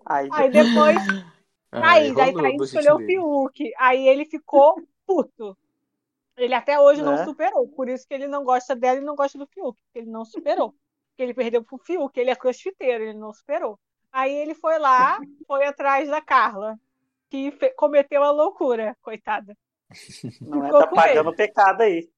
Aí, 0.05 0.29
Aí 0.31 0.49
depois 0.49 0.97
Thaís, 1.69 2.17
aí 2.17 2.33
Thaís 2.33 2.61
escolheu 2.61 2.95
o 2.95 2.99
Fiuk. 2.99 3.73
Aí 3.77 4.07
ele 4.07 4.25
ficou 4.25 4.81
puto. 5.05 5.57
Ele 6.35 6.53
até 6.53 6.79
hoje 6.79 7.01
não 7.01 7.15
né? 7.15 7.25
superou. 7.25 7.67
Por 7.67 7.89
isso 7.89 8.07
que 8.07 8.13
ele 8.13 8.27
não 8.27 8.43
gosta 8.43 8.75
dela 8.75 8.99
e 8.99 9.03
não 9.03 9.15
gosta 9.15 9.37
do 9.37 9.47
Fiuk. 9.47 9.77
Porque 9.85 9.99
ele 9.99 10.11
não 10.11 10.23
superou. 10.23 10.71
Porque 11.09 11.23
ele 11.23 11.33
perdeu 11.33 11.63
pro 11.63 11.77
Fiuk. 11.77 12.17
Ele 12.17 12.29
é 12.29 12.35
crossfiteiro, 12.35 13.03
ele 13.03 13.17
não 13.17 13.33
superou. 13.33 13.79
Aí 14.11 14.33
ele 14.33 14.53
foi 14.53 14.79
lá, 14.79 15.19
foi 15.45 15.65
atrás 15.65 16.09
da 16.09 16.21
Carla, 16.21 16.79
que 17.29 17.51
cometeu 17.75 18.23
a 18.23 18.31
loucura, 18.31 18.95
coitada. 19.01 19.55
Não 20.41 20.65
é, 20.65 20.69
tá 20.69 20.87
pagando 20.87 21.29
ele. 21.29 21.37
pecado 21.37 21.81
aí. 21.81 22.09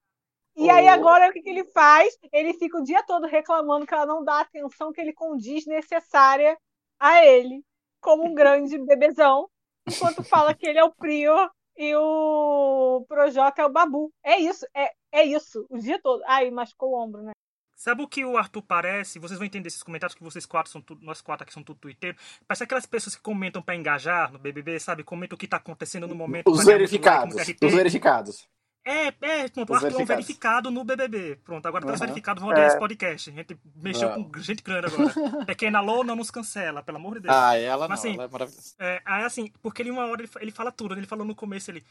E 0.56 0.68
aí 0.68 0.88
agora 0.88 1.28
o 1.28 1.32
que, 1.32 1.40
que 1.40 1.50
ele 1.50 1.64
faz? 1.64 2.16
Ele 2.32 2.54
fica 2.54 2.78
o 2.78 2.82
dia 2.82 3.02
todo 3.04 3.26
reclamando 3.26 3.86
que 3.86 3.94
ela 3.94 4.06
não 4.06 4.24
dá 4.24 4.34
a 4.34 4.40
atenção 4.40 4.92
que 4.92 5.00
ele 5.00 5.12
condiz 5.12 5.64
necessária 5.66 6.58
a 7.00 7.24
ele 7.24 7.64
como 8.00 8.26
um 8.26 8.34
grande 8.34 8.78
bebezão, 8.78 9.48
enquanto 9.88 10.22
fala 10.22 10.54
que 10.54 10.66
ele 10.66 10.78
é 10.78 10.84
o 10.84 10.92
Prior 10.92 11.50
e 11.76 11.94
o 11.96 13.04
Projota 13.08 13.62
é 13.62 13.66
o 13.66 13.72
Babu. 13.72 14.12
É 14.22 14.38
isso, 14.38 14.66
é, 14.74 14.92
é 15.10 15.24
isso, 15.24 15.66
o 15.68 15.78
dia 15.78 16.00
todo. 16.00 16.22
Ai, 16.26 16.50
machucou 16.50 16.90
o 16.90 17.02
ombro, 17.02 17.22
né? 17.22 17.32
Sabe 17.80 18.02
o 18.02 18.08
que 18.08 18.26
o 18.26 18.36
Arthur 18.36 18.60
parece? 18.60 19.18
Vocês 19.18 19.38
vão 19.38 19.46
entender 19.46 19.68
esses 19.68 19.82
comentários 19.82 20.14
que 20.14 20.22
vocês 20.22 20.44
quatro 20.44 20.70
são 20.70 20.82
tudo, 20.82 21.02
nós 21.02 21.22
quatro 21.22 21.44
aqui 21.44 21.52
são 21.54 21.62
tudo 21.62 21.80
Twitter. 21.80 22.14
Parece 22.46 22.64
aquelas 22.64 22.84
pessoas 22.84 23.16
que 23.16 23.22
comentam 23.22 23.62
para 23.62 23.74
engajar 23.74 24.30
no 24.30 24.38
BBB, 24.38 24.78
sabe? 24.78 25.02
Comentam 25.02 25.34
o 25.34 25.38
que 25.38 25.48
tá 25.48 25.56
acontecendo 25.56 26.06
no 26.06 26.14
momento. 26.14 26.50
Os 26.50 26.62
verificados. 26.62 27.34
Os 27.36 27.74
verificados. 27.74 28.46
É, 28.84 29.08
é, 29.08 29.48
pronto, 29.48 29.70
o 29.70 29.74
Arthur 29.74 30.00
é 30.00 30.02
um 30.02 30.06
verificado 30.06 30.70
no 30.70 30.84
BBB. 30.84 31.36
Pronto, 31.44 31.66
agora 31.66 31.84
tá 31.84 31.92
uhum. 31.92 31.98
verificados 31.98 32.42
vão 32.42 32.52
é. 32.52 32.66
esse 32.66 32.78
podcast. 32.78 33.30
A 33.30 33.32
gente 33.32 33.58
mexeu 33.76 34.08
uhum. 34.08 34.24
com 34.24 34.40
gente 34.40 34.62
grande 34.62 34.86
agora. 34.86 35.12
Pequena 35.46 35.80
Lô 35.80 36.02
não 36.02 36.16
nos 36.16 36.30
cancela, 36.30 36.82
pelo 36.82 36.96
amor 36.96 37.14
de 37.14 37.20
Deus. 37.20 37.34
Ah, 37.34 37.56
ela 37.56 37.86
Mas, 37.86 38.02
não, 38.02 38.10
assim, 38.10 38.14
ela 38.14 38.24
é 38.24 38.28
maravilhosa. 38.28 38.74
É, 38.78 39.02
aí 39.04 39.24
assim, 39.24 39.52
porque 39.62 39.82
ele 39.82 39.90
uma 39.90 40.06
hora 40.06 40.22
ele, 40.22 40.30
ele 40.40 40.50
fala 40.50 40.72
tudo, 40.72 40.94
ele 40.94 41.06
falou 41.06 41.26
no 41.26 41.34
começo, 41.34 41.70
ele... 41.70 41.84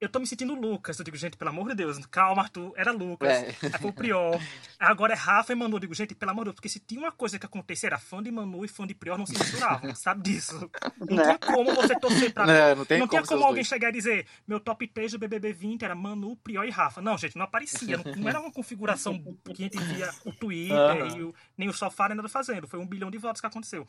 eu 0.00 0.08
tô 0.08 0.20
me 0.20 0.26
sentindo 0.26 0.54
Lucas. 0.54 0.98
Eu 0.98 1.04
digo, 1.04 1.16
gente, 1.16 1.36
pelo 1.36 1.50
amor 1.50 1.68
de 1.68 1.74
Deus, 1.74 1.98
calma, 2.06 2.42
Arthur, 2.42 2.72
era 2.76 2.92
Lucas. 2.92 3.28
É. 3.28 3.56
Aí 3.62 3.80
foi 3.80 3.90
o 3.90 3.92
Prior. 3.92 4.40
Agora 4.78 5.12
é 5.12 5.16
Rafa 5.16 5.52
e 5.52 5.56
Manu. 5.56 5.76
Eu 5.76 5.80
digo, 5.80 5.94
gente, 5.94 6.14
pelo 6.14 6.30
amor 6.30 6.42
de 6.42 6.44
Deus, 6.46 6.54
porque 6.54 6.68
se 6.68 6.78
tinha 6.78 7.00
uma 7.00 7.10
coisa 7.10 7.38
que 7.38 7.44
acontecia, 7.44 7.88
era 7.88 7.98
fã 7.98 8.22
de 8.22 8.30
Manu 8.30 8.64
e 8.64 8.68
fã 8.68 8.86
de 8.86 8.94
Prior 8.94 9.18
não 9.18 9.26
se 9.26 9.36
misturavam, 9.36 9.92
sabe 9.96 10.22
disso? 10.22 10.70
Não, 11.00 11.16
não 11.16 11.22
tinha 11.24 11.38
como 11.38 11.74
você 11.74 11.98
torcer 11.98 12.32
pra. 12.32 12.46
Não, 12.46 12.76
não, 12.76 12.84
tem 12.84 12.98
não 13.00 13.08
como 13.08 13.22
tinha 13.22 13.28
como 13.28 13.42
alguém 13.42 13.56
dois. 13.56 13.66
chegar 13.66 13.88
e 13.88 13.92
dizer, 13.92 14.26
meu 14.46 14.60
top 14.60 14.86
3 14.86 15.12
do 15.12 15.18
BBB 15.18 15.52
20 15.52 15.84
era 15.84 15.94
Manu, 15.94 16.36
Prior 16.36 16.64
e 16.64 16.70
Rafa. 16.70 17.02
Não, 17.02 17.18
gente, 17.18 17.36
não 17.36 17.44
aparecia. 17.44 17.96
Não, 17.96 18.04
não 18.16 18.28
era 18.28 18.40
uma 18.40 18.52
configuração 18.52 19.18
que 19.44 19.52
a 19.52 19.54
gente 19.54 19.78
via 19.78 20.10
o 20.24 20.32
Twitter 20.32 20.76
uhum. 20.76 21.16
e 21.16 21.22
o, 21.24 21.34
nem 21.56 21.68
o 21.68 21.72
sofá 21.72 22.08
nem 22.08 22.16
nada 22.16 22.28
fazendo. 22.28 22.68
Foi 22.68 22.78
um 22.78 22.86
bilhão 22.86 23.10
de 23.10 23.18
votos 23.18 23.40
que 23.40 23.46
aconteceu. 23.46 23.86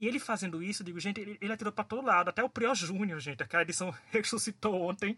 E 0.00 0.08
ele 0.08 0.18
fazendo 0.18 0.62
isso, 0.62 0.82
eu 0.82 0.86
digo, 0.86 0.98
gente, 0.98 1.20
ele, 1.20 1.38
ele 1.40 1.52
atirou 1.52 1.72
pra 1.72 1.84
todo 1.84 2.04
lado. 2.04 2.28
Até 2.28 2.42
o 2.42 2.48
Prior 2.48 2.74
Júnior, 2.74 3.20
gente, 3.20 3.42
aquela 3.42 3.62
edição 3.62 3.94
ressuscitou 4.10 4.82
ontem. 4.82 5.16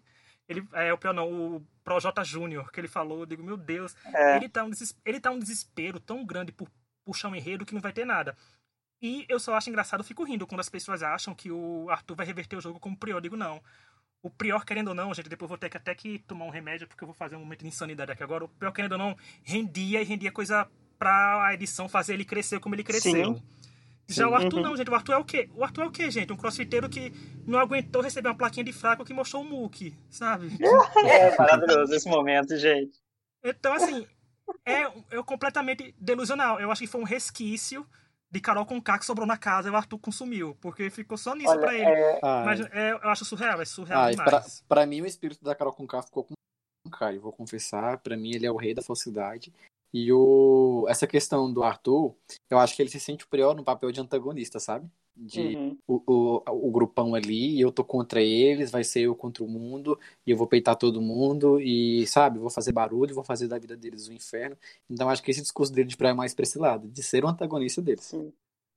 Ele, 0.49 0.67
é 0.73 0.93
o 0.93 0.99
pior 0.99 1.13
não, 1.13 1.57
o 1.57 1.67
Projota 1.83 2.23
Júnior, 2.23 2.71
que 2.71 2.81
ele 2.81 2.89
falou, 2.89 3.21
eu 3.21 3.27
digo, 3.27 3.43
meu 3.43 3.57
Deus, 3.57 3.97
é. 4.15 4.37
ele, 4.37 4.49
tá 4.49 4.65
um 4.65 4.71
ele 5.05 5.21
tá 5.21 5.31
um 5.31 5.39
desespero 5.39 5.99
tão 5.99 6.25
grande 6.25 6.53
por 6.53 6.69
puxar 7.05 7.29
um 7.29 7.35
enredo 7.35 7.67
que 7.67 7.75
não 7.75 7.81
vai 7.81 7.93
ter 7.93 8.05
nada. 8.05 8.37
E 9.01 9.27
eu 9.29 9.39
só 9.39 9.55
acho 9.55 9.69
engraçado, 9.69 10.01
eu 10.01 10.05
fico 10.05 10.25
rindo 10.25 10.47
quando 10.47 10.61
as 10.61 10.69
pessoas 10.69 11.03
acham 11.03 11.35
que 11.35 11.51
o 11.51 11.89
Arthur 11.91 12.17
vai 12.17 12.27
reverter 12.27 12.57
o 12.57 12.61
jogo 12.61 12.81
como 12.81 12.97
Prior. 12.97 13.17
Eu 13.17 13.21
digo, 13.21 13.37
não. 13.37 13.63
O 14.23 14.31
Prior, 14.31 14.65
querendo 14.65 14.89
ou 14.89 14.95
não, 14.95 15.13
gente, 15.13 15.29
depois 15.29 15.49
vou 15.49 15.59
ter 15.59 15.69
que 15.69 15.77
até 15.77 15.95
que 15.95 16.19
tomar 16.21 16.47
um 16.47 16.51
remédio, 16.51 16.89
porque 16.89 17.05
eu 17.05 17.07
vou 17.07 17.15
fazer 17.15 17.37
um 17.37 17.41
momento 17.41 17.61
de 17.61 17.69
insanidade 17.69 18.11
aqui 18.11 18.23
agora. 18.23 18.45
O 18.45 18.49
Prior, 18.49 18.73
querendo 18.73 18.93
ou 18.93 18.99
não, 18.99 19.17
rendia 19.43 20.01
e 20.01 20.05
rendia 20.05 20.33
coisa 20.33 20.69
pra 20.99 21.47
a 21.47 21.55
edição 21.55 21.89
fazer 21.89 22.15
ele 22.15 22.25
crescer 22.25 22.59
como 22.59 22.75
ele 22.75 22.83
cresceu. 22.83 23.35
Sim. 23.35 23.43
Já 24.09 24.29
o 24.29 24.35
Arthur 24.35 24.59
uhum. 24.59 24.63
não, 24.63 24.77
gente. 24.77 24.91
O 24.91 24.95
Arthur 24.95 25.13
é 25.13 25.17
o 25.19 25.25
quê? 25.25 25.51
O 25.55 25.65
Arthur 25.65 25.83
é 25.83 25.87
o 25.87 25.91
quê, 25.91 26.11
gente? 26.11 26.33
Um 26.33 26.37
crossfiteiro 26.37 26.89
que 26.89 27.13
não 27.47 27.59
aguentou 27.59 28.03
receber 28.03 28.29
uma 28.29 28.37
plaquinha 28.37 28.65
de 28.65 28.73
fraco 28.73 29.05
que 29.05 29.13
mostrou 29.13 29.43
o 29.43 29.45
Mook, 29.45 29.95
sabe? 30.09 30.49
É 31.07 31.37
maravilhoso 31.37 31.95
esse 31.95 32.09
momento, 32.09 32.57
gente. 32.57 32.99
Então, 33.43 33.73
assim, 33.73 34.07
é, 34.65 34.83
é 34.83 35.23
completamente 35.25 35.95
delusional. 35.99 36.61
Eu 36.61 36.71
acho 36.71 36.83
que 36.83 36.87
foi 36.87 37.01
um 37.01 37.05
resquício 37.05 37.87
de 38.31 38.41
Carol 38.41 38.67
com 38.67 38.81
K 38.81 38.99
que 38.99 39.07
sobrou 39.07 39.27
na 39.27 39.37
casa 39.37 39.69
e 39.69 39.73
o 39.73 39.77
Arthur 39.77 39.99
consumiu, 39.99 40.57
porque 40.61 40.91
ficou 40.91 41.17
só 41.17 41.35
nisso 41.35 41.51
Olha, 41.51 41.61
pra 41.61 41.75
ele. 41.75 41.85
É... 41.85 42.21
Mas 42.23 42.61
é, 42.61 42.93
eu 42.93 43.09
acho 43.09 43.25
surreal, 43.25 43.61
é 43.61 43.65
surreal 43.65 44.03
ah, 44.03 44.11
demais. 44.11 44.29
Pra, 44.29 44.45
pra, 44.69 44.87
mim, 44.87 45.01
o 45.01 45.07
espírito 45.07 45.43
da 45.45 45.55
Carol 45.55 45.73
com 45.73 45.87
K 45.87 46.03
ficou 46.03 46.25
com 46.25 46.35
K, 46.91 47.15
eu 47.15 47.21
vou 47.21 47.33
confessar. 47.33 47.99
Pra 47.99 48.17
mim, 48.17 48.35
ele 48.35 48.47
é 48.47 48.51
o 48.51 48.57
rei 48.57 48.75
da 48.75 48.83
falsidade. 48.83 49.53
E 49.99 50.13
o, 50.13 50.85
essa 50.91 51.07
questão 51.07 51.51
do 51.51 51.63
Arthur, 51.63 52.15
eu 52.51 52.59
acho 52.59 52.77
que 52.77 52.83
ele 52.83 52.91
se 52.91 53.01
sente 53.01 53.25
o 53.25 53.29
pior 53.29 53.57
no 53.57 53.65
papel 53.65 53.91
de 53.91 53.99
antagonista, 53.99 54.61
sabe? 54.61 54.91
De 55.17 55.57
uhum. 55.57 55.79
o, 55.89 56.03
o, 56.07 56.69
o 56.69 56.71
grupão 56.71 57.15
ali, 57.15 57.57
e 57.57 57.63
eu 57.63 57.73
tô 57.73 57.83
contra 57.83 58.21
eles, 58.21 58.71
vai 58.71 58.85
ser 58.85 59.01
eu 59.01 59.15
contra 59.15 59.43
o 59.43 59.49
mundo, 59.49 59.99
e 60.27 60.33
eu 60.33 60.37
vou 60.37 60.47
peitar 60.47 60.77
todo 60.77 61.01
mundo, 61.01 61.59
e, 61.59 62.07
sabe, 62.07 62.39
vou 62.39 62.51
fazer 62.51 62.73
barulho, 62.73 63.15
vou 63.15 63.25
fazer 63.25 63.49
da 63.49 63.59
vida 63.59 63.75
deles 63.75 64.07
o 64.07 64.11
um 64.11 64.15
inferno. 64.15 64.55
Então 64.91 65.09
acho 65.09 65.23
que 65.23 65.31
esse 65.31 65.41
discurso 65.41 65.73
dele 65.73 65.89
de 65.89 65.97
praia 65.97 66.13
é 66.13 66.15
mais 66.15 66.35
pra 66.35 66.43
esse 66.43 66.59
lado, 66.59 66.87
de 66.89 67.03
ser 67.03 67.25
o 67.25 67.29
antagonista 67.29 67.81
deles. 67.81 68.05
Sim. 68.05 68.31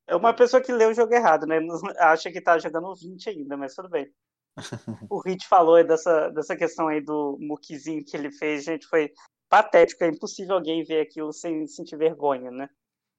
É 0.08 0.16
uma 0.16 0.34
pessoa 0.34 0.64
que 0.64 0.72
lê 0.72 0.86
o 0.86 0.94
jogo 0.94 1.14
errado, 1.14 1.46
né? 1.46 1.60
Acha 2.00 2.32
que 2.32 2.40
tá 2.40 2.58
jogando 2.58 2.96
20 2.96 3.30
ainda, 3.30 3.58
mas 3.58 3.76
tudo 3.76 3.90
bem. 3.90 4.10
o 5.12 5.20
Hit 5.20 5.46
falou 5.50 5.84
dessa, 5.84 6.30
dessa 6.30 6.56
questão 6.56 6.88
aí 6.88 7.02
do 7.02 7.38
muquizinho 7.42 8.06
que 8.06 8.16
ele 8.16 8.32
fez, 8.32 8.64
gente, 8.64 8.88
foi 8.88 9.12
patético, 9.50 10.04
é 10.04 10.08
impossível 10.08 10.56
alguém 10.56 10.84
ver 10.84 11.02
aquilo 11.02 11.34
sem 11.34 11.66
sentir 11.68 11.98
vergonha, 11.98 12.52
né? 12.52 12.70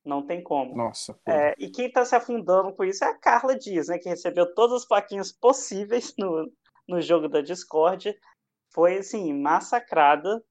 Não 0.05 0.25
tem 0.25 0.43
como. 0.43 0.75
Nossa. 0.75 1.19
É, 1.27 1.55
e 1.59 1.71
quem 1.71 1.87
está 1.87 2.05
se 2.05 2.15
afundando 2.15 2.73
com 2.73 2.85
isso 2.85 3.05
é 3.05 3.09
a 3.09 3.19
Carla 3.19 3.59
Dias, 3.59 3.89
né? 3.89 3.99
Que 3.99 4.09
recebeu 4.09 4.55
todas 4.55 4.83
as 4.83 4.89
plaquinhas 4.89 5.31
possíveis 5.31 6.15
no, 6.17 6.51
no 6.89 7.01
jogo 7.01 7.29
da 7.29 7.43
Discord. 7.43 8.17
Foi, 8.73 8.99
assim, 8.99 9.33
massacrada, 9.33 10.43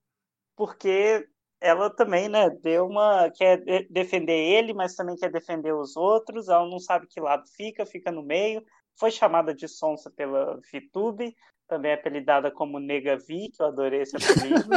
porque 0.56 1.28
ela 1.62 1.90
também, 1.90 2.30
né, 2.30 2.50
deu 2.50 2.86
uma. 2.86 3.30
quer 3.32 3.62
defender 3.90 4.38
ele, 4.38 4.74
mas 4.74 4.96
também 4.96 5.16
quer 5.16 5.32
defender 5.32 5.74
os 5.74 5.98
outros. 5.98 6.48
Ela 6.48 6.68
não 6.70 6.80
sabe 6.80 7.08
que 7.08 7.20
lado 7.20 7.44
fica, 7.56 7.86
fica 7.86 8.12
no 8.12 8.24
meio. 8.24 8.64
Foi 8.98 9.10
chamada 9.10 9.54
de 9.54 9.68
sonsa 9.68 10.12
pela 10.12 10.60
VTube, 10.72 11.36
também 11.68 11.94
apelidada 11.94 12.52
como 12.52 12.80
Nega 12.80 13.18
Vi, 13.18 13.50
que 13.50 13.62
eu 13.62 13.68
adorei 13.68 14.02
esse 14.02 14.16
apelido. 14.18 14.70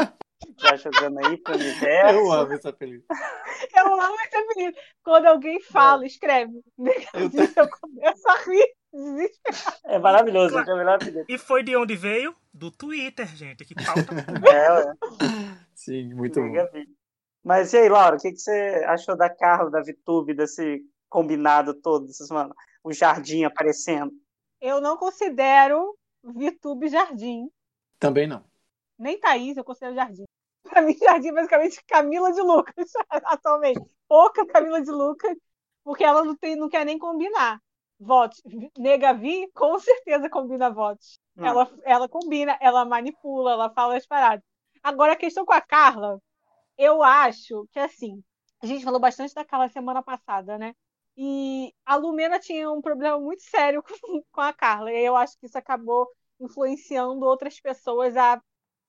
Já 0.59 0.77
jogando 0.77 1.19
aí 1.19 1.37
pro 1.37 1.55
universo. 1.55 2.15
Eu 2.15 2.33
amo 2.33 2.53
esse 2.53 2.69
apelido. 2.69 3.05
Eu 3.77 4.01
amo 4.01 4.17
esse 4.21 4.37
apelido. 4.37 4.79
Quando 5.03 5.27
alguém 5.27 5.61
fala, 5.61 6.07
escreve, 6.07 6.53
eu, 6.79 6.93
eu 7.57 7.69
começo 7.69 8.29
a 8.29 8.37
rir. 8.43 8.75
É 9.85 9.99
maravilhoso, 9.99 10.53
claro. 10.53 10.71
é 10.71 10.85
maravilhoso. 10.85 11.27
E 11.29 11.39
foi 11.39 11.63
de 11.63 11.75
onde 11.75 11.97
veio? 11.97 12.37
Do 12.53 12.71
Twitter, 12.71 13.27
gente. 13.29 13.65
Que 13.65 13.75
falta. 13.83 14.03
é, 14.53 14.81
é. 14.81 15.57
Sim, 15.75 16.15
muito 16.15 16.41
bom. 16.41 16.53
Mas 17.43 17.73
e 17.73 17.79
aí, 17.79 17.89
Laura, 17.89 18.17
o 18.17 18.19
que, 18.19 18.31
que 18.31 18.39
você 18.39 18.85
achou 18.87 19.17
da 19.17 19.31
Carla, 19.31 19.71
da 19.71 19.81
VTube, 19.81 20.35
desse 20.35 20.85
combinado 21.09 21.75
todo, 21.75 22.07
desses, 22.07 22.29
mano, 22.29 22.55
o 22.85 22.93
jardim 22.93 23.45
aparecendo? 23.45 24.13
Eu 24.61 24.81
não 24.81 24.97
considero 24.97 25.97
VTube 26.23 26.89
jardim. 26.89 27.51
Também 27.99 28.27
não. 28.27 28.45
Nem 28.99 29.19
Thaís, 29.19 29.57
eu 29.57 29.65
considero 29.65 29.95
jardim. 29.95 30.25
Pra 30.73 30.81
mim, 30.81 30.97
Jardim 31.03 31.29
é 31.29 31.33
basicamente 31.33 31.85
Camila 31.87 32.33
de 32.33 32.41
Lucas, 32.41 32.91
atualmente. 33.11 33.81
Pouca 34.09 34.47
Camila 34.47 34.81
de 34.81 34.91
Lucas, 34.91 35.37
porque 35.85 36.03
ela 36.03 36.25
não, 36.25 36.35
tem, 36.35 36.57
não 36.57 36.69
quer 36.69 36.87
nem 36.87 36.99
combinar 36.99 37.61
votos. 38.01 38.43
Nega 38.79 39.13
Vi, 39.13 39.51
com 39.53 39.79
certeza 39.79 40.31
combina 40.31 40.71
votos. 40.71 41.21
Hum. 41.37 41.45
Ela, 41.45 41.71
ela 41.85 42.09
combina, 42.09 42.57
ela 42.61 42.87
manipula, 42.87 43.53
ela 43.53 43.71
fala 43.71 43.97
as 43.97 44.07
paradas. 44.07 44.45
Agora, 44.83 45.13
a 45.13 45.17
questão 45.17 45.45
com 45.45 45.53
a 45.53 45.61
Carla, 45.61 46.19
eu 46.79 47.03
acho 47.03 47.69
que, 47.71 47.79
assim, 47.79 48.23
a 48.63 48.67
gente 48.67 48.83
falou 48.83 48.99
bastante 48.99 49.35
da 49.35 49.45
Carla 49.45 49.69
semana 49.69 50.03
passada, 50.03 50.57
né? 50.57 50.75
E 51.17 51.73
a 51.85 51.97
Lumena 51.97 52.39
tinha 52.41 52.71
um 52.71 52.81
problema 52.81 53.21
muito 53.21 53.43
sério 53.43 53.83
com, 53.83 53.93
com 54.33 54.41
a 54.41 54.55
Carla. 54.55 54.91
E 54.91 55.05
eu 55.05 55.15
acho 55.15 55.39
que 55.39 55.45
isso 55.47 55.59
acabou 55.59 56.09
influenciando 56.41 57.27
outras 57.27 57.61
pessoas 57.61 58.17
a 58.17 58.41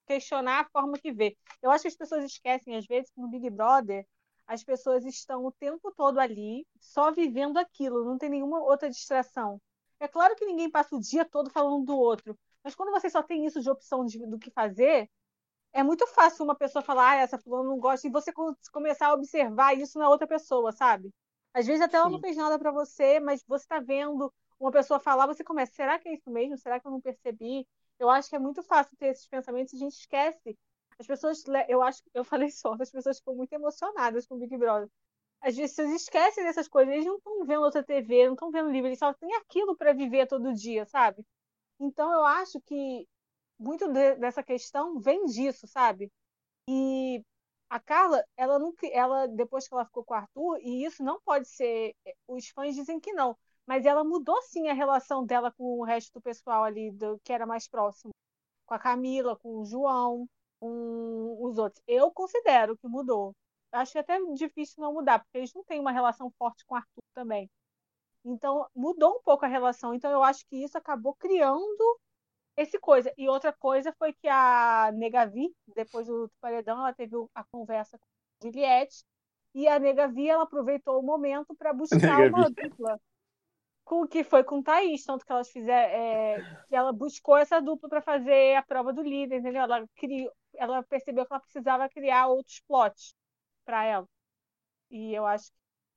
questionar 0.06 0.60
a 0.60 0.68
forma 0.70 0.98
que 0.98 1.12
vê. 1.12 1.36
Eu 1.62 1.70
acho 1.70 1.82
que 1.82 1.88
as 1.88 1.96
pessoas 1.96 2.24
esquecem, 2.24 2.76
às 2.76 2.86
vezes, 2.86 3.10
que 3.10 3.20
no 3.20 3.28
Big 3.28 3.48
Brother 3.50 4.06
as 4.46 4.62
pessoas 4.62 5.04
estão 5.04 5.44
o 5.44 5.52
tempo 5.52 5.92
todo 5.96 6.18
ali, 6.18 6.66
só 6.78 7.10
vivendo 7.10 7.56
aquilo, 7.56 8.04
não 8.04 8.18
tem 8.18 8.28
nenhuma 8.28 8.62
outra 8.62 8.90
distração. 8.90 9.60
É 9.98 10.06
claro 10.06 10.36
que 10.36 10.44
ninguém 10.44 10.70
passa 10.70 10.94
o 10.94 11.00
dia 11.00 11.24
todo 11.24 11.50
falando 11.50 11.84
do 11.84 11.96
outro, 11.96 12.38
mas 12.62 12.74
quando 12.74 12.90
você 12.90 13.08
só 13.08 13.22
tem 13.22 13.46
isso 13.46 13.60
de 13.60 13.70
opção 13.70 14.04
de, 14.04 14.18
do 14.26 14.38
que 14.38 14.50
fazer, 14.50 15.08
é 15.72 15.82
muito 15.82 16.06
fácil 16.08 16.44
uma 16.44 16.54
pessoa 16.54 16.82
falar, 16.82 17.12
ah, 17.12 17.16
essa 17.16 17.38
fulana 17.38 17.68
não 17.68 17.78
gosta, 17.78 18.06
e 18.06 18.10
você 18.10 18.32
começar 18.72 19.08
a 19.08 19.14
observar 19.14 19.74
isso 19.76 19.98
na 19.98 20.08
outra 20.08 20.26
pessoa, 20.26 20.72
sabe? 20.72 21.10
Às 21.52 21.66
vezes 21.66 21.82
até 21.82 21.96
ela 21.96 22.10
não 22.10 22.20
fez 22.20 22.36
nada 22.36 22.58
para 22.58 22.70
você, 22.70 23.20
mas 23.20 23.42
você 23.46 23.64
está 23.64 23.80
vendo 23.80 24.32
uma 24.58 24.70
pessoa 24.70 25.00
falar, 25.00 25.26
você 25.26 25.42
começa, 25.42 25.72
será 25.72 25.98
que 25.98 26.08
é 26.08 26.14
isso 26.14 26.30
mesmo? 26.30 26.56
Será 26.58 26.78
que 26.78 26.86
eu 26.86 26.90
não 26.92 27.00
percebi? 27.00 27.66
Eu 27.98 28.10
acho 28.10 28.28
que 28.28 28.36
é 28.36 28.38
muito 28.38 28.62
fácil 28.62 28.96
ter 28.96 29.08
esses 29.08 29.26
pensamentos 29.26 29.72
e 29.72 29.76
a 29.76 29.78
gente 29.80 29.94
esquece. 29.94 30.58
As 30.98 31.06
pessoas, 31.06 31.42
eu 31.68 31.82
acho, 31.82 32.02
eu 32.14 32.24
falei 32.24 32.50
só, 32.50 32.74
as 32.80 32.90
pessoas 32.90 33.18
ficam 33.18 33.34
muito 33.34 33.52
emocionadas 33.52 34.26
com 34.26 34.36
o 34.36 34.38
Big 34.38 34.56
Brother. 34.56 34.88
As 35.40 35.56
pessoas 35.56 35.90
esquecem 35.90 36.44
dessas 36.44 36.68
coisas, 36.68 36.92
eles 36.94 37.06
não 37.06 37.16
estão 37.18 37.44
vendo 37.44 37.62
outra 37.62 37.84
TV, 37.84 38.26
não 38.26 38.34
estão 38.34 38.50
vendo 38.50 38.70
livro, 38.70 38.88
eles 38.88 38.98
só 38.98 39.12
têm 39.14 39.34
aquilo 39.36 39.76
para 39.76 39.92
viver 39.92 40.26
todo 40.26 40.54
dia, 40.54 40.86
sabe? 40.86 41.24
Então 41.80 42.12
eu 42.12 42.24
acho 42.24 42.60
que 42.62 43.06
muito 43.58 43.88
de, 43.92 44.16
dessa 44.16 44.42
questão 44.42 44.98
vem 45.00 45.24
disso, 45.26 45.66
sabe? 45.66 46.10
E 46.68 47.22
a 47.70 47.80
Carla, 47.80 48.24
ela 48.36 48.58
nunca, 48.58 48.86
ela 48.88 49.26
depois 49.28 49.68
que 49.68 49.74
ela 49.74 49.84
ficou 49.86 50.04
com 50.04 50.14
o 50.14 50.16
Arthur, 50.16 50.58
e 50.62 50.84
isso 50.84 51.02
não 51.02 51.20
pode 51.24 51.48
ser, 51.48 51.94
os 52.28 52.48
fãs 52.50 52.74
dizem 52.74 53.00
que 53.00 53.12
não, 53.12 53.36
mas 53.66 53.86
ela 53.86 54.04
mudou 54.04 54.40
sim 54.42 54.68
a 54.68 54.74
relação 54.74 55.24
dela 55.24 55.50
com 55.52 55.80
o 55.80 55.84
resto 55.84 56.14
do 56.14 56.22
pessoal 56.22 56.64
ali 56.64 56.90
do 56.90 57.18
que 57.24 57.32
era 57.32 57.46
mais 57.46 57.66
próximo, 57.68 58.12
com 58.66 58.74
a 58.74 58.78
Camila, 58.78 59.36
com 59.36 59.60
o 59.60 59.64
João, 59.64 60.28
com 60.60 61.36
os 61.40 61.58
outros. 61.58 61.82
Eu 61.86 62.10
considero 62.10 62.76
que 62.76 62.86
mudou. 62.86 63.34
Acho 63.72 63.98
até 63.98 64.18
difícil 64.34 64.76
não 64.82 64.92
mudar, 64.92 65.18
porque 65.18 65.38
eles 65.38 65.52
não 65.52 65.64
têm 65.64 65.80
uma 65.80 65.92
relação 65.92 66.30
forte 66.38 66.64
com 66.64 66.74
o 66.74 66.78
Arthur 66.78 67.02
também. 67.12 67.50
Então, 68.24 68.66
mudou 68.74 69.16
um 69.16 69.22
pouco 69.22 69.44
a 69.44 69.48
relação. 69.48 69.92
Então, 69.94 70.10
eu 70.10 70.22
acho 70.22 70.46
que 70.46 70.62
isso 70.62 70.78
acabou 70.78 71.14
criando 71.14 71.98
esse 72.56 72.78
coisa. 72.78 73.12
E 73.18 73.28
outra 73.28 73.52
coisa 73.52 73.92
foi 73.98 74.12
que 74.12 74.28
a 74.28 74.90
Negavi, 74.94 75.52
depois 75.74 76.06
do 76.06 76.30
paredão, 76.40 76.78
ela 76.78 76.92
teve 76.92 77.16
a 77.34 77.44
conversa 77.44 77.98
com 77.98 78.06
a 78.06 78.46
Juliette. 78.46 79.04
E 79.54 79.68
a 79.68 79.78
Negavi, 79.78 80.28
ela 80.28 80.44
aproveitou 80.44 80.98
o 80.98 81.02
momento 81.02 81.54
para 81.54 81.72
buscar 81.72 81.98
uma 82.32 82.50
dupla 82.50 82.98
com 83.84 84.02
o 84.02 84.08
que 84.08 84.24
foi 84.24 84.42
com 84.42 84.62
Thaís, 84.62 85.04
tanto 85.04 85.24
que 85.24 85.32
elas 85.32 85.50
fizeram, 85.50 85.92
é, 85.92 86.64
que 86.68 86.74
ela 86.74 86.92
buscou 86.92 87.36
essa 87.36 87.60
dupla 87.60 87.88
para 87.88 88.00
fazer 88.00 88.56
a 88.56 88.62
prova 88.62 88.92
do 88.92 89.02
líder, 89.02 89.40
entendeu? 89.40 89.62
Ela 89.62 89.86
criou, 89.94 90.32
ela 90.54 90.82
percebeu 90.82 91.26
que 91.26 91.32
ela 91.32 91.40
precisava 91.40 91.88
criar 91.88 92.28
outros 92.28 92.60
plots 92.66 93.14
para 93.64 93.84
ela. 93.84 94.08
E 94.90 95.14
eu 95.14 95.26
acho 95.26 95.50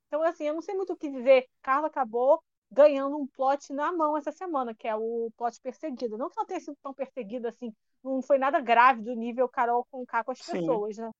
então 0.07 0.23
assim, 0.23 0.45
eu 0.45 0.53
não 0.53 0.61
sei 0.61 0.75
muito 0.75 0.93
o 0.93 0.97
que 0.97 1.09
dizer. 1.09 1.47
Carla 1.61 1.87
acabou 1.87 2.41
ganhando 2.71 3.17
um 3.17 3.27
plot 3.27 3.73
na 3.73 3.91
mão 3.91 4.17
essa 4.17 4.31
semana, 4.31 4.73
que 4.73 4.87
é 4.87 4.95
o 4.95 5.29
plot 5.37 5.59
perseguido. 5.61 6.17
Não 6.17 6.29
que 6.29 6.39
ela 6.39 6.47
tenha 6.47 6.59
sido 6.59 6.77
tão 6.81 6.93
perseguida 6.93 7.49
assim 7.49 7.73
não 8.03 8.21
foi 8.21 8.37
nada 8.37 8.59
grave 8.59 9.01
do 9.01 9.13
nível 9.13 9.49
Carol 9.49 9.85
com 9.89 10.05
K 10.05 10.23
com 10.23 10.31
as 10.31 10.39
Sim. 10.39 10.51
pessoas, 10.53 10.97
né? 10.97 11.11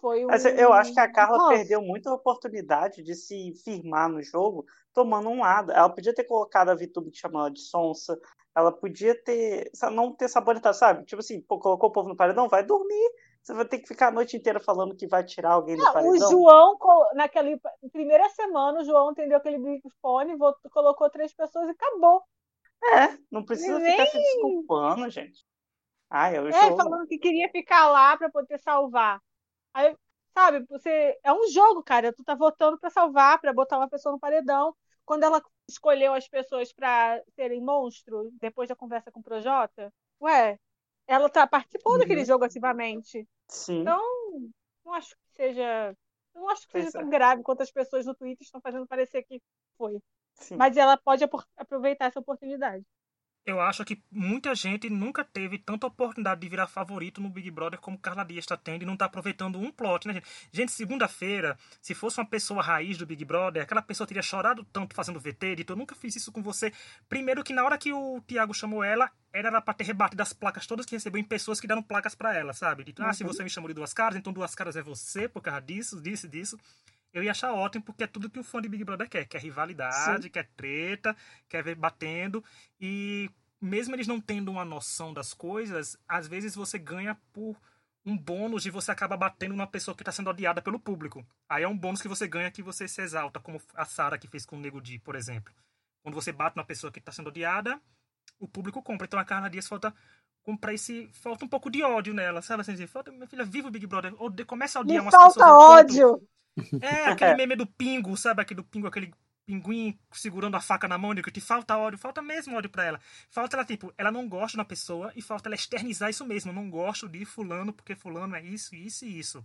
Foi 0.00 0.24
um... 0.24 0.28
Mas 0.28 0.44
eu 0.44 0.72
acho 0.72 0.92
que 0.92 1.00
a 1.00 1.10
Carla 1.10 1.38
Nossa. 1.38 1.56
perdeu 1.56 1.82
muita 1.82 2.12
oportunidade 2.12 3.02
de 3.02 3.14
se 3.14 3.52
firmar 3.64 4.08
no 4.08 4.22
jogo 4.22 4.64
tomando 4.94 5.28
um 5.28 5.40
lado. 5.40 5.72
Ela 5.72 5.90
podia 5.90 6.14
ter 6.14 6.24
colocado 6.24 6.70
a 6.70 6.74
VTube 6.74 7.10
que 7.10 7.18
chamava 7.18 7.50
de 7.50 7.60
sonsa, 7.60 8.18
ela 8.56 8.70
podia 8.70 9.20
ter. 9.22 9.70
não 9.92 10.14
ter 10.14 10.28
saboritado, 10.28 10.76
sabe? 10.76 11.04
Tipo 11.04 11.20
assim, 11.20 11.40
pô, 11.40 11.58
colocou 11.58 11.90
o 11.90 11.92
povo 11.92 12.08
no 12.08 12.16
paredão, 12.16 12.48
vai 12.48 12.64
dormir. 12.64 13.10
Você 13.42 13.52
vai 13.52 13.66
ter 13.66 13.78
que 13.78 13.88
ficar 13.88 14.08
a 14.08 14.12
noite 14.12 14.36
inteira 14.36 14.58
falando 14.58 14.96
que 14.96 15.06
vai 15.06 15.22
tirar 15.22 15.52
alguém 15.52 15.76
do 15.76 15.84
paredão. 15.92 16.12
O 16.12 16.30
João, 16.30 16.78
naquela 17.14 17.48
primeira 17.92 18.26
semana, 18.30 18.80
o 18.80 18.84
João 18.84 19.10
entendeu 19.10 19.36
aquele 19.36 19.58
microfone, 19.58 20.38
colocou 20.72 21.10
três 21.10 21.34
pessoas 21.34 21.68
e 21.68 21.72
acabou. 21.72 22.22
É, 22.82 23.18
não 23.30 23.44
precisa 23.44 23.78
Nem... 23.78 23.90
ficar 23.90 24.06
se 24.06 24.18
desculpando, 24.18 25.10
gente. 25.10 25.44
Ai, 26.08 26.36
é, 26.36 26.40
o 26.40 26.48
é, 26.48 26.76
falando 26.76 27.06
que 27.06 27.18
queria 27.18 27.50
ficar 27.50 27.88
lá 27.90 28.16
para 28.16 28.30
poder 28.30 28.58
salvar. 28.60 29.20
Aí, 29.74 29.94
sabe, 30.32 30.64
você 30.68 31.18
é 31.22 31.32
um 31.32 31.46
jogo, 31.50 31.82
cara. 31.82 32.12
Tu 32.12 32.22
tá 32.22 32.34
votando 32.34 32.78
para 32.78 32.88
salvar, 32.88 33.40
para 33.40 33.52
botar 33.52 33.78
uma 33.78 33.88
pessoa 33.88 34.12
no 34.12 34.20
paredão. 34.20 34.74
Quando 35.04 35.24
ela 35.24 35.42
escolheu 35.68 36.14
as 36.14 36.28
pessoas 36.28 36.72
para 36.72 37.22
serem 37.34 37.60
monstros 37.60 38.32
depois 38.40 38.68
da 38.68 38.76
conversa 38.76 39.10
com 39.10 39.20
o 39.20 39.22
Projota, 39.22 39.92
ué, 40.20 40.58
ela 41.06 41.28
tá 41.28 41.46
participou 41.46 41.92
uhum. 41.92 41.98
daquele 41.98 42.24
jogo 42.24 42.44
ativamente. 42.44 43.26
Sim. 43.48 43.80
Então, 43.80 44.00
não 44.84 44.94
acho 44.94 45.14
que 45.16 45.30
seja, 45.34 45.96
não 46.34 46.48
acho 46.48 46.66
que 46.66 46.72
seja 46.72 46.92
tão 46.92 47.02
é. 47.02 47.10
grave 47.10 47.42
quanto 47.42 47.62
as 47.62 47.70
pessoas 47.70 48.06
no 48.06 48.14
Twitter 48.14 48.44
estão 48.44 48.60
fazendo 48.60 48.86
parecer 48.86 49.22
que 49.22 49.40
foi. 49.76 50.00
Sim. 50.34 50.56
Mas 50.56 50.76
ela 50.76 50.96
pode 50.96 51.24
aproveitar 51.56 52.06
essa 52.06 52.20
oportunidade 52.20 52.84
eu 53.46 53.60
acho 53.60 53.84
que 53.84 54.02
muita 54.10 54.54
gente 54.54 54.88
nunca 54.88 55.22
teve 55.22 55.58
tanta 55.58 55.86
oportunidade 55.86 56.40
de 56.40 56.48
virar 56.48 56.66
favorito 56.66 57.20
no 57.20 57.28
Big 57.28 57.50
Brother 57.50 57.78
como 57.78 57.98
Carla 57.98 58.24
Dias 58.24 58.44
está 58.44 58.56
tendo 58.56 58.82
e 58.82 58.86
não 58.86 58.94
está 58.94 59.04
aproveitando 59.04 59.58
um 59.58 59.70
plot, 59.70 60.08
né, 60.08 60.14
gente? 60.14 60.26
Gente, 60.50 60.72
segunda-feira, 60.72 61.58
se 61.80 61.94
fosse 61.94 62.18
uma 62.18 62.26
pessoa 62.26 62.62
raiz 62.62 62.96
do 62.96 63.04
Big 63.04 63.24
Brother, 63.24 63.62
aquela 63.62 63.82
pessoa 63.82 64.06
teria 64.06 64.22
chorado 64.22 64.64
tanto 64.72 64.94
fazendo 64.94 65.20
VT, 65.20 65.56
dito, 65.56 65.72
eu 65.72 65.76
nunca 65.76 65.94
fiz 65.94 66.16
isso 66.16 66.32
com 66.32 66.42
você. 66.42 66.72
Primeiro 67.08 67.44
que 67.44 67.52
na 67.52 67.64
hora 67.64 67.76
que 67.76 67.92
o 67.92 68.20
Thiago 68.26 68.54
chamou 68.54 68.82
ela, 68.82 69.10
era 69.32 69.60
para 69.60 69.74
ter 69.74 69.84
rebatido 69.84 70.22
as 70.22 70.32
placas 70.32 70.66
todas 70.66 70.86
que 70.86 70.94
recebeu 70.94 71.20
em 71.20 71.24
pessoas 71.24 71.60
que 71.60 71.66
deram 71.66 71.82
placas 71.82 72.14
para 72.14 72.34
ela, 72.34 72.52
sabe? 72.52 72.84
Dito, 72.84 73.02
ah, 73.02 73.12
se 73.12 73.24
uhum. 73.24 73.32
você 73.32 73.42
me 73.42 73.50
chamou 73.50 73.68
de 73.68 73.74
duas 73.74 73.92
caras, 73.92 74.16
então 74.16 74.32
duas 74.32 74.54
caras 74.54 74.76
é 74.76 74.82
você 74.82 75.28
por 75.28 75.42
causa 75.42 75.60
disso, 75.60 76.00
disso, 76.00 76.28
disso 76.28 76.58
eu 77.14 77.22
ia 77.22 77.30
achar 77.30 77.54
ótimo, 77.54 77.84
porque 77.84 78.02
é 78.02 78.08
tudo 78.08 78.28
que 78.28 78.40
o 78.40 78.44
fã 78.44 78.60
de 78.60 78.68
Big 78.68 78.84
Brother 78.84 79.08
quer. 79.08 79.24
Quer 79.24 79.40
rivalidade, 79.40 80.24
Sim. 80.24 80.28
quer 80.28 80.48
treta, 80.56 81.16
quer 81.48 81.62
ver 81.62 81.76
batendo. 81.76 82.44
E 82.80 83.30
mesmo 83.60 83.94
eles 83.94 84.08
não 84.08 84.20
tendo 84.20 84.50
uma 84.50 84.64
noção 84.64 85.14
das 85.14 85.32
coisas, 85.32 85.96
às 86.08 86.26
vezes 86.26 86.56
você 86.56 86.76
ganha 86.76 87.16
por 87.32 87.56
um 88.04 88.18
bônus 88.18 88.64
de 88.64 88.70
você 88.70 88.90
acaba 88.90 89.16
batendo 89.16 89.52
numa 89.52 89.66
pessoa 89.66 89.94
que 89.94 90.02
está 90.02 90.10
sendo 90.10 90.28
odiada 90.28 90.60
pelo 90.60 90.78
público. 90.78 91.24
Aí 91.48 91.62
é 91.62 91.68
um 91.68 91.78
bônus 91.78 92.02
que 92.02 92.08
você 92.08 92.26
ganha 92.26 92.50
que 92.50 92.62
você 92.62 92.86
se 92.88 93.00
exalta, 93.00 93.38
como 93.38 93.62
a 93.74 93.84
Sara 93.84 94.18
que 94.18 94.26
fez 94.26 94.44
com 94.44 94.56
o 94.56 94.60
Nego 94.60 94.80
Di, 94.80 94.98
por 94.98 95.14
exemplo. 95.14 95.54
Quando 96.02 96.16
você 96.16 96.32
bate 96.32 96.56
numa 96.56 96.66
pessoa 96.66 96.92
que 96.92 96.98
está 96.98 97.12
sendo 97.12 97.28
odiada, 97.28 97.80
o 98.38 98.48
público 98.48 98.82
compra. 98.82 99.06
Então 99.06 99.20
a 99.20 99.24
Carla 99.24 99.48
Dias 99.48 99.68
falta 99.68 99.94
comprar 100.42 100.74
esse. 100.74 101.08
Falta 101.12 101.44
um 101.44 101.48
pouco 101.48 101.70
de 101.70 101.82
ódio 101.82 102.12
nela, 102.12 102.42
sabe? 102.42 102.60
Assim, 102.60 102.86
falta, 102.88 103.12
minha 103.12 103.26
filha, 103.26 103.44
viva 103.44 103.68
o 103.68 103.70
Big 103.70 103.86
Brother. 103.86 104.12
Começa 104.46 104.78
a 104.78 104.82
odiar 104.82 104.96
Me 104.96 105.06
umas 105.06 105.14
falta 105.14 105.34
pessoas. 105.34 105.46
Falta 105.46 105.80
ódio! 105.80 106.28
É, 106.80 107.06
aquele 107.10 107.34
meme 107.34 107.56
do 107.56 107.66
pingo, 107.66 108.16
sabe? 108.16 108.42
Aquele 108.42 108.60
do 108.60 108.64
pingo, 108.64 108.86
aquele 108.86 109.12
pinguim 109.46 109.98
segurando 110.12 110.56
a 110.56 110.60
faca 110.60 110.88
na 110.88 110.96
mão, 110.96 111.14
que 111.14 111.30
te 111.30 111.40
falta 111.40 111.76
ódio, 111.76 111.98
falta 111.98 112.22
mesmo 112.22 112.56
ódio 112.56 112.70
pra 112.70 112.84
ela. 112.84 113.00
Falta 113.28 113.56
ela, 113.56 113.64
tipo, 113.64 113.92
ela 113.96 114.10
não 114.10 114.28
gosta 114.28 114.56
da 114.56 114.64
pessoa 114.64 115.12
e 115.14 115.22
falta 115.22 115.48
ela 115.48 115.54
externizar 115.54 116.10
isso 116.10 116.24
mesmo. 116.24 116.50
Eu 116.50 116.54
não 116.54 116.70
gosto 116.70 117.08
de 117.08 117.24
fulano 117.24 117.72
porque 117.72 117.94
fulano 117.94 118.34
é 118.34 118.42
isso, 118.42 118.74
isso 118.74 119.04
e 119.04 119.18
isso. 119.18 119.44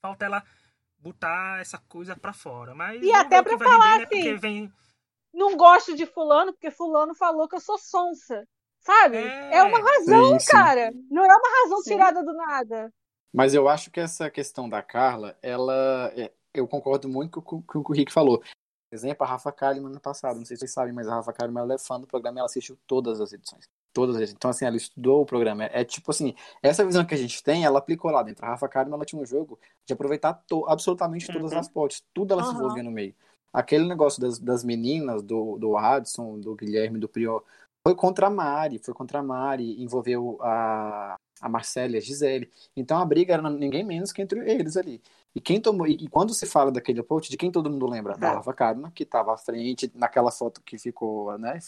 Falta 0.00 0.24
ela 0.24 0.44
botar 0.98 1.60
essa 1.60 1.78
coisa 1.78 2.16
pra 2.16 2.32
fora. 2.32 2.74
Mas 2.74 3.02
e 3.02 3.12
até 3.12 3.42
pra 3.42 3.58
falar 3.58 3.98
render, 3.98 4.10
né, 4.10 4.20
assim, 4.20 4.36
vem... 4.36 4.72
não 5.32 5.56
gosto 5.56 5.96
de 5.96 6.06
fulano 6.06 6.52
porque 6.52 6.70
fulano 6.70 7.14
falou 7.14 7.48
que 7.48 7.56
eu 7.56 7.60
sou 7.60 7.78
sonsa. 7.78 8.46
Sabe? 8.80 9.16
É, 9.16 9.56
é 9.56 9.62
uma 9.64 9.80
razão, 9.80 10.38
sim, 10.38 10.38
sim. 10.38 10.52
cara. 10.52 10.92
Não 11.10 11.24
é 11.24 11.36
uma 11.36 11.62
razão 11.62 11.82
sim. 11.82 11.90
tirada 11.90 12.24
do 12.24 12.32
nada. 12.32 12.92
Mas 13.32 13.54
eu 13.54 13.68
acho 13.68 13.90
que 13.90 14.00
essa 14.00 14.30
questão 14.30 14.68
da 14.68 14.82
Carla, 14.82 15.36
ela. 15.42 16.12
É, 16.16 16.32
eu 16.54 16.66
concordo 16.66 17.08
muito 17.08 17.42
com 17.42 17.56
o 17.56 17.62
que 17.62 17.78
o 17.78 17.92
Rick 17.92 18.12
falou. 18.12 18.38
Por 18.38 18.96
exemplo, 18.96 19.22
a 19.24 19.28
Rafa 19.28 19.52
Kalimann 19.52 19.90
ano 19.90 20.00
passado, 20.00 20.38
não 20.38 20.46
sei 20.46 20.56
se 20.56 20.60
vocês 20.60 20.72
sabem, 20.72 20.94
mas 20.94 21.06
a 21.06 21.16
Rafa 21.16 21.32
Kalimann 21.32 21.64
ela 21.64 21.74
é 21.74 21.78
fã 21.78 22.00
do 22.00 22.06
programa 22.06 22.38
e 22.38 22.40
ela 22.40 22.46
assistiu 22.46 22.78
todas 22.86 23.20
as 23.20 23.34
edições. 23.34 23.68
Todas 23.92 24.16
as 24.16 24.22
edições. 24.22 24.36
Então, 24.36 24.50
assim, 24.50 24.64
ela 24.64 24.76
estudou 24.76 25.20
o 25.20 25.26
programa. 25.26 25.64
É, 25.64 25.82
é, 25.82 25.84
tipo 25.84 26.10
assim, 26.10 26.34
essa 26.62 26.84
visão 26.84 27.04
que 27.04 27.14
a 27.14 27.18
gente 27.18 27.42
tem, 27.42 27.64
ela 27.64 27.78
aplicou 27.78 28.10
lá 28.10 28.22
dentro. 28.22 28.46
A 28.46 28.48
Rafa 28.48 28.66
Kalimann, 28.66 28.96
ela 28.96 29.04
tinha 29.04 29.20
um 29.20 29.26
jogo 29.26 29.58
de 29.86 29.92
aproveitar 29.92 30.32
to, 30.46 30.64
absolutamente 30.66 31.26
todas 31.30 31.52
uhum. 31.52 31.58
as 31.58 31.68
potes. 31.68 32.02
Tudo 32.14 32.32
ela 32.32 32.42
uhum. 32.42 32.50
se 32.50 32.56
envolvia 32.56 32.82
no 32.82 32.90
meio. 32.90 33.14
Aquele 33.52 33.86
negócio 33.86 34.20
das, 34.22 34.38
das 34.38 34.64
meninas, 34.64 35.22
do, 35.22 35.58
do 35.58 35.76
Adson, 35.76 36.40
do 36.40 36.54
Guilherme, 36.54 36.98
do 36.98 37.08
Prior, 37.08 37.42
foi 37.82 37.94
contra 37.94 38.26
a 38.26 38.30
Mari, 38.30 38.78
foi 38.78 38.94
contra 38.94 39.18
a 39.18 39.22
Mari, 39.22 39.82
envolveu 39.82 40.38
a, 40.40 41.16
a 41.40 41.48
Marcela 41.48 41.94
e 41.94 41.96
a 41.98 42.00
Gisele. 42.00 42.50
Então 42.76 42.98
a 42.98 43.04
briga 43.04 43.34
era 43.34 43.50
ninguém 43.50 43.84
menos 43.84 44.12
que 44.12 44.22
entre 44.22 44.40
eles 44.50 44.76
ali. 44.76 45.00
E 45.34 45.40
quem 45.40 45.60
tomou 45.60 45.86
e 45.86 46.08
quando 46.08 46.34
se 46.34 46.46
fala 46.46 46.72
daquele 46.72 47.00
approach, 47.00 47.30
de 47.30 47.36
quem 47.36 47.50
todo 47.50 47.70
mundo 47.70 47.86
lembra? 47.86 48.16
Da 48.16 48.28
é. 48.28 48.34
Rafa 48.34 48.52
Kalimann, 48.52 48.90
que 48.90 49.04
estava 49.04 49.34
à 49.34 49.36
frente 49.36 49.90
naquela 49.94 50.30
foto 50.30 50.60
que 50.62 50.78
ficou, 50.78 51.36
né, 51.38 51.58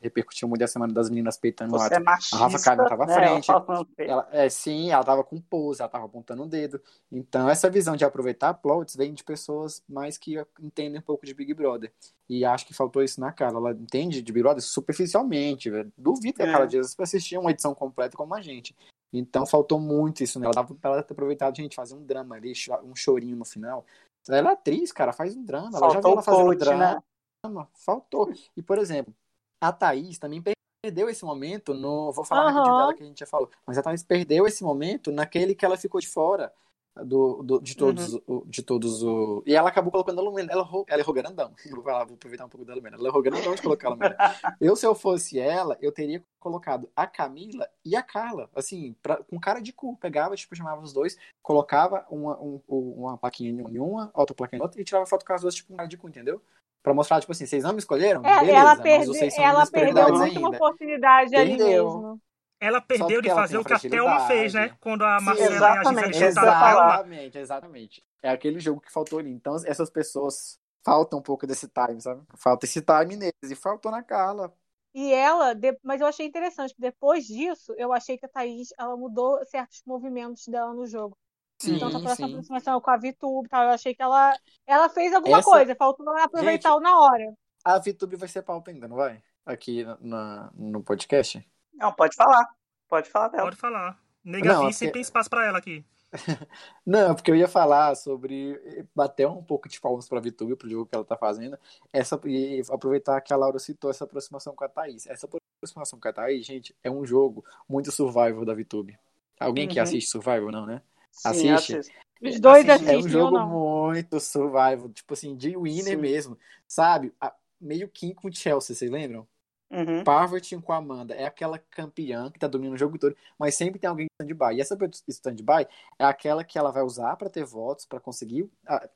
repercutiu 0.00 0.48
muito 0.48 0.62
a 0.62 0.66
semana 0.66 0.94
das 0.94 1.10
meninas 1.10 1.36
peitando 1.36 1.72
Você 1.72 1.82
o 1.82 1.86
ato. 1.86 1.94
É 1.94 1.98
machista, 1.98 2.36
a 2.36 2.38
Rafa 2.38 2.58
Kalimann 2.60 2.84
estava 2.86 3.02
à 3.02 3.06
né? 3.06 3.14
frente. 3.14 3.50
Ela, 3.98 4.28
é, 4.32 4.48
sim, 4.48 4.90
ela 4.90 5.00
estava 5.00 5.24
com 5.24 5.40
pose, 5.40 5.82
ela 5.82 5.88
estava 5.88 6.06
apontando 6.06 6.44
o 6.44 6.46
dedo. 6.46 6.80
Então 7.10 7.50
essa 7.50 7.68
visão 7.68 7.96
de 7.96 8.04
aproveitar 8.04 8.54
plots 8.54 8.96
vem 8.96 9.12
de 9.12 9.24
pessoas 9.24 9.82
mais 9.88 10.16
que 10.16 10.36
entendem 10.60 11.00
um 11.00 11.02
pouco 11.02 11.26
de 11.26 11.34
Big 11.34 11.52
Brother. 11.52 11.92
E 12.28 12.46
acho 12.46 12.64
que 12.64 12.72
faltou 12.72 13.02
isso 13.02 13.20
na 13.20 13.30
cara. 13.30 13.56
Ela 13.56 13.72
entende 13.72 14.22
de 14.22 14.32
Big 14.32 14.42
Brother 14.42 14.62
superficialmente, 14.62 15.68
velho. 15.68 15.92
Duvido 15.98 16.36
que 16.36 16.42
é. 16.42 16.48
a 16.48 16.52
cara 16.52 16.66
dias 16.66 16.96
assistir 16.98 17.36
uma 17.36 17.50
edição 17.50 17.74
completa 17.74 18.16
como 18.16 18.34
a 18.34 18.40
gente. 18.40 18.74
Então 19.12 19.46
faltou 19.46 19.78
muito 19.78 20.22
isso 20.22 20.40
nela. 20.40 20.52
Dava 20.52 20.74
pra 20.74 20.92
ela 20.92 21.02
ter 21.02 21.12
aproveitado, 21.12 21.56
gente, 21.56 21.76
fazer 21.76 21.94
um 21.94 22.04
drama 22.04 22.36
ali, 22.36 22.52
um 22.84 22.96
chorinho 22.96 23.36
no 23.36 23.44
final. 23.44 23.84
Ela 24.28 24.50
é 24.50 24.52
atriz, 24.52 24.92
cara, 24.92 25.12
faz 25.12 25.36
um 25.36 25.44
drama. 25.44 25.72
Faltou 25.72 25.84
ela 25.84 25.94
já 25.94 26.00
viu 26.00 26.12
ela 26.12 26.22
fazendo 26.22 26.54
drama. 26.56 27.04
Né? 27.44 27.66
Faltou. 27.74 28.32
E, 28.56 28.62
por 28.62 28.78
exemplo, 28.78 29.14
a 29.60 29.72
Thaís 29.72 30.18
também 30.18 30.42
perdeu 30.82 31.08
esse 31.08 31.24
momento 31.24 31.74
no. 31.74 32.12
Vou 32.12 32.24
falar 32.24 32.54
uhum. 32.54 32.62
dela 32.62 32.94
que 32.94 33.02
a 33.02 33.06
gente 33.06 33.20
já 33.20 33.26
falou. 33.26 33.50
Mas 33.66 33.76
a 33.76 33.82
Thaís 33.82 34.02
perdeu 34.02 34.46
esse 34.46 34.64
momento 34.64 35.12
naquele 35.12 35.54
que 35.54 35.64
ela 35.64 35.76
ficou 35.76 36.00
de 36.00 36.08
fora 36.08 36.52
do, 36.96 37.42
do, 37.42 37.60
de 37.60 37.74
todos, 37.74 38.14
uhum. 38.26 38.42
de 38.46 38.62
todos 38.62 39.02
o. 39.02 39.42
E 39.46 39.54
ela 39.54 39.70
acabou 39.70 39.90
colocando 39.90 40.20
a 40.20 40.22
Lumena. 40.22 40.52
Ela, 40.52 40.68
ela 40.86 41.00
errou 41.00 41.14
grandão. 41.14 41.52
Vou, 41.70 41.82
falar, 41.82 42.04
vou 42.04 42.14
aproveitar 42.14 42.44
um 42.44 42.48
pouco 42.48 42.66
da 42.66 42.74
Lumena. 42.74 42.96
Ela 42.96 43.08
errou 43.08 43.22
grandão 43.22 43.54
de 43.54 43.62
colocar 43.62 43.88
a 43.88 43.90
Lumena. 43.92 44.16
eu, 44.60 44.76
se 44.76 44.86
eu 44.86 44.94
fosse 44.94 45.38
ela, 45.38 45.78
eu 45.80 45.90
teria 45.90 46.22
colocado 46.38 46.90
a 46.94 47.06
Camila 47.06 47.68
e 47.84 47.96
a 47.96 48.02
Carla, 48.02 48.50
assim, 48.54 48.94
pra, 49.02 49.16
com 49.16 49.40
cara 49.40 49.60
de 49.60 49.72
cu. 49.72 49.96
Pegava, 49.96 50.36
tipo, 50.36 50.54
chamava 50.54 50.82
os 50.82 50.92
dois, 50.92 51.16
colocava 51.42 52.04
uma, 52.10 52.38
um, 52.40 52.60
uma 52.68 53.16
plaquinha 53.16 53.50
em 53.50 53.78
uma, 53.78 54.10
outra 54.12 54.34
plaquinha 54.34 54.58
em 54.58 54.62
outra 54.62 54.80
e 54.80 54.84
tirava 54.84 55.06
foto 55.06 55.24
com 55.24 55.32
as 55.32 55.40
duas, 55.40 55.54
tipo, 55.54 55.68
com 55.68 55.76
cara 55.76 55.88
de 55.88 55.96
cu, 55.96 56.08
entendeu? 56.08 56.42
Pra 56.82 56.92
mostrar, 56.92 57.20
tipo 57.20 57.32
assim, 57.32 57.46
vocês 57.46 57.64
não 57.64 57.72
me 57.72 57.78
escolheram? 57.78 58.24
É, 58.24 58.40
Beleza, 58.40 58.58
ela 58.58 58.76
perde, 58.76 59.40
ela 59.40 59.66
perdeu 59.66 60.18
muito 60.18 60.38
uma 60.38 60.48
oportunidade 60.50 61.30
perdeu. 61.30 61.54
ali 61.54 61.64
mesmo 61.64 62.20
ela 62.62 62.80
perdeu 62.80 63.20
de 63.20 63.28
fazer 63.28 63.58
o 63.58 63.64
que 63.64 63.72
a 63.72 63.78
Thelma 63.78 64.26
fez, 64.28 64.54
né? 64.54 64.76
Quando 64.80 65.04
a 65.04 65.20
Marcela 65.20 65.48
Sim, 65.48 65.56
exatamente, 65.56 66.04
e 66.04 66.08
a 66.08 66.12
Gisele 66.12 66.46
Exatamente, 66.46 67.38
exatamente. 67.38 68.04
É 68.22 68.30
aquele 68.30 68.60
jogo 68.60 68.80
que 68.80 68.92
faltou 68.92 69.18
ali. 69.18 69.30
Então, 69.32 69.56
essas 69.66 69.90
pessoas 69.90 70.60
faltam 70.84 71.18
um 71.18 71.22
pouco 71.22 71.44
desse 71.44 71.68
time, 71.68 72.00
sabe? 72.00 72.22
Falta 72.36 72.64
esse 72.64 72.80
time 72.80 73.16
neles. 73.16 73.50
E 73.50 73.56
faltou 73.56 73.90
na 73.90 74.02
Carla. 74.02 74.54
E 74.94 75.12
ela, 75.12 75.54
mas 75.82 76.00
eu 76.00 76.06
achei 76.06 76.26
interessante, 76.26 76.74
depois 76.78 77.26
disso, 77.26 77.74
eu 77.78 77.92
achei 77.92 78.16
que 78.18 78.26
a 78.26 78.28
Thaís, 78.28 78.68
ela 78.78 78.94
mudou 78.96 79.42
certos 79.46 79.82
movimentos 79.86 80.46
dela 80.46 80.72
no 80.72 80.86
jogo. 80.86 81.16
Sim, 81.58 81.76
então, 81.76 81.88
a 81.88 81.90
próxima 81.92 82.14
sim. 82.14 82.32
aproximação 82.32 82.80
com 82.80 82.90
a 82.90 82.96
VTube 82.96 83.48
tal, 83.48 83.64
eu 83.64 83.70
achei 83.70 83.94
que 83.94 84.02
ela, 84.02 84.36
ela 84.66 84.88
fez 84.88 85.14
alguma 85.14 85.38
Essa... 85.38 85.50
coisa, 85.50 85.74
faltou 85.74 86.08
aproveitar 86.10 86.72
Gente, 86.72 86.82
na 86.82 87.00
hora. 87.00 87.34
A 87.64 87.78
VTube 87.78 88.16
vai 88.16 88.28
ser 88.28 88.42
pauta 88.42 88.70
ainda, 88.70 88.86
não 88.86 88.96
vai? 88.96 89.22
Aqui 89.46 89.84
na, 90.00 90.52
no 90.54 90.82
podcast? 90.82 91.42
Não, 91.74 91.92
pode 91.92 92.14
falar. 92.14 92.48
Pode 92.88 93.08
falar 93.10 93.28
dela. 93.28 93.44
Pode 93.44 93.56
falar. 93.56 93.98
Negavi 94.24 94.60
porque... 94.60 94.72
sempre 94.74 94.92
tem 94.94 95.02
espaço 95.02 95.28
para 95.28 95.46
ela 95.46 95.58
aqui. 95.58 95.84
Não, 96.84 97.14
porque 97.14 97.30
eu 97.30 97.36
ia 97.36 97.48
falar 97.48 97.94
sobre 97.94 98.60
bater 98.94 99.26
um 99.26 99.42
pouco 99.42 99.68
de 99.68 99.80
palmas 99.80 100.08
para 100.08 100.18
a 100.18 100.22
Vitube, 100.22 100.56
pro 100.56 100.68
jogo 100.68 100.86
que 100.86 100.94
ela 100.94 101.04
tá 101.04 101.16
fazendo, 101.16 101.58
essa, 101.92 102.20
e 102.26 102.62
aproveitar 102.70 103.20
que 103.20 103.32
a 103.32 103.36
Laura 103.36 103.58
citou 103.58 103.90
essa 103.90 104.04
aproximação 104.04 104.54
com 104.54 104.64
a 104.64 104.68
Thaís. 104.68 105.06
Essa 105.06 105.26
aproximação 105.26 105.98
com 105.98 106.08
a 106.08 106.12
Thaís, 106.12 106.44
gente, 106.44 106.76
é 106.84 106.90
um 106.90 107.04
jogo 107.04 107.44
muito 107.68 107.90
survival 107.90 108.44
da 108.44 108.54
Vitube. 108.54 108.98
Alguém 109.40 109.66
uhum. 109.66 109.72
que 109.72 109.80
assiste 109.80 110.10
survival, 110.10 110.50
não, 110.50 110.66
né? 110.66 110.82
Sim, 111.10 111.50
assiste? 111.50 111.92
Os 112.22 112.38
dois 112.38 112.68
assistem. 112.68 112.94
É 112.94 112.98
um 112.98 113.08
jogo 113.08 113.40
muito 113.40 114.20
survival, 114.20 114.88
tipo 114.90 115.14
assim, 115.14 115.34
de 115.34 115.56
winner 115.56 115.96
Sim. 115.96 115.96
mesmo, 115.96 116.38
sabe? 116.68 117.12
Meio 117.60 117.88
King 117.88 118.14
com 118.14 118.30
Chelsea, 118.30 118.76
vocês 118.76 118.90
lembram? 118.90 119.26
Uhum. 119.72 120.04
Parvati 120.04 120.54
com 120.58 120.72
a 120.72 120.76
Amanda 120.76 121.14
é 121.14 121.24
aquela 121.24 121.58
campeã 121.58 122.30
que 122.30 122.38
tá 122.38 122.46
dominando 122.46 122.74
o 122.74 122.78
jogo 122.78 122.98
todo, 122.98 123.16
mas 123.38 123.54
sempre 123.54 123.80
tem 123.80 123.88
alguém 123.88 124.04
em 124.04 124.08
stand-by. 124.20 124.54
E 124.56 124.60
essa 124.60 124.76
stand-by 125.08 125.66
é 125.98 126.04
aquela 126.04 126.44
que 126.44 126.58
ela 126.58 126.70
vai 126.70 126.82
usar 126.82 127.16
para 127.16 127.30
ter 127.30 127.44
votos, 127.44 127.86
para 127.86 127.98
conseguir 127.98 128.50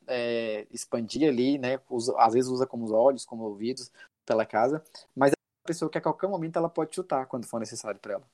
é, 0.07 0.67
expandir 0.71 1.29
ali, 1.29 1.57
né? 1.57 1.81
Às 2.19 2.35
vezes 2.35 2.51
usa 2.51 2.67
como 2.67 2.85
os 2.85 2.93
olhos, 2.93 3.25
como 3.25 3.45
ouvidos 3.45 3.91
pela 4.27 4.45
casa, 4.45 4.85
mas 5.15 5.31
é 5.31 5.35
a 5.65 5.67
pessoa 5.67 5.91
que 5.91 5.97
a 5.97 6.01
qualquer 6.03 6.29
momento 6.29 6.59
ela 6.59 6.69
pode 6.69 6.95
chutar 6.95 7.25
quando 7.27 7.47
for 7.47 7.59
necessário 7.59 7.99
para 7.99 8.15
ela. 8.15 8.25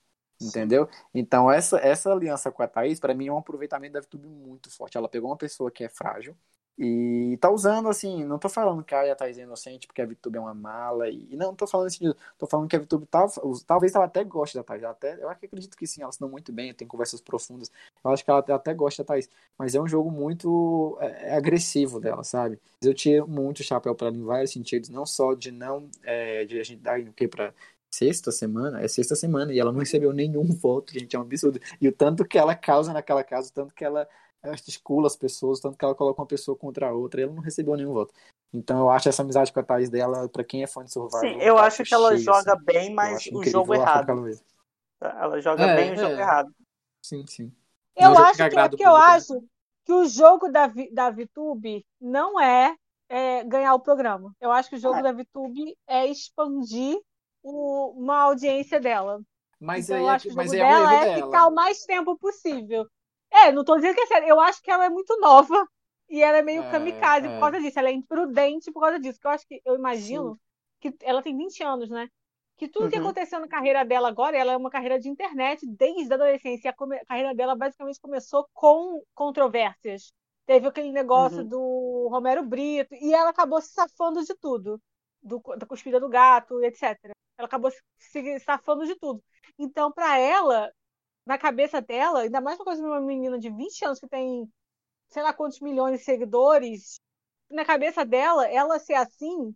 Entendeu? 0.41 0.89
Então, 1.15 1.49
essa, 1.49 1.79
essa 1.79 2.11
aliança 2.11 2.51
com 2.51 2.63
a 2.65 2.67
Thaís, 2.67 2.99
para 2.99 3.15
mim, 3.15 3.29
é 3.29 3.33
um 3.33 3.39
aproveitamento 3.39 3.93
da 3.93 4.01
VTube 4.01 4.27
muito 4.27 4.69
forte. 4.71 4.97
Ela 4.97 5.09
pegou 5.09 5.31
uma 5.31 5.37
pessoa 5.37 5.71
que 5.71 5.85
é 5.85 5.89
frágil, 5.89 6.37
e 6.79 7.37
tá 7.39 7.51
usando, 7.51 7.89
assim, 7.89 8.25
não 8.25 8.39
tô 8.39 8.49
falando 8.49 8.83
que 8.83 8.95
a 8.95 9.15
Thais 9.15 9.39
é 9.39 9.43
inocente 9.43 9.87
porque 9.87 10.01
a 10.01 10.07
VTube 10.07 10.37
é 10.37 10.41
uma 10.41 10.55
mala. 10.55 11.09
E, 11.09 11.29
e 11.31 11.37
não 11.37 11.55
tô 11.55 11.67
falando 11.67 11.89
assim, 11.89 12.13
tô 12.39 12.47
falando 12.47 12.69
que 12.69 12.75
a 12.77 12.79
VTube 12.79 13.07
tá, 13.07 13.27
talvez 13.67 13.95
ela 13.95 14.07
até 14.07 14.25
goste 14.25 14.57
da 14.57 14.65
Thais. 14.65 14.83
Até, 14.83 15.23
eu 15.23 15.29
acredito 15.29 15.77
que 15.77 15.87
sim, 15.87 16.03
elas 16.03 16.15
estão 16.15 16.29
muito 16.29 16.53
bem, 16.53 16.73
tem 16.73 16.89
conversas 16.89 17.21
profundas. 17.21 17.71
Eu 18.03 18.11
acho 18.11 18.25
que 18.25 18.31
ela 18.31 18.41
até 18.41 18.73
gosta 18.75 19.03
da 19.03 19.09
Thais. 19.09 19.29
Mas 19.59 19.75
é 19.75 19.81
um 19.81 19.87
jogo 19.87 20.11
muito 20.11 20.97
é, 21.01 21.31
é 21.31 21.37
agressivo 21.37 22.01
dela, 22.01 22.25
sabe? 22.25 22.59
Eu 22.83 22.95
tiro 22.95 23.29
muito 23.29 23.63
chapéu 23.63 23.95
pra 23.95 24.09
ela 24.09 24.17
em 24.17 24.25
vários 24.25 24.53
sentidos, 24.53 24.89
não 24.89 25.05
só 25.05 25.35
de 25.35 25.53
não. 25.53 25.89
É, 26.03 26.45
de 26.47 26.59
a 26.59 26.65
gente 26.65 26.81
dar 26.81 26.99
o 27.01 27.13
que 27.13 27.29
pra 27.29 27.53
sexta 27.91 28.33
semana, 28.33 28.81
é 28.81 28.89
sexta 28.89 29.15
semana, 29.15 29.53
e 29.53 29.59
ela 29.61 29.71
não 29.71 29.81
recebeu 29.81 30.13
nenhum 30.13 30.47
voto, 30.57 30.93
gente, 30.93 31.15
é 31.15 31.19
um 31.19 31.23
absurdo. 31.23 31.61
E 31.81 31.87
o 31.87 31.93
tanto 31.93 32.25
que 32.25 32.39
ela 32.39 32.55
causa 32.55 32.93
naquela 32.93 33.23
casa, 33.23 33.51
o 33.51 33.53
tanto 33.53 33.75
que 33.75 33.85
ela 33.85 34.09
articula 34.43 35.07
as 35.07 35.17
pessoas, 35.17 35.61
tanto 35.61 35.79
que 35.79 35.85
ela 35.85 35.95
coloca 35.95 36.21
uma 36.21 36.27
pessoa 36.27 36.57
contra 36.57 36.89
a 36.89 36.93
outra 36.93 37.21
e 37.21 37.25
ela 37.25 37.33
não 37.33 37.43
recebeu 37.43 37.77
nenhum 37.77 37.93
voto. 37.93 38.13
Então 38.53 38.81
eu 38.81 38.91
acho 38.91 39.09
essa 39.09 39.23
amizade 39.23 39.53
com 39.53 39.61
a 39.61 39.63
Thais 39.63 39.89
dela, 39.89 40.29
para 40.29 40.45
quem 40.45 40.63
é 40.63 40.67
fã 40.67 40.85
de 40.85 40.93
Survival. 40.93 41.21
Sim, 41.21 41.41
eu 41.41 41.57
acho 41.59 41.83
que 41.85 41.95
ela 41.95 42.11
cheio, 42.11 42.23
joga 42.23 42.55
assim. 42.55 42.65
bem, 42.65 42.95
mas 42.95 43.27
o 43.27 43.45
jogo 43.45 43.75
errado. 43.75 44.11
Ela, 44.11 45.23
ela 45.23 45.41
joga 45.41 45.65
é, 45.65 45.77
bem 45.77 45.93
o 45.93 45.97
jogo 45.97 46.15
é. 46.15 46.21
errado. 46.21 46.55
Sim, 47.03 47.27
sim. 47.27 47.53
Eu 47.97 48.17
acho 48.19 48.37
que, 48.37 48.43
é 48.43 48.69
que 48.69 48.85
eu 48.85 48.97
acho 48.97 49.43
que 49.85 49.93
o 49.93 50.07
jogo 50.07 50.49
da, 50.49 50.71
da 50.93 51.11
VTube 51.11 51.85
não 52.01 52.41
é, 52.41 52.75
é, 53.09 53.45
ganhar 53.45 53.75
o 53.75 53.81
programa. 53.81 54.35
Eu 54.41 54.51
acho 54.51 54.69
que 54.71 54.77
o 54.77 54.81
jogo 54.81 54.99
é. 54.99 55.03
da 55.03 55.13
VTube 55.13 55.77
é 55.87 56.07
expandir 56.07 56.99
o, 57.43 57.93
uma 57.97 58.23
audiência 58.23 58.81
dela. 58.81 59.21
Mas 59.59 59.85
então, 59.89 59.97
aí, 59.97 60.03
eu 60.03 60.09
é 60.09 60.15
acho 60.15 60.29
que 60.29 60.35
o 60.35 60.35
jogo 60.35 60.51
dela 60.51 60.95
é 60.95 61.05
dela. 61.05 61.27
ficar 61.27 61.47
o 61.47 61.55
mais 61.55 61.85
tempo 61.85 62.17
possível. 62.19 62.87
É, 63.33 63.51
não 63.51 63.65
tô 63.65 63.77
dizendo 63.77 63.95
que 63.95 64.03
é 64.03 64.07
sério. 64.07 64.29
Eu 64.29 64.41
acho 64.41 64.63
que 64.63 64.71
ela 64.71 64.85
é 64.85 64.91
muito 64.91 65.19
nova 65.19 65.67
e 66.09 66.23
ela 66.23 66.39
é 66.39 66.43
meio 66.43 66.63
é, 66.63 66.71
kamikaze 66.71 67.27
é. 67.27 67.31
por 67.35 67.41
causa 67.41 67.61
disso. 67.61 67.79
Ela 67.79 67.89
é 67.89 67.93
imprudente 67.93 68.71
por 68.71 68.81
causa 68.81 69.01
disso. 69.01 69.19
Que 69.19 69.27
eu 69.27 69.31
acho 69.31 69.47
que, 69.47 69.63
eu 69.65 69.75
imagino 69.75 70.35
Sim. 70.35 70.93
que 70.93 70.97
ela 71.05 71.23
tem 71.23 71.37
20 71.37 71.63
anos, 71.65 71.91
né? 71.91 72.09
Que 72.57 72.69
tudo 72.69 72.85
uhum. 72.85 72.91
que 72.91 72.99
aconteceu 72.99 73.41
na 73.41 73.49
carreira 73.49 73.85
dela 73.85 74.09
agora, 74.09 74.37
ela 74.37 74.53
é 74.53 74.57
uma 74.57 74.71
carreira 74.71 74.99
de 74.99 75.09
internet 75.09 75.67
desde 75.67 76.13
a 76.13 76.17
adolescência. 76.17 76.71
A, 76.71 76.85
a 76.85 77.07
carreira 77.07 77.35
dela 77.35 77.57
basicamente 77.57 78.01
começou 78.01 78.47
com 78.53 79.03
controvérsias. 79.15 80.13
Teve 80.45 80.67
aquele 80.67 80.93
negócio 80.93 81.39
uhum. 81.39 81.49
do 81.49 82.09
Romero 82.11 82.45
Brito, 82.45 82.95
e 82.95 83.15
ela 83.15 83.31
acabou 83.31 83.61
se 83.61 83.73
safando 83.73 84.23
de 84.23 84.35
tudo. 84.37 84.81
Do, 85.23 85.41
da 85.57 85.67
cuspida 85.67 86.01
do 86.01 86.09
gato, 86.09 86.63
etc. 86.65 86.99
Ela 87.39 87.47
acabou 87.47 87.71
se, 87.71 87.81
se 87.97 88.41
safando 88.41 88.85
de 88.85 88.97
tudo. 88.97 89.23
Então, 89.59 89.91
para 89.93 90.19
ela, 90.19 90.71
na 91.27 91.39
cabeça 91.39 91.81
dela, 91.81 92.21
ainda 92.21 92.41
mais 92.41 92.59
uma 92.59 92.65
coisa 92.65 92.81
de 92.81 92.87
uma 92.87 93.01
menina 93.01 93.39
de 93.39 93.51
20 93.51 93.85
anos 93.85 94.01
que 94.01 94.09
tem 94.09 94.49
sei 95.13 95.23
lá 95.23 95.33
quantos 95.33 95.61
milhões 95.61 95.99
de 95.99 96.05
seguidores, 96.05 96.99
na 97.51 97.65
cabeça 97.65 98.05
dela, 98.05 98.49
ela 98.49 98.79
ser 98.79 98.95
assim, 98.95 99.55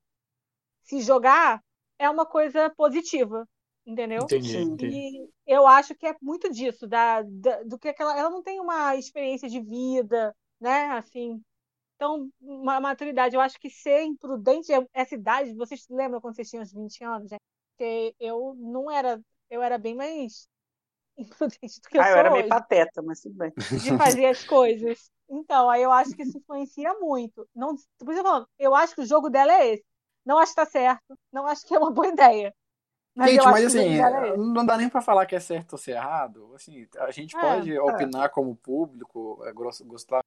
se 0.83 1.01
jogar, 1.01 1.62
é 1.99 2.09
uma 2.09 2.27
coisa 2.27 2.71
positiva. 2.77 3.49
Entendeu? 3.87 4.25
Entendi, 4.25 4.57
entendi. 4.59 4.97
E 4.97 5.31
eu 5.47 5.64
acho 5.64 5.95
que 5.95 6.07
é 6.07 6.14
muito 6.21 6.51
disso, 6.51 6.89
da, 6.89 7.23
da, 7.23 7.62
do 7.62 7.79
que 7.79 7.89
aquela. 7.89 8.19
Ela 8.19 8.29
não 8.29 8.43
tem 8.43 8.59
uma 8.59 8.97
experiência 8.97 9.49
de 9.49 9.61
vida, 9.61 10.35
né? 10.61 10.87
Assim. 10.91 11.41
Então, 11.95 12.29
uma 12.41 12.81
maturidade. 12.81 13.37
Eu 13.37 13.41
acho 13.41 13.61
que 13.61 13.71
ser 13.71 14.03
imprudente, 14.03 14.73
é, 14.73 14.85
essa 14.93 15.14
idade, 15.14 15.55
vocês 15.55 15.87
lembram 15.89 16.21
quando 16.21 16.35
vocês 16.35 16.51
tinham 16.51 16.64
uns 16.64 16.73
20 16.73 17.05
anos? 17.05 17.31
Gente? 17.31 17.41
Porque 17.71 18.14
eu 18.19 18.57
não 18.59 18.91
era. 18.91 19.21
Eu 19.49 19.62
era 19.62 19.79
bem 19.79 19.95
mais 19.95 20.49
imprudente 21.59 21.81
do 21.81 21.89
que 21.89 21.99
eu 21.99 22.03
ah, 22.03 22.05
sou 22.05 22.12
eu 22.12 22.19
era 22.19 22.31
hoje, 22.31 22.39
meio 22.39 22.49
pateta, 22.49 23.03
mas 23.03 23.21
tudo 23.21 23.37
bem. 23.37 23.53
De 23.57 23.97
fazer 23.97 24.27
as 24.27 24.45
coisas. 24.45 25.11
Então, 25.29 25.69
aí 25.69 25.83
eu 25.83 25.91
acho 25.91 26.14
que 26.14 26.23
isso 26.23 26.39
influencia 26.39 26.95
muito. 26.95 27.49
Não, 27.55 27.75
por 27.99 28.12
isso 28.12 28.21
eu, 28.21 28.25
falando, 28.25 28.49
eu 28.59 28.75
acho 28.75 28.95
que 28.95 29.01
o 29.01 29.07
jogo 29.07 29.29
dela 29.29 29.53
é 29.53 29.75
esse. 29.75 29.85
Não 30.25 30.39
acho 30.39 30.53
que 30.53 30.57
tá 30.57 30.67
certo. 30.67 31.19
Não 31.33 31.47
acho 31.47 31.67
que 31.67 31.75
é 31.75 31.79
uma 31.79 31.91
boa 31.91 32.09
ideia. 32.09 32.55
Mas 33.14 33.31
gente, 33.31 33.45
mas 33.45 33.64
assim, 33.64 33.99
é 33.99 34.37
não 34.37 34.67
dá 34.67 34.77
nem 34.77 34.91
para 34.91 35.01
falar 35.01 35.25
que 35.25 35.35
é 35.35 35.41
certo 35.41 35.73
ou 35.73 35.79
se 35.79 35.91
é 35.91 35.95
errado. 35.95 36.53
Assim, 36.55 36.87
a 36.99 37.11
gente 37.11 37.35
é, 37.35 37.41
pode 37.41 37.75
é. 37.75 37.81
opinar 37.81 38.29
como 38.29 38.55
público, 38.55 39.43
é, 39.47 39.53
gostar 39.53 40.21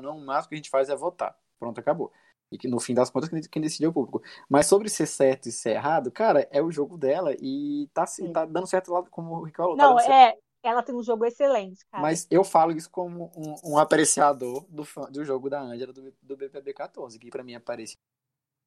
não, 0.00 0.20
mas 0.20 0.44
o 0.44 0.48
que 0.48 0.54
a 0.54 0.58
gente 0.58 0.70
faz 0.70 0.88
é 0.88 0.94
votar. 0.94 1.36
Pronto, 1.58 1.80
acabou. 1.80 2.12
E 2.50 2.58
que 2.58 2.68
no 2.68 2.78
fim 2.78 2.94
das 2.94 3.10
contas, 3.10 3.28
quem 3.48 3.62
decide 3.62 3.84
é 3.84 3.88
o 3.88 3.92
público. 3.92 4.22
Mas 4.48 4.66
sobre 4.66 4.88
ser 4.88 5.06
certo 5.06 5.48
e 5.48 5.52
ser 5.52 5.70
errado, 5.70 6.10
cara, 6.10 6.48
é 6.50 6.62
o 6.62 6.70
jogo 6.70 6.96
dela 6.96 7.34
e 7.40 7.88
tá, 7.92 8.04
assim, 8.04 8.32
tá 8.32 8.44
dando 8.44 8.66
certo 8.66 8.92
lá, 8.92 9.02
como 9.10 9.34
o 9.34 9.42
Rico 9.42 9.56
falou. 9.56 9.76
Tá 9.76 9.82
não, 9.82 9.96
tá 9.96 10.14
é. 10.14 10.36
Ela 10.62 10.82
tem 10.82 10.94
um 10.94 11.02
jogo 11.02 11.24
excelente, 11.24 11.86
cara. 11.86 12.02
Mas 12.02 12.26
eu 12.28 12.42
falo 12.42 12.72
isso 12.72 12.90
como 12.90 13.30
um, 13.36 13.72
um 13.72 13.78
apreciador 13.78 14.64
do, 14.68 14.84
do 15.10 15.24
jogo 15.24 15.48
da 15.48 15.60
Angela 15.60 15.92
do, 15.92 16.12
do 16.20 16.36
BPB 16.36 16.72
14, 16.72 17.18
que 17.18 17.30
para 17.30 17.44
mim 17.44 17.54
aparecia 17.54 17.96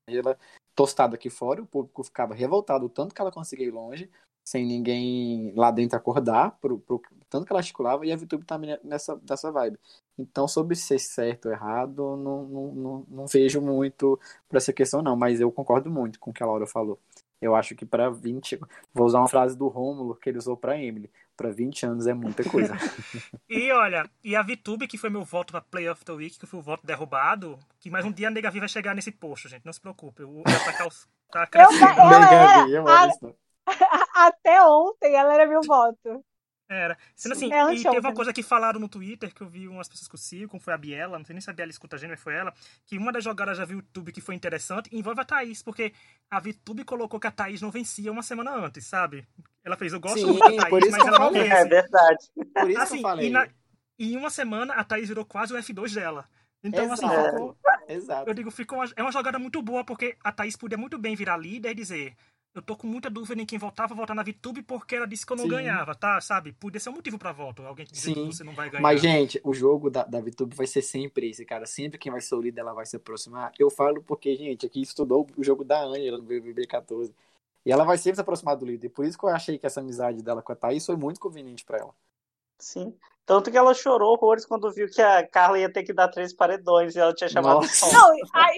ela 0.08 0.38
tostada 0.74 1.16
aqui 1.16 1.30
fora, 1.30 1.62
o 1.62 1.68
público 1.68 2.04
ficava 2.04 2.34
revoltado 2.34 2.86
o 2.86 2.90
tanto 2.90 3.14
que 3.14 3.22
ela 3.22 3.32
conseguia 3.32 3.68
ir 3.68 3.72
longe, 3.72 4.10
sem 4.50 4.66
ninguém 4.66 5.54
lá 5.56 5.70
dentro 5.70 5.95
acordar, 5.95 6.58
pro, 6.60 6.80
pro 6.80 7.00
tanto 7.30 7.45
que 7.45 7.54
ela 7.54 7.60
articulava, 7.60 8.04
e 8.04 8.12
a 8.12 8.16
VTube 8.16 8.43
tá 8.43 8.58
nessa, 8.84 9.22
nessa 9.30 9.52
vibe. 9.52 9.78
Então, 10.18 10.47
sobre 10.47 10.76
ser 10.76 10.97
certo 10.97 11.45
ou 11.45 11.52
errado, 11.52 12.18
não, 12.18 12.43
não, 12.47 12.72
não, 12.72 13.06
não 13.08 13.28
vejo 13.28 13.62
muito 13.62 14.20
por 14.47 14.58
essa 14.58 14.74
questão, 14.74 15.04
não. 15.04 15.16
Mas 15.16 15.39
eu 15.39 15.52
concordo 15.52 15.91
muito 15.91 16.20
com 16.20 16.32
o 16.32 16.34
que 16.34 16.41
a 16.41 16.47
Laura 16.47 16.66
falou. 16.66 17.00
Eu 17.39 17.56
acho 17.56 17.76
que 17.76 17.86
para 17.86 18.10
20. 18.10 18.60
Vou 18.91 19.06
usar 19.06 19.20
uma 19.20 19.28
frase 19.28 19.56
do 19.56 19.68
Rômulo 19.68 20.16
que 20.16 20.28
ele 20.28 20.39
usou 20.39 20.58
para 20.58 20.82
Emily. 20.82 21.12
Para 21.38 21.52
20 21.52 21.86
anos 21.86 22.08
é 22.08 22.14
muita 22.16 22.43
coisa. 22.43 22.74
e 23.47 23.72
olha, 23.72 24.10
e 24.24 24.36
a 24.36 24.41
VTube, 24.41 24.88
que 24.88 24.97
foi 24.97 25.12
meu 25.12 25.24
voto 25.24 25.54
na 25.54 25.62
Play 25.62 25.88
of 25.88 26.04
the 26.04 26.12
Week, 26.12 26.39
que 26.39 26.47
foi 26.47 26.60
o 26.60 26.64
voto 26.64 26.88
derrubado, 26.88 27.60
que 27.80 27.91
mais 27.91 28.04
um 28.04 28.12
dia 28.12 28.30
a 28.30 28.32
Nega 28.32 28.50
vai 28.50 28.68
chegar 28.68 28.95
nesse 28.95 29.12
posto, 29.12 29.47
gente. 29.47 29.64
Não 29.64 29.72
se 29.72 29.80
preocupe. 29.80 30.24
Eu, 30.24 30.38
eu 30.38 30.43
tá, 31.32 31.45
crescendo. 31.45 31.84
Eu, 31.86 32.12
ela 32.12 32.34
era, 32.34 32.84
a, 32.84 33.49
até 34.15 34.63
ontem 34.63 35.15
ela 35.15 35.34
era 35.34 35.47
meu 35.47 35.61
voto. 35.61 36.24
Era. 36.70 36.95
Sendo 37.15 37.32
assim, 37.32 37.51
ela 37.51 37.74
e 37.74 37.82
teve 37.82 37.99
uma 37.99 38.13
coisa 38.13 38.32
que 38.32 38.43
falaram 38.43 38.80
no 38.80 38.88
Twitter, 38.88 39.34
que 39.34 39.41
eu 39.41 39.49
vi 39.49 39.67
umas 39.67 39.89
pessoas 39.89 40.07
com 40.07 40.15
o 40.15 40.20
Ciro, 40.20 40.47
como 40.47 40.61
foi 40.61 40.72
a 40.72 40.78
Biela, 40.78 41.17
não 41.17 41.26
sei 41.26 41.34
nem 41.34 41.41
se 41.41 41.49
a 41.49 41.53
Biela 41.53 41.72
escuta 41.72 41.95
a 41.95 41.99
gente, 41.99 42.11
mas 42.11 42.22
foi 42.22 42.36
ela, 42.36 42.53
que 42.86 42.95
uma 42.95 43.11
das 43.11 43.24
jogadas 43.24 43.57
da 43.57 43.65
VTube 43.65 44.11
que 44.11 44.22
foi 44.22 44.36
interessante 44.36 44.88
envolve 44.95 45.20
a 45.20 45.26
Thaís, 45.26 45.63
porque 45.63 45.91
a 46.30 46.39
VTube 46.39 46.84
colocou 46.84 47.20
que 47.20 47.26
a 47.26 47.32
Thaís 47.32 47.59
não 47.59 47.72
vencia 47.72 48.11
uma 48.11 48.22
semana 48.22 48.53
antes, 48.53 48.86
sabe? 48.86 49.28
Ela 49.63 49.76
fez, 49.76 49.93
eu 49.93 49.99
gosto 49.99 50.20
Sim, 50.20 50.38
da 50.38 50.70
Thaís, 50.70 50.91
mas 50.91 51.07
ela 51.07 51.20
não 51.20 51.34
vence. 51.34 51.49
É 51.49 51.65
verdade. 51.65 52.32
Por 52.53 52.70
isso 52.70 52.82
assim, 52.82 52.97
que 52.97 52.99
eu 52.99 53.01
falei. 53.01 53.28
E, 53.28 53.30
na, 53.32 53.47
e 53.97 54.13
em 54.13 54.17
uma 54.17 54.30
semana 54.30 54.76
a 54.76 54.84
Thaís 54.84 55.07
virou 55.07 55.26
quase 55.26 55.51
o 55.51 55.57
F2 55.57 55.95
dela. 55.95 56.30
Então, 56.63 56.91
assim, 56.91 57.05
Exato. 57.05 57.20
assim, 57.20 57.32
ficou. 57.32 57.57
Exato. 57.88 58.30
Eu 58.30 58.34
digo, 58.36 58.51
ficou 58.51 58.78
uma, 58.78 58.88
é 58.95 59.01
uma 59.01 59.11
jogada 59.11 59.39
muito 59.39 59.59
boa, 59.63 59.84
porque 59.84 60.15
a 60.24 60.32
Thaís 60.32 60.55
podia 60.55 60.78
muito 60.78 60.99
bem 60.99 61.15
virar 61.15 61.38
líder 61.38 61.72
e 61.72 61.76
dizer 61.76 62.15
eu 62.54 62.62
tô 62.62 62.76
com 62.76 62.88
muita 62.88 63.10
dúvida 63.10 63.41
em 63.41 63.45
quem 63.45 63.60
voltava, 63.60 63.93
voltar 63.93 64.16
na 64.16 64.24
VTube 64.24 64.64
porque 64.64 64.95
ela 64.95 65.06
disse 65.06 65.26
que 65.26 65.32
eu 65.32 65.38
não 65.38 65.43
Sim. 65.43 65.52
ganhava, 65.52 65.93
tá? 65.93 66.20
Sabe? 66.20 66.52
Podia 66.52 66.80
ser 66.80 66.89
um 66.89 66.93
motivo 66.93 67.18
pra 67.18 67.32
voto. 67.32 67.62
Alguém 67.64 67.86
que 67.86 67.91
dizer 67.93 68.14
que 68.14 68.26
você 68.26 68.43
não 68.43 68.54
vai 68.54 68.70
ganhar. 68.70 68.82
Mas, 68.82 69.02
gente, 69.02 69.39
o 69.43 69.54
jogo 69.54 69.89
da, 69.89 70.04
da 70.04 70.20
VTube 70.20 70.56
vai 70.56 70.66
ser 70.66 70.82
sempre 70.82 71.30
esse, 71.30 71.45
cara. 71.45 71.66
Sempre 71.66 72.00
quem 72.00 72.12
vai 72.12 72.22
ser 72.22 72.36
o 72.36 72.41
líder, 72.41 72.62
ela 72.62 72.74
vai 72.74 72.86
se 72.86 72.95
aproximar. 72.95 73.52
Eu 73.58 73.70
falo 73.70 74.02
porque, 74.02 74.36
gente, 74.36 74.66
aqui 74.66 74.82
estudou 74.82 75.28
o 75.38 75.43
jogo 75.43 75.64
da 75.64 75.84
Angela 75.84 76.18
no 76.18 76.24
BBB 76.24 76.66
14. 76.66 77.14
E 77.66 77.72
ela 77.72 77.84
vai 77.84 77.97
sempre 77.97 78.16
se 78.16 78.22
aproximar 78.22 78.56
do 78.56 78.66
líder. 78.66 78.89
Por 78.89 79.06
isso 79.06 79.18
que 79.18 79.26
eu 79.26 79.30
achei 79.30 79.58
que 79.60 79.66
essa 79.66 79.80
amizade 79.80 80.24
dela 80.24 80.41
com 80.41 80.52
a 80.52 80.56
Thaís 80.56 80.86
foi 80.86 80.95
muito 80.95 81.20
conveniente 81.20 81.64
para 81.64 81.78
ela. 81.78 81.93
Sim. 82.58 82.95
Tanto 83.30 83.52
que 83.52 83.58
ela 83.60 83.76
chorou 83.76 84.14
horrores 84.14 84.44
quando 84.44 84.74
viu 84.74 84.90
que 84.90 85.00
a 85.00 85.24
Carla 85.24 85.60
ia 85.60 85.72
ter 85.72 85.84
que 85.84 85.94
dar 85.94 86.08
três 86.08 86.34
paredões 86.34 86.96
e 86.96 87.00
ela 87.00 87.14
tinha 87.14 87.30
chamado 87.30 87.62
Nossa. 87.62 87.86
de 87.86 87.94
Não, 87.94 88.16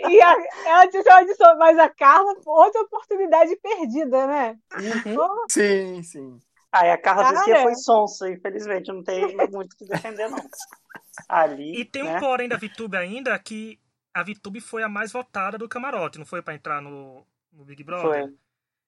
e 0.09 0.21
a, 0.21 0.37
ela 0.65 0.87
tinha 0.87 1.03
chamado 1.03 1.25
de 1.25 1.35
som, 1.35 1.55
mas 1.57 1.77
a 1.77 1.89
Carla, 1.89 2.33
outra 2.45 2.81
oportunidade 2.83 3.53
perdida, 3.57 4.25
né? 4.25 4.57
Uhum. 5.05 5.45
Sim, 5.49 6.01
sim. 6.03 6.39
Aí 6.71 6.89
a 6.89 6.97
Carla 6.97 7.23
Cara, 7.23 7.35
disse 7.35 7.51
que 7.51 7.61
foi 7.63 7.75
sonsa, 7.75 8.29
infelizmente, 8.29 8.93
não 8.93 9.03
tem 9.03 9.35
muito 9.51 9.73
o 9.73 9.75
que 9.75 9.83
defender, 9.83 10.29
não. 10.29 10.39
Ali, 11.27 11.81
e 11.81 11.83
tem 11.83 12.03
né? 12.03 12.15
um 12.15 12.19
porém 12.21 12.47
da 12.47 12.55
VTube 12.55 12.95
ainda, 12.95 13.37
que 13.39 13.77
a 14.13 14.23
VTube 14.23 14.61
foi 14.61 14.83
a 14.83 14.87
mais 14.87 15.11
votada 15.11 15.57
do 15.57 15.67
camarote, 15.67 16.17
não 16.17 16.25
foi 16.25 16.41
para 16.41 16.53
entrar 16.53 16.81
no, 16.81 17.27
no 17.51 17.65
Big 17.65 17.83
Brother? 17.83 18.23
Foi. 18.23 18.33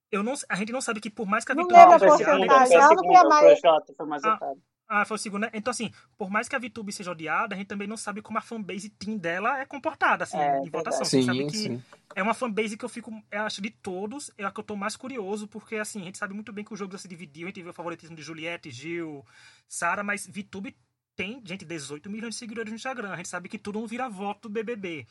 Eu 0.09 0.23
não, 0.23 0.33
a 0.47 0.55
gente 0.55 0.71
não 0.71 0.79
sabe 0.79 1.01
que 1.01 1.09
por 1.09 1.27
mais 1.27 1.43
que 1.43 1.51
a 1.51 1.55
VTube... 1.55 1.73
Não 1.73 1.77
lembra 1.77 1.95
a 1.97 1.99
porcentagem, 1.99 2.77
ela 2.77 2.95
não 2.95 3.03
foi 3.03 3.15
a 3.17 3.23
mais... 3.25 4.23
A, 4.23 4.53
Ah, 4.95 5.05
foi 5.05 5.15
o 5.15 5.17
segundo, 5.17 5.41
né? 5.41 5.49
Então, 5.53 5.71
assim, 5.71 5.91
por 6.15 6.29
mais 6.29 6.47
que 6.47 6.55
a 6.55 6.59
VTube 6.59 6.93
seja 6.93 7.09
odiada, 7.09 7.55
a 7.55 7.57
gente 7.57 7.67
também 7.67 7.87
não 7.87 7.97
sabe 7.97 8.21
como 8.21 8.37
a 8.37 8.41
fanbase 8.41 8.89
team 8.89 9.17
dela 9.17 9.59
é 9.59 9.65
comportada, 9.65 10.23
assim, 10.23 10.37
é, 10.37 10.59
em 10.59 10.69
votação. 10.69 11.03
Sim, 11.03 11.23
sabe 11.23 11.47
que 11.47 11.57
sim. 11.57 11.83
é 12.15 12.21
uma 12.21 12.35
fanbase 12.35 12.77
que 12.77 12.85
eu 12.85 12.89
fico, 12.89 13.11
eu 13.31 13.41
acho, 13.41 13.59
de 13.59 13.71
todos, 13.71 14.29
é 14.37 14.45
a 14.45 14.51
que 14.51 14.59
eu 14.59 14.63
tô 14.63 14.75
mais 14.75 14.95
curioso, 14.95 15.47
porque, 15.47 15.77
assim, 15.77 16.01
a 16.01 16.05
gente 16.05 16.19
sabe 16.19 16.35
muito 16.35 16.53
bem 16.53 16.63
que 16.63 16.71
o 16.71 16.77
jogo 16.77 16.91
já 16.91 16.99
se 16.99 17.07
dividiu, 17.07 17.47
a 17.47 17.49
gente 17.49 17.63
viu 17.63 17.71
o 17.71 17.73
favoritismo 17.73 18.15
de 18.15 18.21
Juliette, 18.21 18.69
Gil, 18.69 19.25
Sara, 19.67 20.03
mas 20.03 20.27
VTube 20.27 20.77
tem, 21.15 21.41
gente, 21.43 21.65
18 21.65 22.07
milhões 22.07 22.35
de 22.35 22.39
seguidores 22.39 22.71
no 22.71 22.75
Instagram. 22.75 23.13
A 23.13 23.17
gente 23.17 23.29
sabe 23.29 23.49
que 23.49 23.57
tudo 23.57 23.79
não 23.79 23.87
vira 23.87 24.07
voto 24.07 24.47
do 24.47 24.53
BBB. 24.53 25.07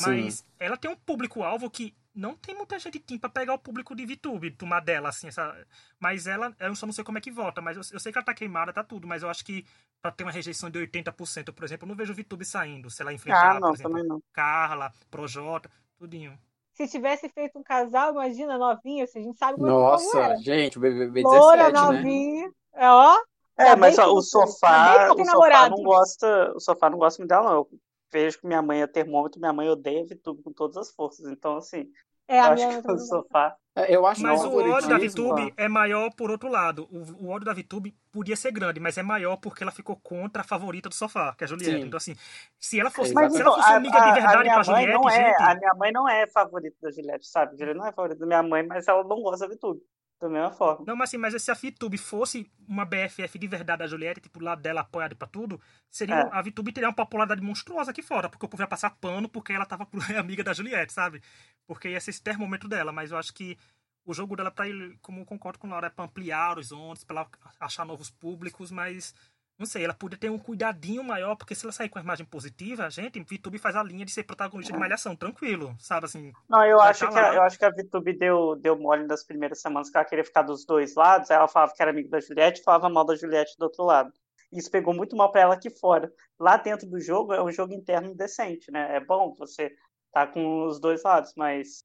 Mas 0.00 0.36
Sim. 0.36 0.44
ela 0.60 0.76
tem 0.76 0.90
um 0.90 0.96
público-alvo 0.96 1.68
que 1.68 1.94
não 2.16 2.34
tem 2.34 2.54
muita 2.54 2.78
gente 2.78 2.98
team 2.98 3.20
pra 3.20 3.28
pegar 3.28 3.52
o 3.52 3.58
público 3.58 3.94
de 3.94 4.06
VTube, 4.06 4.50
tomar 4.52 4.80
dela, 4.80 5.10
assim, 5.10 5.28
essa... 5.28 5.54
Mas 6.00 6.26
ela, 6.26 6.56
eu 6.58 6.74
só 6.74 6.86
não 6.86 6.92
sei 6.92 7.04
como 7.04 7.18
é 7.18 7.20
que 7.20 7.30
vota, 7.30 7.60
mas 7.60 7.76
eu, 7.76 7.82
eu, 7.92 8.00
sei 8.00 8.10
que 8.10 8.16
ela 8.16 8.24
tá 8.24 8.32
queimada, 8.32 8.72
tá 8.72 8.82
tudo, 8.82 9.06
mas 9.06 9.22
eu 9.22 9.28
acho 9.28 9.44
que 9.44 9.66
pra 10.00 10.10
ter 10.10 10.24
uma 10.24 10.32
rejeição 10.32 10.70
de 10.70 10.78
80%, 10.78 11.52
por 11.52 11.64
exemplo, 11.64 11.84
eu 11.84 11.88
não 11.88 11.94
vejo 11.94 12.14
o 12.14 12.16
VTube 12.16 12.44
saindo, 12.44 12.90
se 12.90 13.02
ela 13.02 13.12
enfrentar, 13.12 13.56
ah, 13.56 13.60
não, 13.60 13.68
por 13.68 13.74
exemplo, 13.74 14.04
não. 14.04 14.22
Carla, 14.32 14.90
Projota, 15.10 15.70
tudinho. 15.98 16.38
Se 16.72 16.88
tivesse 16.88 17.28
feito 17.28 17.58
um 17.58 17.62
casal, 17.62 18.12
imagina, 18.12 18.56
novinha, 18.56 19.06
se 19.06 19.18
a 19.18 19.22
gente 19.22 19.38
sabe 19.38 19.60
Nossa, 19.60 20.10
como 20.10 20.24
era. 20.24 20.36
gente, 20.38 20.78
o 20.78 20.80
BBB 20.80 21.22
17, 21.22 21.40
Loura, 21.40 21.70
né? 21.70 21.80
novinha, 21.80 22.50
é, 22.72 22.90
ó. 22.90 23.16
É, 23.58 23.76
mas 23.76 23.98
ó, 23.98 24.12
o 24.12 24.22
sofá, 24.22 25.10
o 25.12 25.24
sofá 25.24 25.68
não 25.70 25.82
gosta, 25.82 26.52
o 26.54 26.60
sofá 26.60 26.90
não 26.90 26.98
gosta 26.98 27.22
muito 27.22 27.28
dela, 27.30 27.50
não. 27.50 27.56
Eu 27.56 27.68
vejo 28.12 28.40
que 28.40 28.46
minha 28.46 28.62
mãe 28.62 28.82
é 28.82 28.86
termômetro, 28.86 29.40
minha 29.40 29.52
mãe 29.52 29.68
odeia 29.68 30.04
VTube 30.04 30.42
com 30.42 30.52
todas 30.52 30.76
as 30.76 30.90
forças. 30.90 31.26
Então, 31.26 31.56
assim, 31.56 31.90
é, 32.28 32.40
eu 32.40 32.44
acho 32.44 32.82
que 32.82 32.90
o 32.90 32.98
sofá. 32.98 33.56
É, 33.74 33.94
eu 33.94 34.06
acho 34.06 34.22
mas 34.22 34.42
o 34.42 34.56
ódio 34.56 34.88
da 34.88 34.98
VTube 34.98 35.52
é 35.56 35.68
maior 35.68 36.10
por 36.14 36.30
outro 36.30 36.48
lado. 36.48 36.88
O, 36.90 37.26
o 37.26 37.28
ódio 37.28 37.44
da 37.44 37.52
VTube 37.52 37.94
podia 38.10 38.34
ser 38.34 38.50
grande, 38.50 38.80
mas 38.80 38.96
é 38.96 39.02
maior 39.02 39.36
porque 39.36 39.62
ela 39.62 39.70
ficou 39.70 39.96
contra 39.96 40.40
a 40.40 40.44
favorita 40.44 40.88
do 40.88 40.94
sofá, 40.94 41.34
que 41.36 41.44
é 41.44 41.46
a 41.46 41.48
Juliette. 41.48 41.80
Sim. 41.80 41.86
Então, 41.86 41.98
assim, 41.98 42.16
se 42.58 42.80
ela 42.80 42.90
fosse, 42.90 43.12
mas, 43.12 43.32
se 43.32 43.40
ela 43.40 43.54
fosse 43.54 43.70
a, 43.70 43.76
amiga 43.76 44.00
de 44.00 44.12
verdade 44.12 44.48
com 44.48 44.58
a 44.58 44.62
Juliette. 44.62 44.92
Não 44.92 45.08
é, 45.08 45.26
gente... 45.26 45.42
A 45.42 45.54
minha 45.54 45.74
mãe 45.74 45.92
não 45.92 46.08
é 46.08 46.26
favorita 46.26 46.76
da 46.80 46.90
Juliette, 46.90 47.28
sabe? 47.28 47.52
A 47.52 47.56
Juliette 47.56 47.78
não 47.78 47.86
é 47.86 47.92
favorita 47.92 48.20
da 48.20 48.26
minha 48.26 48.42
mãe, 48.42 48.66
mas 48.66 48.88
ela 48.88 49.04
não 49.04 49.20
gosta 49.20 49.46
da 49.46 49.54
VTube. 49.54 49.80
Da 50.20 50.28
mesma 50.28 50.50
forma. 50.50 50.84
Não, 50.86 50.96
mas 50.96 51.10
assim, 51.10 51.18
mas 51.18 51.42
se 51.42 51.50
a 51.50 51.54
VTube 51.54 51.98
fosse 51.98 52.50
uma 52.66 52.86
BFF 52.86 53.38
de 53.38 53.46
verdade 53.46 53.80
da 53.80 53.86
Juliette, 53.86 54.20
tipo, 54.20 54.42
lá 54.42 54.54
dela 54.54 54.80
apoiada 54.80 55.14
pra 55.14 55.28
tudo, 55.28 55.60
seria 55.90 56.14
é. 56.14 56.28
a 56.32 56.40
VTube 56.40 56.72
teria 56.72 56.88
uma 56.88 56.94
popularidade 56.94 57.42
monstruosa 57.42 57.90
aqui 57.90 58.02
fora, 58.02 58.28
porque 58.28 58.46
o 58.46 58.48
povo 58.48 58.62
ia 58.62 58.66
passar 58.66 58.90
pano 58.90 59.28
porque 59.28 59.52
ela 59.52 59.66
tava 59.66 59.86
amiga 60.18 60.42
da 60.42 60.54
Juliette, 60.54 60.92
sabe? 60.92 61.22
Porque 61.66 61.90
ia 61.90 62.00
ser 62.00 62.10
esse 62.10 62.22
termômetro 62.22 62.68
dela, 62.68 62.92
mas 62.92 63.10
eu 63.10 63.18
acho 63.18 63.34
que 63.34 63.58
o 64.06 64.14
jogo 64.14 64.36
dela 64.36 64.50
para 64.50 64.68
ele, 64.68 64.96
como 65.02 65.20
eu 65.20 65.26
concordo 65.26 65.58
com 65.58 65.66
a 65.66 65.70
Laura, 65.70 65.88
é 65.88 65.90
pra 65.90 66.04
ampliar 66.06 66.52
horizontes, 66.52 67.04
pra 67.04 67.16
ela 67.16 67.30
achar 67.60 67.84
novos 67.84 68.08
públicos, 68.08 68.70
mas 68.70 69.14
não 69.58 69.66
sei, 69.66 69.84
ela 69.84 69.94
podia 69.94 70.18
ter 70.18 70.30
um 70.30 70.38
cuidadinho 70.38 71.02
maior, 71.02 71.34
porque 71.34 71.54
se 71.54 71.64
ela 71.64 71.72
sair 71.72 71.88
com 71.88 71.98
a 71.98 72.02
imagem 72.02 72.26
positiva, 72.26 72.84
a 72.84 72.90
gente, 72.90 73.20
VTube 73.20 73.58
faz 73.58 73.74
a 73.74 73.82
linha 73.82 74.04
de 74.04 74.12
ser 74.12 74.24
protagonista 74.24 74.72
de 74.72 74.78
malhação, 74.78 75.16
tranquilo, 75.16 75.74
sabe 75.78 76.06
assim. 76.06 76.32
Não, 76.48 76.64
eu 76.64 76.80
acho, 76.80 77.06
tá 77.06 77.12
que 77.12 77.18
a, 77.18 77.34
eu 77.34 77.42
acho 77.42 77.58
que 77.58 77.64
a 77.64 77.70
VTube 77.70 78.12
deu, 78.18 78.56
deu 78.56 78.78
mole 78.78 79.06
nas 79.06 79.24
primeiras 79.24 79.60
semanas 79.60 79.88
que 79.88 79.96
ela 79.96 80.04
queria 80.04 80.24
ficar 80.24 80.42
dos 80.42 80.66
dois 80.66 80.94
lados, 80.94 81.30
aí 81.30 81.36
ela 81.36 81.48
falava 81.48 81.72
que 81.74 81.80
era 81.80 81.90
amiga 81.90 82.10
da 82.10 82.20
Juliette 82.20 82.60
e 82.60 82.64
falava 82.64 82.90
mal 82.90 83.04
da 83.04 83.16
Juliette 83.16 83.56
do 83.58 83.62
outro 83.62 83.84
lado. 83.84 84.12
Isso 84.52 84.70
pegou 84.70 84.94
muito 84.94 85.16
mal 85.16 85.32
para 85.32 85.40
ela 85.40 85.54
aqui 85.54 85.70
fora. 85.70 86.12
Lá 86.38 86.56
dentro 86.56 86.88
do 86.88 87.00
jogo 87.00 87.32
é 87.32 87.42
um 87.42 87.50
jogo 87.50 87.72
interno 87.72 88.10
indecente, 88.10 88.70
né? 88.70 88.96
É 88.96 89.00
bom 89.00 89.34
você 89.34 89.74
tá 90.12 90.26
com 90.26 90.66
os 90.66 90.78
dois 90.78 91.02
lados, 91.02 91.32
mas 91.36 91.84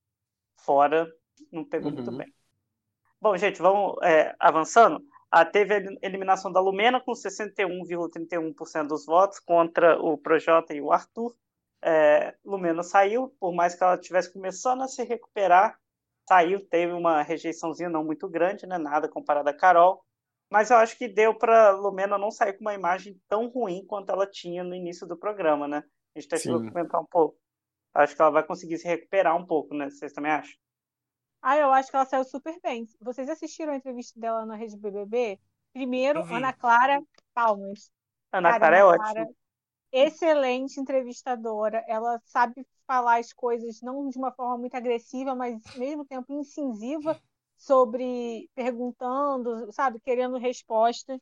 fora 0.58 1.12
não 1.52 1.66
pegou 1.66 1.90
uhum. 1.90 1.96
muito 1.96 2.12
bem. 2.12 2.32
Bom, 3.20 3.36
gente, 3.38 3.62
vamos 3.62 3.96
é, 4.04 4.36
avançando. 4.40 5.02
Ah, 5.32 5.46
teve 5.46 5.74
a 5.76 5.82
eliminação 6.02 6.52
da 6.52 6.60
Lumena 6.60 7.00
com 7.00 7.14
61,31% 7.14 8.88
dos 8.88 9.06
votos 9.06 9.40
contra 9.40 9.98
o 9.98 10.18
Projota 10.18 10.74
e 10.74 10.82
o 10.82 10.92
Arthur. 10.92 11.34
É, 11.82 12.36
Lumena 12.44 12.84
saiu, 12.84 13.34
por 13.40 13.54
mais 13.54 13.74
que 13.74 13.82
ela 13.82 13.96
estivesse 13.96 14.32
começando 14.34 14.82
a 14.84 14.88
se 14.88 15.04
recuperar, 15.04 15.80
saiu, 16.28 16.68
teve 16.68 16.92
uma 16.92 17.22
rejeiçãozinha 17.22 17.90
não 17.90 18.04
muito 18.04 18.28
grande, 18.30 18.68
né, 18.68 18.78
nada 18.78 19.08
comparado 19.08 19.50
a 19.50 19.54
Carol, 19.54 20.04
mas 20.52 20.70
eu 20.70 20.78
acho 20.78 20.98
que 20.98 21.08
deu 21.08 21.34
para 21.34 21.72
Lumena 21.72 22.18
não 22.18 22.30
sair 22.30 22.54
com 22.54 22.62
uma 22.62 22.74
imagem 22.74 23.18
tão 23.30 23.48
ruim 23.48 23.86
quanto 23.88 24.12
ela 24.12 24.28
tinha 24.28 24.66
no 24.66 24.76
início 24.76 25.08
do 25.08 25.18
programa, 25.18 25.66
né? 25.66 25.82
A 26.14 26.20
gente 26.20 26.30
tem 26.30 26.40
que 26.40 26.72
comentar 26.72 27.00
um 27.00 27.06
pouco. 27.06 27.38
Acho 27.94 28.16
que 28.16 28.22
ela 28.22 28.32
vai 28.32 28.46
conseguir 28.46 28.78
se 28.78 28.86
recuperar 28.86 29.36
um 29.38 29.46
pouco, 29.46 29.74
né? 29.74 29.90
Vocês 29.90 30.12
também 30.12 30.32
acham? 30.32 30.54
Ah, 31.42 31.58
eu 31.58 31.72
acho 31.74 31.90
que 31.90 31.96
ela 31.96 32.06
saiu 32.06 32.24
super 32.24 32.60
bem. 32.62 32.88
Vocês 33.02 33.30
assistiram 33.30 33.74
a 33.74 33.76
entrevista 33.76 34.20
dela 34.20 34.46
na 34.46 34.56
Rede 34.56 34.78
BBB? 34.78 35.40
Primeiro, 35.74 36.22
Ana 36.36 36.54
Clara 36.54 37.02
Palmas. 37.34 37.92
Ana 38.32 38.58
Clara 38.60 38.78
é 38.78 38.84
ótima. 38.84 39.30
Excelente 39.92 40.80
entrevistadora. 40.80 41.84
Ela 41.88 42.22
sabe 42.26 42.66
falar 42.88 43.20
as 43.20 43.34
coisas 43.34 43.82
não 43.82 44.08
de 44.10 44.18
uma 44.18 44.32
forma 44.32 44.58
muito 44.58 44.76
agressiva, 44.76 45.36
mas 45.36 45.62
ao 45.74 45.80
mesmo 45.80 46.06
tempo 46.06 46.32
incisiva 46.34 47.20
sobre 47.58 48.50
perguntando, 48.56 49.72
sabe, 49.72 50.00
querendo 50.00 50.38
resposta. 50.38 51.20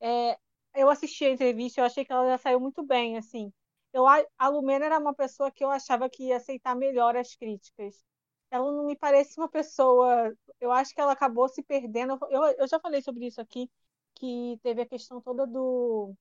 É, 0.00 0.38
eu 0.74 0.90
assisti 0.90 1.24
a 1.24 1.30
entrevista, 1.30 1.80
eu 1.80 1.84
achei 1.84 2.04
que 2.04 2.12
ela 2.12 2.28
já 2.30 2.38
saiu 2.38 2.60
muito 2.60 2.82
bem, 2.84 3.16
assim. 3.16 3.52
Eu, 3.92 4.06
a 4.06 4.48
Lumena 4.48 4.86
era 4.86 4.98
uma 4.98 5.14
pessoa 5.14 5.50
que 5.50 5.64
eu 5.64 5.70
achava 5.70 6.08
que 6.08 6.28
ia 6.28 6.36
aceitar 6.36 6.74
melhor 6.74 7.16
as 7.16 7.34
críticas 7.34 8.02
ela 8.52 8.70
não 8.70 8.84
me 8.84 8.94
parece 8.94 9.38
uma 9.40 9.48
pessoa. 9.48 10.30
Eu 10.60 10.70
acho 10.70 10.94
que 10.94 11.00
ela 11.00 11.12
acabou 11.12 11.48
se 11.48 11.62
perdendo. 11.62 12.18
Eu, 12.28 12.44
eu 12.58 12.68
já 12.68 12.78
falei 12.78 13.00
sobre 13.00 13.26
isso 13.26 13.40
aqui, 13.40 13.68
que 14.14 14.60
teve 14.62 14.82
a 14.82 14.86
questão 14.86 15.22
toda 15.22 15.46
do 15.46 16.12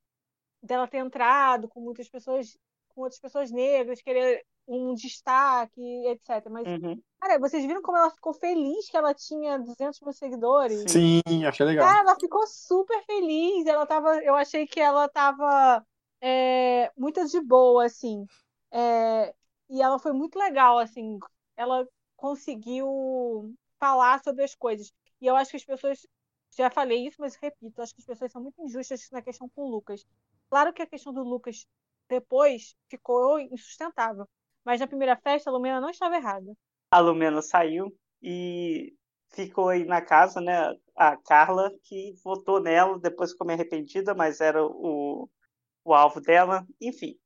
dela 0.63 0.87
ter 0.87 0.99
entrado 0.99 1.67
com 1.67 1.81
muitas 1.81 2.07
pessoas, 2.07 2.57
com 2.87 3.01
outras 3.01 3.19
pessoas 3.19 3.51
negras, 3.51 4.01
querer 4.01 4.45
um 4.65 4.93
destaque, 4.93 5.81
etc. 6.07 6.49
Mas, 6.49 6.65
uhum. 6.67 7.01
cara, 7.19 7.37
vocês 7.37 7.65
viram 7.65 7.81
como 7.81 7.97
ela 7.97 8.09
ficou 8.11 8.33
feliz 8.33 8.89
que 8.89 8.95
ela 8.95 9.13
tinha 9.13 9.59
200 9.59 9.99
mil 9.99 10.13
seguidores? 10.13 10.85
Sim, 10.89 11.21
achei 11.45 11.65
legal. 11.65 11.85
Cara, 11.85 11.99
ela 11.99 12.15
ficou 12.15 12.47
super 12.47 13.03
feliz. 13.03 13.65
Ela 13.65 13.85
tava, 13.85 14.23
eu 14.23 14.35
achei 14.35 14.65
que 14.65 14.79
ela 14.79 15.09
tava 15.09 15.85
é, 16.21 16.89
muito 16.95 17.25
de 17.25 17.41
boa, 17.41 17.83
assim. 17.83 18.25
É, 18.71 19.35
e 19.69 19.81
ela 19.81 19.99
foi 19.99 20.13
muito 20.13 20.39
legal, 20.39 20.77
assim. 20.77 21.19
Ela 21.57 21.85
conseguiu 22.21 23.51
falar 23.79 24.23
sobre 24.23 24.43
as 24.43 24.53
coisas. 24.53 24.93
E 25.19 25.25
eu 25.25 25.35
acho 25.35 25.49
que 25.49 25.57
as 25.57 25.65
pessoas, 25.65 26.07
já 26.55 26.69
falei 26.69 27.07
isso, 27.07 27.17
mas 27.19 27.35
repito, 27.35 27.81
acho 27.81 27.95
que 27.95 28.01
as 28.01 28.05
pessoas 28.05 28.31
são 28.31 28.43
muito 28.43 28.61
injustas 28.61 29.09
na 29.11 29.23
questão 29.23 29.49
com 29.49 29.63
o 29.63 29.69
Lucas. 29.69 30.05
Claro 30.47 30.71
que 30.71 30.83
a 30.83 30.87
questão 30.87 31.11
do 31.11 31.23
Lucas 31.23 31.65
depois 32.07 32.75
ficou 32.87 33.39
insustentável, 33.39 34.27
mas 34.63 34.79
na 34.79 34.85
primeira 34.85 35.17
festa 35.17 35.49
a 35.49 35.53
Lumena 35.53 35.81
não 35.81 35.89
estava 35.89 36.15
errada. 36.15 36.53
A 36.91 36.99
Lumena 36.99 37.41
saiu 37.41 37.91
e 38.21 38.93
ficou 39.33 39.69
aí 39.69 39.83
na 39.83 40.01
casa, 40.01 40.39
né? 40.39 40.75
A 40.95 41.17
Carla, 41.17 41.71
que 41.83 42.13
votou 42.23 42.61
nela, 42.61 42.99
depois 42.99 43.31
ficou 43.31 43.47
meio 43.47 43.59
arrependida, 43.59 44.13
mas 44.13 44.41
era 44.41 44.63
o, 44.63 45.27
o 45.83 45.93
alvo 45.93 46.21
dela. 46.21 46.67
Enfim, 46.79 47.17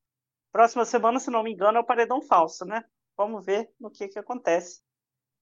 próxima 0.53 0.85
semana, 0.85 1.19
se 1.19 1.29
não 1.29 1.43
me 1.43 1.51
engano, 1.51 1.79
é 1.79 1.81
o 1.81 1.85
paredão 1.85 2.21
falso, 2.21 2.63
né? 2.63 2.81
Vamos 3.17 3.43
ver 3.45 3.69
no 3.77 3.89
que, 3.89 4.07
que 4.07 4.19
acontece. 4.19 4.84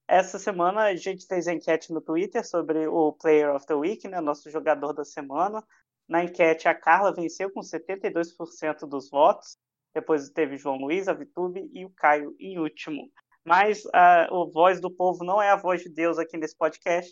Essa 0.07 0.37
semana 0.37 0.83
a 0.83 0.95
gente 0.95 1.25
fez 1.25 1.47
a 1.47 1.53
enquete 1.53 1.91
no 1.93 2.01
Twitter 2.01 2.45
sobre 2.45 2.87
o 2.87 3.13
Player 3.13 3.55
of 3.55 3.65
the 3.65 3.73
Week, 3.73 4.07
né, 4.07 4.19
nosso 4.19 4.49
jogador 4.49 4.93
da 4.93 5.05
semana. 5.05 5.63
Na 6.07 6.23
enquete, 6.23 6.67
a 6.67 6.75
Carla 6.75 7.13
venceu 7.13 7.49
com 7.51 7.61
72% 7.61 8.87
dos 8.87 9.09
votos. 9.09 9.57
Depois 9.93 10.29
teve 10.29 10.57
João 10.57 10.77
Luiz, 10.77 11.07
a 11.07 11.13
Vitube 11.13 11.69
e 11.71 11.85
o 11.85 11.89
Caio 11.91 12.35
em 12.39 12.59
último. 12.59 13.09
Mas 13.45 13.83
a, 13.93 14.25
a 14.25 14.45
voz 14.51 14.81
do 14.81 14.91
povo 14.91 15.23
não 15.23 15.41
é 15.41 15.49
a 15.49 15.55
voz 15.55 15.81
de 15.81 15.89
Deus 15.89 16.17
aqui 16.17 16.37
nesse 16.37 16.57
podcast. 16.57 17.11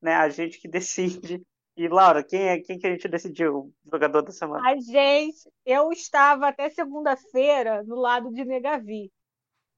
Né? 0.00 0.14
A 0.14 0.28
gente 0.28 0.60
que 0.60 0.68
decide. 0.68 1.42
E, 1.76 1.88
Laura, 1.88 2.24
quem 2.24 2.48
é 2.48 2.58
quem 2.60 2.78
que 2.78 2.86
a 2.86 2.90
gente 2.90 3.06
decidiu 3.08 3.56
o 3.56 3.72
jogador 3.90 4.22
da 4.22 4.32
semana? 4.32 4.68
A 4.68 4.76
gente, 4.76 5.48
eu 5.64 5.92
estava 5.92 6.48
até 6.48 6.68
segunda-feira 6.70 7.84
no 7.84 7.94
lado 7.94 8.32
de 8.32 8.44
Negavi. 8.44 9.12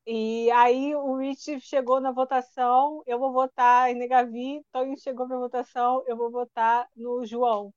E 0.07 0.51
aí 0.53 0.95
o 0.95 1.17
Rich 1.17 1.61
chegou 1.61 2.01
na 2.01 2.11
votação, 2.11 3.03
eu 3.07 3.19
vou 3.19 3.33
votar 3.33 3.91
em 3.91 3.95
Negavi, 3.95 4.65
Tonho 4.73 4.99
chegou 4.99 5.27
para 5.27 5.39
votação, 5.39 6.03
eu 6.07 6.17
vou 6.17 6.31
votar 6.31 6.89
no 6.97 7.25
João. 7.25 7.73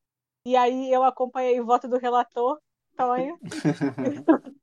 E 0.46 0.56
aí 0.56 0.92
eu 0.92 1.04
acompanhei 1.04 1.60
o 1.60 1.66
voto 1.66 1.88
do 1.88 1.98
relator, 1.98 2.60
Tonho, 2.96 3.38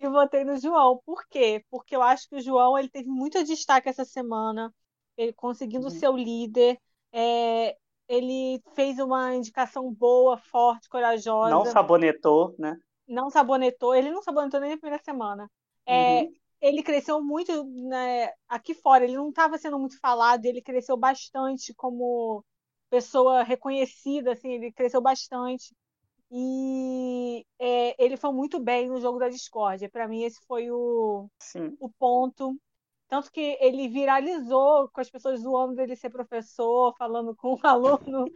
e 0.00 0.08
votei 0.08 0.44
no 0.44 0.58
João. 0.58 1.00
Por 1.04 1.26
quê? 1.28 1.64
Porque 1.70 1.96
eu 1.96 2.02
acho 2.02 2.28
que 2.28 2.36
o 2.36 2.40
João 2.40 2.78
ele 2.78 2.88
teve 2.88 3.08
muito 3.08 3.42
destaque 3.42 3.88
essa 3.88 4.04
semana, 4.04 4.72
ele 5.16 5.32
conseguindo 5.32 5.84
uhum. 5.84 5.90
ser 5.90 6.08
o 6.08 6.16
líder. 6.16 6.78
É, 7.10 7.76
ele 8.06 8.62
fez 8.74 8.98
uma 8.98 9.34
indicação 9.34 9.92
boa, 9.92 10.36
forte, 10.36 10.88
corajosa. 10.88 11.50
Não 11.50 11.64
sabonetou, 11.64 12.54
né? 12.58 12.78
Não 13.06 13.30
sabonetou, 13.30 13.94
ele 13.94 14.10
não 14.10 14.22
sabonetou 14.22 14.60
nem 14.60 14.70
na 14.70 14.76
primeira 14.76 15.02
semana. 15.02 15.50
É, 15.86 16.22
uhum 16.22 16.32
ele 16.60 16.82
cresceu 16.82 17.22
muito 17.22 17.64
né, 17.64 18.32
aqui 18.48 18.74
fora, 18.74 19.04
ele 19.04 19.16
não 19.16 19.30
estava 19.30 19.58
sendo 19.58 19.78
muito 19.78 19.98
falado, 20.00 20.44
ele 20.44 20.62
cresceu 20.62 20.96
bastante 20.96 21.74
como 21.74 22.44
pessoa 22.90 23.42
reconhecida, 23.42 24.32
assim, 24.32 24.52
ele 24.52 24.72
cresceu 24.72 25.00
bastante. 25.00 25.74
E 26.30 27.46
é, 27.58 28.02
ele 28.02 28.16
foi 28.16 28.32
muito 28.32 28.60
bem 28.60 28.88
no 28.88 29.00
jogo 29.00 29.18
da 29.18 29.28
discórdia. 29.28 29.88
Para 29.88 30.06
mim, 30.06 30.24
esse 30.24 30.38
foi 30.46 30.70
o, 30.70 31.28
o 31.80 31.88
ponto. 31.98 32.54
Tanto 33.08 33.32
que 33.32 33.56
ele 33.60 33.88
viralizou 33.88 34.88
com 34.90 35.00
as 35.00 35.10
pessoas 35.10 35.40
zoando 35.40 35.74
dele 35.74 35.96
ser 35.96 36.10
professor, 36.10 36.94
falando 36.98 37.34
com 37.34 37.54
o 37.54 37.60
aluno 37.64 38.26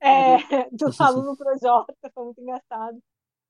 é, 0.00 0.36
do 0.72 0.90
aluno 0.98 1.36
Projota. 1.36 1.94
Foi 2.14 2.24
muito 2.24 2.40
engraçado. 2.40 2.98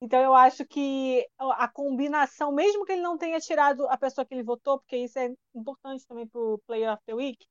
Então 0.01 0.19
eu 0.19 0.33
acho 0.33 0.65
que 0.65 1.25
a 1.39 1.67
combinação, 1.67 2.51
mesmo 2.51 2.85
que 2.85 2.91
ele 2.91 3.01
não 3.01 3.17
tenha 3.17 3.39
tirado 3.39 3.87
a 3.87 3.97
pessoa 3.97 4.25
que 4.25 4.33
ele 4.33 4.43
votou, 4.43 4.79
porque 4.79 4.97
isso 4.97 5.17
é 5.17 5.33
importante 5.53 6.05
também 6.05 6.27
para 6.27 6.39
o 6.39 6.59
Player 6.67 6.93
of 6.93 7.01
the 7.05 7.13
Week, 7.13 7.45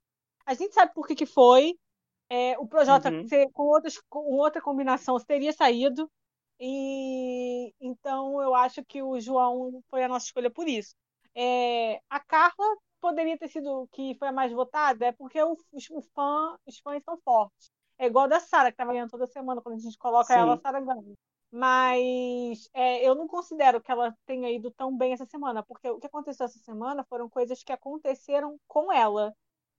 a 0.47 0.55
gente 0.55 0.75
sabe 0.75 0.93
por 0.95 1.07
que, 1.07 1.15
que 1.15 1.27
foi. 1.27 1.75
É, 2.29 2.59
o 2.59 2.67
Projota 2.67 3.11
uhum. 3.11 3.27
com, 3.53 3.65
outras, 3.65 4.01
com 4.09 4.21
outra 4.37 4.61
combinação 4.61 5.17
teria 5.19 5.53
saído. 5.53 6.11
E 6.61 7.73
então 7.81 8.41
eu 8.41 8.55
acho 8.55 8.85
que 8.85 9.03
o 9.03 9.19
João 9.19 9.83
foi 9.91 10.05
a 10.05 10.09
nossa 10.09 10.27
escolha 10.27 10.51
por 10.51 10.69
isso. 10.69 10.95
É, 11.35 12.01
a 12.09 12.21
Carla 12.21 12.77
poderia 13.01 13.37
ter 13.37 13.49
sido 13.49 13.89
que 13.93 14.15
foi 14.19 14.29
a 14.29 14.33
mais 14.33 14.53
votada, 14.53 15.07
é 15.07 15.13
porque 15.13 15.43
o, 15.43 15.53
o 15.53 16.03
fã, 16.15 16.57
os 16.67 16.79
fãs 16.79 17.03
são 17.05 17.19
fortes. 17.25 17.71
É 17.99 18.07
igual 18.07 18.25
a 18.25 18.29
da 18.29 18.41
Sara, 18.41 18.71
que 18.71 18.75
estava 18.75 18.93
ganhando 18.93 19.11
toda 19.11 19.27
semana, 19.27 19.61
quando 19.61 19.77
a 19.77 19.79
gente 19.79 19.99
coloca 19.99 20.33
Sim. 20.33 20.41
ela, 20.41 20.55
a 20.55 20.59
Sara 20.59 20.81
ganha. 20.81 21.15
Mas 21.57 22.69
é, 22.75 23.09
eu 23.09 23.15
não 23.15 23.29
considero 23.29 23.81
que 23.81 23.89
ela 23.89 24.13
tenha 24.27 24.51
ido 24.51 24.73
tão 24.73 24.97
bem 24.97 25.13
essa 25.13 25.25
semana, 25.25 25.63
porque 25.63 25.89
o 25.89 26.01
que 26.01 26.07
aconteceu 26.09 26.47
essa 26.47 26.59
semana 26.59 27.05
foram 27.05 27.29
coisas 27.29 27.63
que 27.63 27.73
aconteceram 27.73 28.59
com 28.67 28.93
ela. 28.93 29.33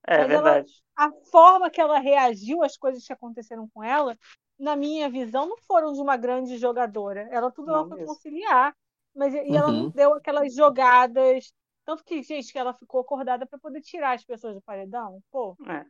É 0.07 0.19
Mas 0.19 0.27
verdade. 0.29 0.83
Ela, 0.97 1.09
a 1.09 1.11
forma 1.29 1.69
que 1.69 1.81
ela 1.81 1.99
reagiu 1.99 2.63
às 2.63 2.77
coisas 2.77 3.05
que 3.05 3.11
aconteceram 3.11 3.67
com 3.73 3.83
ela, 3.83 4.17
na 4.57 4.77
minha 4.77 5.09
visão, 5.09 5.49
não 5.49 5.57
foram 5.67 5.91
de 5.91 5.99
uma 5.99 6.15
grande 6.15 6.57
jogadora. 6.57 7.27
Ela 7.29 7.51
tudo 7.51 7.67
não 7.67 7.79
ela 7.79 7.89
foi 7.89 8.05
conciliar, 8.05 8.73
mas 9.13 9.33
e 9.33 9.39
uhum. 9.39 9.55
ela 9.57 9.71
não 9.73 9.83
uhum. 9.83 9.89
deu 9.89 10.13
aquelas 10.13 10.55
jogadas. 10.55 11.51
Tanto 11.83 12.05
que, 12.05 12.23
gente, 12.23 12.53
que 12.53 12.57
ela 12.57 12.73
ficou 12.73 13.01
acordada 13.01 13.45
para 13.45 13.59
poder 13.59 13.81
tirar 13.81 14.13
as 14.13 14.23
pessoas 14.23 14.55
do 14.55 14.61
paredão. 14.61 15.19
Pô. 15.29 15.57
É. 15.67 15.85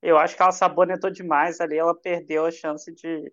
Eu 0.00 0.18
acho 0.18 0.36
que 0.36 0.42
ela 0.42 0.52
sabonetou 0.52 1.10
demais 1.10 1.60
ali, 1.60 1.76
ela 1.76 2.00
perdeu 2.00 2.46
a 2.46 2.52
chance 2.52 2.94
de 2.94 3.32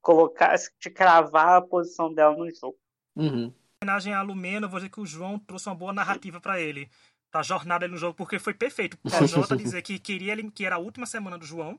colocar, 0.00 0.54
de 0.56 0.90
cravar 0.90 1.56
a 1.56 1.62
posição 1.62 2.12
dela 2.12 2.36
no 2.36 2.48
jogo. 2.54 2.76
Uhum. 3.16 3.46
Em 3.46 3.84
homenagem 3.84 4.14
a 4.14 4.22
Lumena, 4.22 4.66
eu 4.66 4.70
vou 4.70 4.80
dizer 4.80 4.90
que 4.90 5.00
o 5.00 5.06
João 5.06 5.38
trouxe 5.38 5.68
uma 5.68 5.74
boa 5.74 5.92
narrativa 5.92 6.40
para 6.40 6.60
ele, 6.60 6.90
pra 7.30 7.42
jornada 7.42 7.86
no 7.86 7.96
jogo, 7.96 8.14
porque 8.14 8.38
foi 8.38 8.54
perfeito. 8.54 8.98
O 9.04 9.26
Jota 9.26 9.56
dizer 9.56 9.82
que 9.82 9.98
queria 9.98 10.32
ele, 10.32 10.50
que 10.50 10.64
era 10.64 10.76
a 10.76 10.78
última 10.78 11.06
semana 11.06 11.38
do 11.38 11.44
João, 11.44 11.78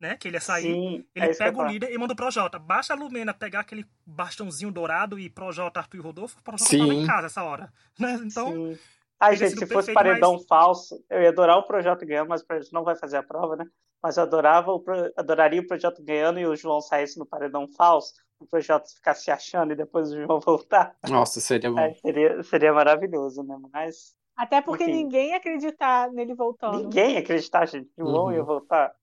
né? 0.00 0.16
Que 0.16 0.28
ele 0.28 0.36
ia 0.36 0.40
sair. 0.40 0.72
Sim, 0.72 1.04
ele 1.14 1.26
é 1.26 1.34
pega 1.34 1.58
o 1.58 1.66
líder 1.66 1.92
e 1.92 1.98
manda 1.98 2.12
o 2.12 2.16
Projota. 2.16 2.58
Baixa 2.58 2.92
a 2.92 2.96
Lumena 2.96 3.32
pegar 3.32 3.60
aquele 3.60 3.86
bastãozinho 4.04 4.70
dourado 4.70 5.18
e 5.18 5.30
Projota, 5.30 5.80
Arthur 5.80 5.98
e 5.98 6.00
Rodolfo, 6.00 6.38
o 6.38 6.42
Projota 6.42 6.70
Sim. 6.70 6.78
tava 6.80 6.94
em 6.94 7.06
casa 7.06 7.26
essa 7.26 7.42
hora. 7.42 7.72
Né? 7.98 8.20
Então. 8.24 8.52
Sim. 8.52 8.78
Ai, 9.18 9.34
gente, 9.34 9.58
se 9.58 9.66
fosse 9.66 9.94
paredão 9.94 10.34
mas... 10.34 10.46
falso, 10.46 11.02
eu 11.08 11.22
ia 11.22 11.30
adorar 11.30 11.56
o 11.56 11.62
Projota 11.62 12.04
ganhando, 12.04 12.28
mas 12.28 12.42
o 12.42 12.46
Projota 12.46 12.70
não 12.72 12.84
vai 12.84 12.94
fazer 12.96 13.16
a 13.16 13.22
prova, 13.22 13.56
né? 13.56 13.64
Mas 14.06 14.18
eu 14.18 14.22
adorava 14.22 14.70
o, 14.70 14.84
adoraria 15.16 15.60
o 15.60 15.66
Projota 15.66 16.00
ganhando 16.00 16.38
e 16.38 16.46
o 16.46 16.54
João 16.54 16.80
saísse 16.80 17.18
no 17.18 17.26
paredão 17.26 17.66
falso, 17.66 18.14
o 18.38 18.46
Projota 18.46 18.88
ficasse 18.88 19.24
se 19.24 19.32
achando 19.32 19.72
e 19.72 19.76
depois 19.76 20.12
o 20.12 20.22
João 20.22 20.38
voltar. 20.46 20.96
Nossa, 21.08 21.40
seria 21.40 21.72
bom. 21.72 21.80
É, 21.80 21.92
seria, 21.94 22.40
seria 22.44 22.72
maravilhoso, 22.72 23.42
né? 23.42 23.58
Mas. 23.72 24.14
Até 24.36 24.62
porque 24.62 24.84
enfim, 24.84 24.92
ninguém 24.92 25.30
ia 25.30 25.38
acreditar 25.38 26.08
nele 26.12 26.36
voltando. 26.36 26.78
Ninguém 26.78 27.14
ia 27.14 27.18
acreditar, 27.18 27.66
gente. 27.66 27.90
O 27.98 28.06
João 28.06 28.26
uhum. 28.26 28.32
ia 28.34 28.44
voltar. 28.44 28.94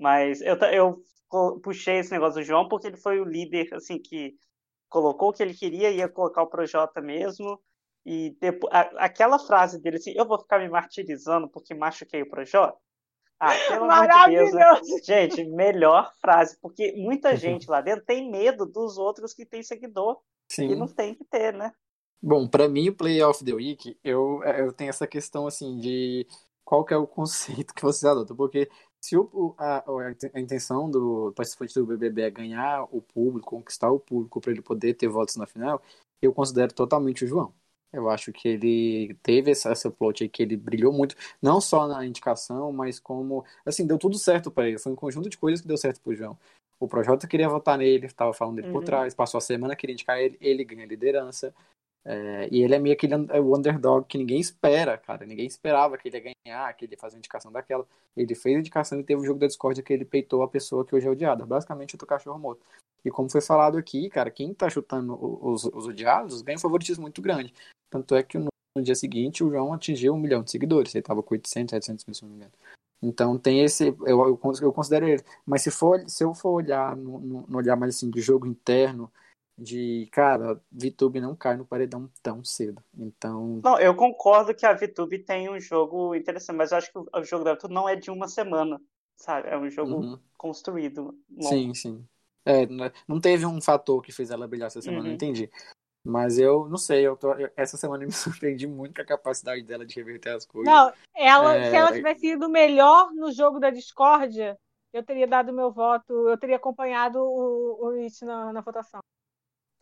Mas 0.00 0.40
eu, 0.40 0.56
eu 0.72 1.60
puxei 1.60 1.98
esse 1.98 2.10
negócio 2.10 2.40
do 2.40 2.44
João 2.44 2.66
porque 2.66 2.88
ele 2.88 2.96
foi 2.96 3.20
o 3.20 3.24
líder, 3.24 3.72
assim, 3.72 4.00
que 4.00 4.34
colocou 4.88 5.28
o 5.28 5.32
que 5.32 5.44
ele 5.44 5.54
queria, 5.54 5.92
ia 5.92 6.08
colocar 6.08 6.42
o 6.42 6.48
Projota 6.48 7.00
mesmo. 7.00 7.56
E 8.04 8.36
depois, 8.40 8.74
a, 8.74 8.80
aquela 9.04 9.38
frase 9.38 9.80
dele 9.80 9.98
assim, 9.98 10.12
eu 10.16 10.26
vou 10.26 10.40
ficar 10.40 10.58
me 10.58 10.68
martirizando 10.68 11.48
porque 11.48 11.72
machuquei 11.72 12.22
o 12.22 12.28
Projota. 12.28 12.76
Ah, 13.40 13.54
pelo 13.68 13.90
amor 13.90 14.06
de 14.06 14.36
Deus, 14.36 14.52
né? 14.52 14.80
Gente, 15.02 15.44
melhor 15.44 16.12
frase, 16.20 16.58
porque 16.60 16.92
muita 16.92 17.30
uhum. 17.30 17.36
gente 17.36 17.70
lá 17.70 17.80
dentro 17.80 18.04
tem 18.04 18.30
medo 18.30 18.66
dos 18.66 18.98
outros 18.98 19.32
que 19.32 19.46
tem 19.46 19.62
seguidor. 19.62 20.18
Sim. 20.46 20.72
E 20.72 20.76
não 20.76 20.86
tem 20.86 21.14
que 21.14 21.24
ter, 21.24 21.54
né? 21.54 21.72
Bom, 22.22 22.46
para 22.46 22.68
mim, 22.68 22.90
o 22.90 22.94
Play 22.94 23.22
of 23.22 23.42
the 23.42 23.54
Week, 23.54 23.98
eu, 24.04 24.42
eu 24.44 24.72
tenho 24.72 24.90
essa 24.90 25.06
questão 25.06 25.46
assim 25.46 25.78
de 25.78 26.26
qual 26.62 26.84
que 26.84 26.92
é 26.92 26.96
o 26.96 27.06
conceito 27.06 27.72
que 27.74 27.82
vocês 27.82 28.04
adotam, 28.04 28.36
porque 28.36 28.68
se 29.00 29.16
o, 29.16 29.54
a, 29.58 29.82
a 30.34 30.40
intenção 30.40 30.90
do 30.90 31.32
participante 31.34 31.72
do 31.74 31.86
BBB 31.86 32.22
é 32.22 32.30
ganhar 32.30 32.84
o 32.90 33.00
público, 33.00 33.56
conquistar 33.56 33.90
o 33.90 33.98
público 33.98 34.38
para 34.38 34.52
ele 34.52 34.60
poder 34.60 34.92
ter 34.94 35.08
votos 35.08 35.36
na 35.36 35.46
final, 35.46 35.82
eu 36.20 36.34
considero 36.34 36.74
totalmente 36.74 37.24
o 37.24 37.28
João. 37.28 37.54
Eu 37.92 38.08
acho 38.08 38.32
que 38.32 38.48
ele 38.48 39.14
teve 39.22 39.50
essa, 39.50 39.70
essa 39.70 39.90
plot 39.90 40.22
aí, 40.22 40.28
que 40.28 40.42
ele 40.42 40.56
brilhou 40.56 40.92
muito, 40.92 41.16
não 41.42 41.60
só 41.60 41.88
na 41.88 42.06
indicação, 42.06 42.72
mas 42.72 43.00
como. 43.00 43.44
Assim, 43.66 43.86
deu 43.86 43.98
tudo 43.98 44.16
certo 44.18 44.50
para 44.50 44.68
ele. 44.68 44.78
Foi 44.78 44.92
um 44.92 44.96
conjunto 44.96 45.28
de 45.28 45.36
coisas 45.36 45.60
que 45.60 45.68
deu 45.68 45.76
certo 45.76 46.00
pro 46.00 46.14
João. 46.14 46.38
O 46.78 46.88
Projota 46.88 47.26
queria 47.26 47.48
votar 47.48 47.76
nele, 47.76 48.06
estava 48.06 48.32
falando 48.32 48.56
dele 48.56 48.68
uhum. 48.68 48.72
por 48.72 48.84
trás, 48.84 49.12
passou 49.12 49.38
a 49.38 49.40
semana, 49.40 49.76
queria 49.76 49.92
indicar 49.92 50.18
ele, 50.18 50.38
ele 50.40 50.64
ganha 50.64 50.86
liderança. 50.86 51.54
É, 52.02 52.48
e 52.50 52.62
ele 52.62 52.74
é 52.74 52.78
meio 52.78 52.94
aquele 52.94 53.14
o 53.14 53.56
underdog 53.56 54.06
que 54.06 54.16
ninguém 54.16 54.40
espera, 54.40 54.96
cara. 54.96 55.26
Ninguém 55.26 55.46
esperava 55.46 55.98
que 55.98 56.08
ele 56.08 56.16
ia 56.16 56.34
ganhar, 56.46 56.72
que 56.74 56.86
ele 56.86 56.94
ia 56.94 56.98
fazer 56.98 57.16
uma 57.16 57.18
indicação 57.18 57.52
daquela. 57.52 57.86
Ele 58.16 58.34
fez 58.34 58.56
a 58.56 58.60
indicação 58.60 58.98
e 58.98 59.04
teve 59.04 59.20
o 59.20 59.24
jogo 59.24 59.38
da 59.38 59.46
Discord 59.46 59.82
que 59.82 59.92
ele 59.92 60.04
peitou 60.04 60.42
a 60.42 60.48
pessoa 60.48 60.84
que 60.84 60.94
hoje 60.94 61.06
é 61.06 61.10
odiada. 61.10 61.44
Basicamente, 61.44 61.96
o 61.96 61.98
cachorro 61.98 62.38
morto. 62.38 62.64
E 63.04 63.10
como 63.10 63.30
foi 63.30 63.40
falado 63.40 63.76
aqui, 63.76 64.08
cara, 64.08 64.30
quem 64.30 64.54
tá 64.54 64.68
chutando 64.68 65.18
os, 65.44 65.64
os 65.64 65.86
odiados 65.86 66.42
ganha 66.42 66.56
um 66.56 66.60
favoritismo 66.60 67.02
muito 67.02 67.20
grande. 67.20 67.52
Tanto 67.90 68.14
é 68.14 68.22
que 68.22 68.38
no, 68.38 68.48
no 68.76 68.82
dia 68.82 68.94
seguinte 68.94 69.42
o 69.42 69.50
João 69.50 69.72
atingiu 69.72 70.14
um 70.14 70.18
milhão 70.18 70.42
de 70.42 70.50
seguidores. 70.50 70.94
Ele 70.94 71.02
tava 71.02 71.22
com 71.22 71.34
800, 71.34 71.70
700 71.70 72.04
mil, 72.06 72.14
se 72.14 72.22
não 72.22 72.30
me 72.30 72.36
engano. 72.36 72.52
Então 73.02 73.38
tem 73.38 73.64
esse, 73.64 73.88
eu, 73.88 74.06
eu, 74.06 74.40
eu 74.62 74.72
considero 74.72 75.08
ele. 75.08 75.22
Mas 75.44 75.62
se, 75.62 75.70
for, 75.70 76.00
se 76.08 76.22
eu 76.22 76.34
for 76.34 76.50
olhar 76.50 76.96
no, 76.96 77.18
no, 77.18 77.46
no 77.48 77.58
olhar 77.58 77.76
mais 77.76 77.96
assim 77.96 78.10
de 78.10 78.20
jogo 78.20 78.46
interno, 78.46 79.10
de, 79.60 80.08
cara, 80.10 80.60
VTube 80.72 81.20
não 81.20 81.36
cai 81.36 81.56
no 81.56 81.66
paredão 81.66 82.10
tão 82.22 82.42
cedo. 82.42 82.82
Então. 82.96 83.60
Não, 83.62 83.78
eu 83.78 83.94
concordo 83.94 84.54
que 84.54 84.64
a 84.64 84.72
VTube 84.72 85.18
tem 85.18 85.50
um 85.50 85.60
jogo 85.60 86.14
interessante, 86.14 86.56
mas 86.56 86.72
eu 86.72 86.78
acho 86.78 86.92
que 86.92 86.98
o 86.98 87.24
jogo 87.24 87.44
da 87.44 87.54
VTube 87.54 87.74
não 87.74 87.88
é 87.88 87.94
de 87.94 88.10
uma 88.10 88.26
semana, 88.26 88.80
sabe? 89.16 89.48
É 89.48 89.58
um 89.58 89.68
jogo 89.70 89.96
uhum. 89.96 90.18
construído. 90.36 91.14
Longo. 91.30 91.48
Sim, 91.48 91.74
sim. 91.74 92.04
É, 92.44 92.66
não 93.06 93.20
teve 93.20 93.44
um 93.44 93.60
fator 93.60 94.02
que 94.02 94.12
fez 94.12 94.30
ela 94.30 94.48
brilhar 94.48 94.68
essa 94.68 94.80
semana, 94.80 95.02
uhum. 95.02 95.08
não 95.08 95.14
entendi. 95.14 95.50
Mas 96.04 96.38
eu 96.38 96.68
não 96.68 96.78
sei, 96.78 97.06
eu 97.06 97.16
tô, 97.16 97.34
essa 97.56 97.76
semana 97.76 98.04
me 98.04 98.12
surpreendi 98.12 98.66
muito 98.66 98.94
com 98.94 99.02
a 99.02 99.06
capacidade 99.06 99.62
dela 99.62 99.84
de 99.84 99.94
reverter 99.94 100.30
as 100.30 100.46
coisas. 100.46 100.72
Não, 100.72 100.92
ela, 101.14 101.56
é... 101.56 101.70
se 101.70 101.76
ela 101.76 101.92
tivesse 101.92 102.26
ido 102.26 102.48
melhor 102.48 103.12
no 103.12 103.30
jogo 103.32 103.60
da 103.60 103.70
discórdia, 103.70 104.58
eu 104.92 105.04
teria 105.04 105.26
dado 105.26 105.52
meu 105.52 105.70
voto, 105.70 106.28
eu 106.28 106.38
teria 106.38 106.56
acompanhado 106.56 107.18
o, 107.20 107.86
o 107.86 107.90
It 108.02 108.24
na, 108.24 108.52
na 108.52 108.60
votação. 108.60 109.00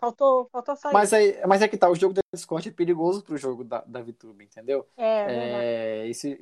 Faltou, 0.01 0.49
faltou 0.53 0.77
só 0.77 0.93
mas 0.93 1.13
Aí, 1.13 1.41
mas 1.47 1.61
é 1.61 1.67
que 1.67 1.77
tá, 1.77 1.91
o 1.91 1.95
jogo 1.97 2.15
da 2.15 2.21
Discord 2.33 2.69
é 2.69 2.73
perigoso 2.73 3.21
pro 3.23 3.37
jogo 3.37 3.65
da, 3.65 3.81
da 3.81 4.01
VTube, 4.01 4.45
entendeu? 4.45 4.87
É, 4.97 6.03
é 6.05 6.09
esse, 6.09 6.39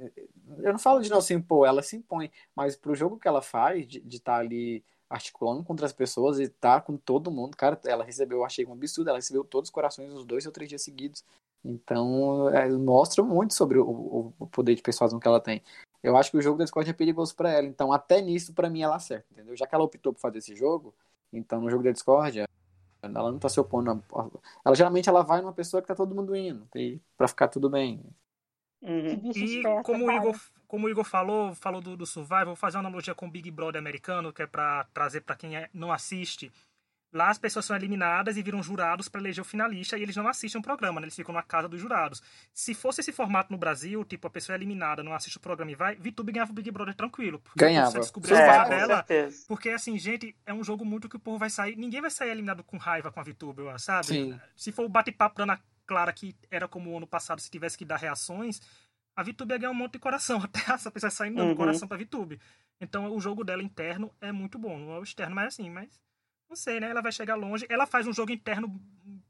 Eu 0.59 0.73
não 0.73 0.79
falo 0.79 1.01
de 1.01 1.09
não 1.09 1.23
se 1.23 1.33
impor, 1.33 1.67
ela 1.67 1.83
se 1.83 1.97
impõe, 1.97 2.31
mas 2.55 2.77
pro 2.77 2.95
jogo 2.95 3.19
que 3.19 3.27
ela 3.27 3.41
faz, 3.41 3.87
de 3.87 3.99
estar 4.05 4.35
tá 4.35 4.39
ali 4.41 4.85
articulando 5.09 5.63
contra 5.63 5.87
as 5.87 5.93
pessoas 5.93 6.39
e 6.39 6.49
tá 6.49 6.81
com 6.81 6.97
todo 6.97 7.31
mundo, 7.31 7.57
cara, 7.57 7.79
ela 7.85 8.05
recebeu, 8.05 8.39
eu 8.39 8.45
achei 8.45 8.67
um 8.67 8.73
absurdo, 8.73 9.09
ela 9.09 9.19
recebeu 9.19 9.45
todos 9.45 9.69
os 9.69 9.73
corações 9.73 10.13
nos 10.13 10.25
dois 10.25 10.47
ou 10.47 10.53
três 10.53 10.69
dias 10.69 10.83
seguidos. 10.83 11.25
Então, 11.65 12.49
é, 12.51 12.69
mostra 12.69 13.23
muito 13.23 13.55
sobre 13.55 13.79
o, 13.79 14.33
o, 14.39 14.47
poder 14.47 14.75
de 14.75 14.83
persuasão 14.83 15.19
que 15.19 15.27
ela 15.27 15.41
tem. 15.41 15.63
Eu 16.03 16.17
acho 16.17 16.31
que 16.31 16.37
o 16.37 16.43
jogo 16.43 16.59
da 16.59 16.65
Discord 16.65 16.89
é 16.89 16.93
perigoso 16.93 17.35
para 17.35 17.51
ela, 17.51 17.67
então 17.67 17.93
até 17.93 18.21
nisso, 18.21 18.53
para 18.53 18.71
mim, 18.71 18.83
ela 18.83 18.97
acerta, 18.97 19.27
entendeu? 19.33 19.57
Já 19.57 19.67
que 19.67 19.75
ela 19.75 19.85
optou 19.85 20.13
por 20.13 20.21
fazer 20.21 20.39
esse 20.39 20.55
jogo, 20.55 20.95
então 21.33 21.61
no 21.61 21.71
jogo 21.71 21.83
da 21.83 21.91
Discord, 21.91 22.45
ela 23.03 23.33
não 23.33 23.39
tá 23.39 23.49
se 23.49 23.59
opondo. 23.59 23.91
A... 23.91 24.27
Ela 24.65 24.77
geralmente 24.77 25.09
ela 25.09 25.23
vai 25.23 25.41
numa 25.41 25.53
pessoa 25.53 25.81
que 25.81 25.89
tá 25.89 25.95
todo 25.95 26.15
mundo 26.15 26.37
indo, 26.37 26.67
para 27.17 27.29
ficar 27.29 27.49
tudo 27.49 27.69
bem. 27.69 28.01
Uhum. 28.83 29.33
E 29.35 29.63
como 29.83 30.07
o, 30.07 30.13
Igor, 30.13 30.41
como 30.67 30.87
o 30.87 30.91
Igor 30.91 31.05
falou, 31.05 31.55
falou 31.55 31.81
do, 31.81 31.97
do 31.97 32.07
Survival, 32.07 32.47
vou 32.47 32.57
fazer 32.57 32.77
uma 32.77 32.85
analogia 32.85 33.15
com 33.15 33.27
o 33.27 33.31
Big 33.31 33.51
Brother 33.51 33.81
americano, 33.81 34.33
que 34.33 34.43
é 34.43 34.47
para 34.47 34.85
trazer 34.93 35.23
para 35.23 35.37
quem 35.37 35.57
é, 35.57 35.69
não 35.73 35.93
assiste. 35.93 36.53
Lá 37.13 37.31
as 37.31 37.39
pessoas 37.39 37.65
são 37.65 37.75
eliminadas 37.75 38.37
e 38.37 38.43
viram 38.43 38.63
jurados 38.63 39.09
para 39.09 39.21
eleger 39.21 39.41
o 39.41 39.45
finalista 39.45 39.97
e 39.97 40.03
eles 40.03 40.15
não 40.17 40.29
assistem 40.29 40.61
o 40.61 40.63
programa, 40.63 41.01
né? 41.01 41.07
eles 41.07 41.17
ficam 41.17 41.35
na 41.35 41.43
casa 41.43 41.67
dos 41.67 41.81
jurados. 41.81 42.23
Se 42.53 42.75
fosse 42.75 43.01
esse 43.01 43.11
formato 43.11 43.51
no 43.51 43.59
Brasil, 43.59 44.05
tipo, 44.05 44.27
a 44.27 44.31
pessoa 44.31 44.55
é 44.55 44.59
eliminada, 44.59 45.03
não 45.03 45.15
assiste 45.15 45.39
o 45.39 45.41
programa 45.41 45.71
e 45.71 45.75
vai, 45.75 45.97
VTube 45.97 46.33
ganhava 46.33 46.51
o 46.51 46.55
Big 46.55 46.71
Brother 46.71 46.95
tranquilo. 46.95 47.41
Ganhava. 47.57 47.93
Você 47.93 48.01
descobriu 48.01 48.37
é, 48.37 48.49
a 48.49 48.65
dela. 48.65 49.07
Porque, 49.49 49.71
assim, 49.71 49.99
gente, 49.99 50.37
é 50.45 50.53
um 50.53 50.63
jogo 50.63 50.85
muito 50.85 51.09
que 51.09 51.17
o 51.17 51.21
povo 51.21 51.39
vai 51.39 51.49
sair. 51.49 51.75
Ninguém 51.77 52.03
vai 52.03 52.11
sair 52.11 52.31
eliminado 52.31 52.63
com 52.63 52.77
raiva 52.77 53.11
com 53.11 53.19
a 53.19 53.23
VTube, 53.23 53.63
sabe? 53.79 54.07
Sim. 54.07 54.41
Se 54.55 54.71
for 54.71 54.85
o 54.85 54.89
bate-papo 54.89 55.37
dando 55.37 55.59
clara 55.87 56.13
que 56.13 56.37
era 56.51 56.67
como 56.67 56.91
o 56.91 56.97
ano 56.97 57.07
passado, 57.07 57.41
se 57.41 57.51
tivesse 57.51 57.79
que 57.79 57.85
dar 57.85 57.97
reações, 57.97 58.61
a 59.15 59.23
VTube 59.23 59.53
ia 59.53 59.59
ganhar 59.59 59.71
um 59.71 59.75
monte 59.75 59.95
de 59.95 59.99
coração. 59.99 60.41
Até 60.45 60.73
essa 60.73 60.91
pessoa 60.91 61.11
saindo 61.11 61.41
uhum. 61.41 61.51
do 61.51 61.57
coração 61.57 61.89
pra 61.89 61.97
VTube. 61.97 62.39
Então 62.81 63.11
o 63.15 63.21
jogo 63.21 63.43
dela 63.43 63.63
interno 63.63 64.13
é 64.21 64.31
muito 64.31 64.59
bom. 64.59 64.79
Não 64.79 64.93
é 64.93 64.99
o 64.99 65.03
externo, 65.03 65.35
mas 65.35 65.49
assim, 65.49 65.71
mas 65.71 65.89
Não 66.49 66.57
sei, 66.57 66.79
né? 66.79 66.91
Ela 66.91 67.01
vai 67.01 67.11
chegar 67.13 67.35
longe. 67.35 67.67
Ela 67.69 67.87
faz 67.87 68.07
um 68.07 68.13
jogo 68.13 68.31
interno, 68.31 68.69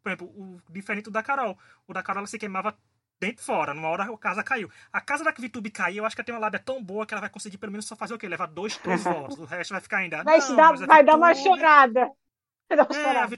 por 0.03 0.11
exemplo, 0.11 0.27
o 0.29 0.61
diferente 0.71 1.05
do 1.05 1.11
da 1.13 1.23
Carol. 1.23 1.57
O 1.87 1.93
da 1.93 2.03
Carol 2.03 2.21
ela 2.21 2.27
se 2.27 2.39
queimava 2.39 2.77
dentro 3.21 3.43
e 3.43 3.47
fora. 3.47 3.73
Numa 3.73 3.89
hora 3.89 4.03
a 4.05 4.19
casa 4.19 4.43
caiu. 4.43 4.71
A 4.93 5.01
casa 5.01 5.23
da 5.23 5.31
VTube 5.31 5.71
cair, 5.71 5.99
eu 5.99 6.05
acho 6.05 6.17
que 6.17 6.21
ela 6.21 6.27
tem 6.27 6.35
uma 6.35 6.41
lábia 6.41 6.61
tão 6.61 6.83
boa 6.83 7.07
que 7.07 7.15
ela 7.15 7.21
vai 7.21 7.31
conseguir 7.31 7.59
pelo 7.59 7.71
menos 7.73 7.87
só 7.87 7.95
fazer 7.95 8.15
o 8.15 8.19
quê? 8.19 8.29
Levar 8.29 8.47
dois, 8.47 8.77
três 8.77 9.05
votos. 9.05 9.39
O 9.39 9.45
resto 9.45 9.71
vai 9.71 9.81
ficar 9.81 9.99
ainda. 9.99 10.25
Vai, 10.25 10.39
não, 10.39 10.57
dar, 10.57 10.77
vai 10.87 11.05
dar 11.05 11.17
uma 11.17 11.35
chorada. 11.35 12.11
É, 12.97 13.19
a 13.19 13.29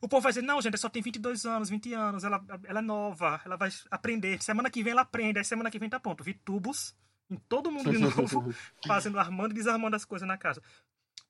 o 0.00 0.08
povo 0.08 0.22
vai 0.22 0.32
dizer, 0.32 0.42
não, 0.42 0.60
gente, 0.60 0.72
ela 0.72 0.78
só 0.78 0.88
tem 0.88 1.02
22 1.02 1.44
anos, 1.44 1.68
20 1.68 1.92
anos, 1.92 2.24
ela, 2.24 2.42
ela 2.64 2.78
é 2.78 2.82
nova, 2.82 3.40
ela 3.44 3.56
vai 3.56 3.70
aprender. 3.90 4.42
Semana 4.42 4.70
que 4.70 4.82
vem 4.82 4.92
ela 4.92 5.02
aprende, 5.02 5.38
aí 5.38 5.44
semana 5.44 5.70
que 5.70 5.78
vem 5.78 5.90
tá 5.90 6.00
pronto. 6.00 6.24
Vitubos 6.24 6.94
em 7.30 7.36
todo 7.36 7.70
mundo 7.70 7.90
de 7.90 7.98
novo, 8.00 8.52
fazendo, 8.86 9.18
armando 9.18 9.52
e 9.52 9.54
desarmando 9.54 9.96
as 9.96 10.04
coisas 10.04 10.26
na 10.26 10.38
casa. 10.38 10.62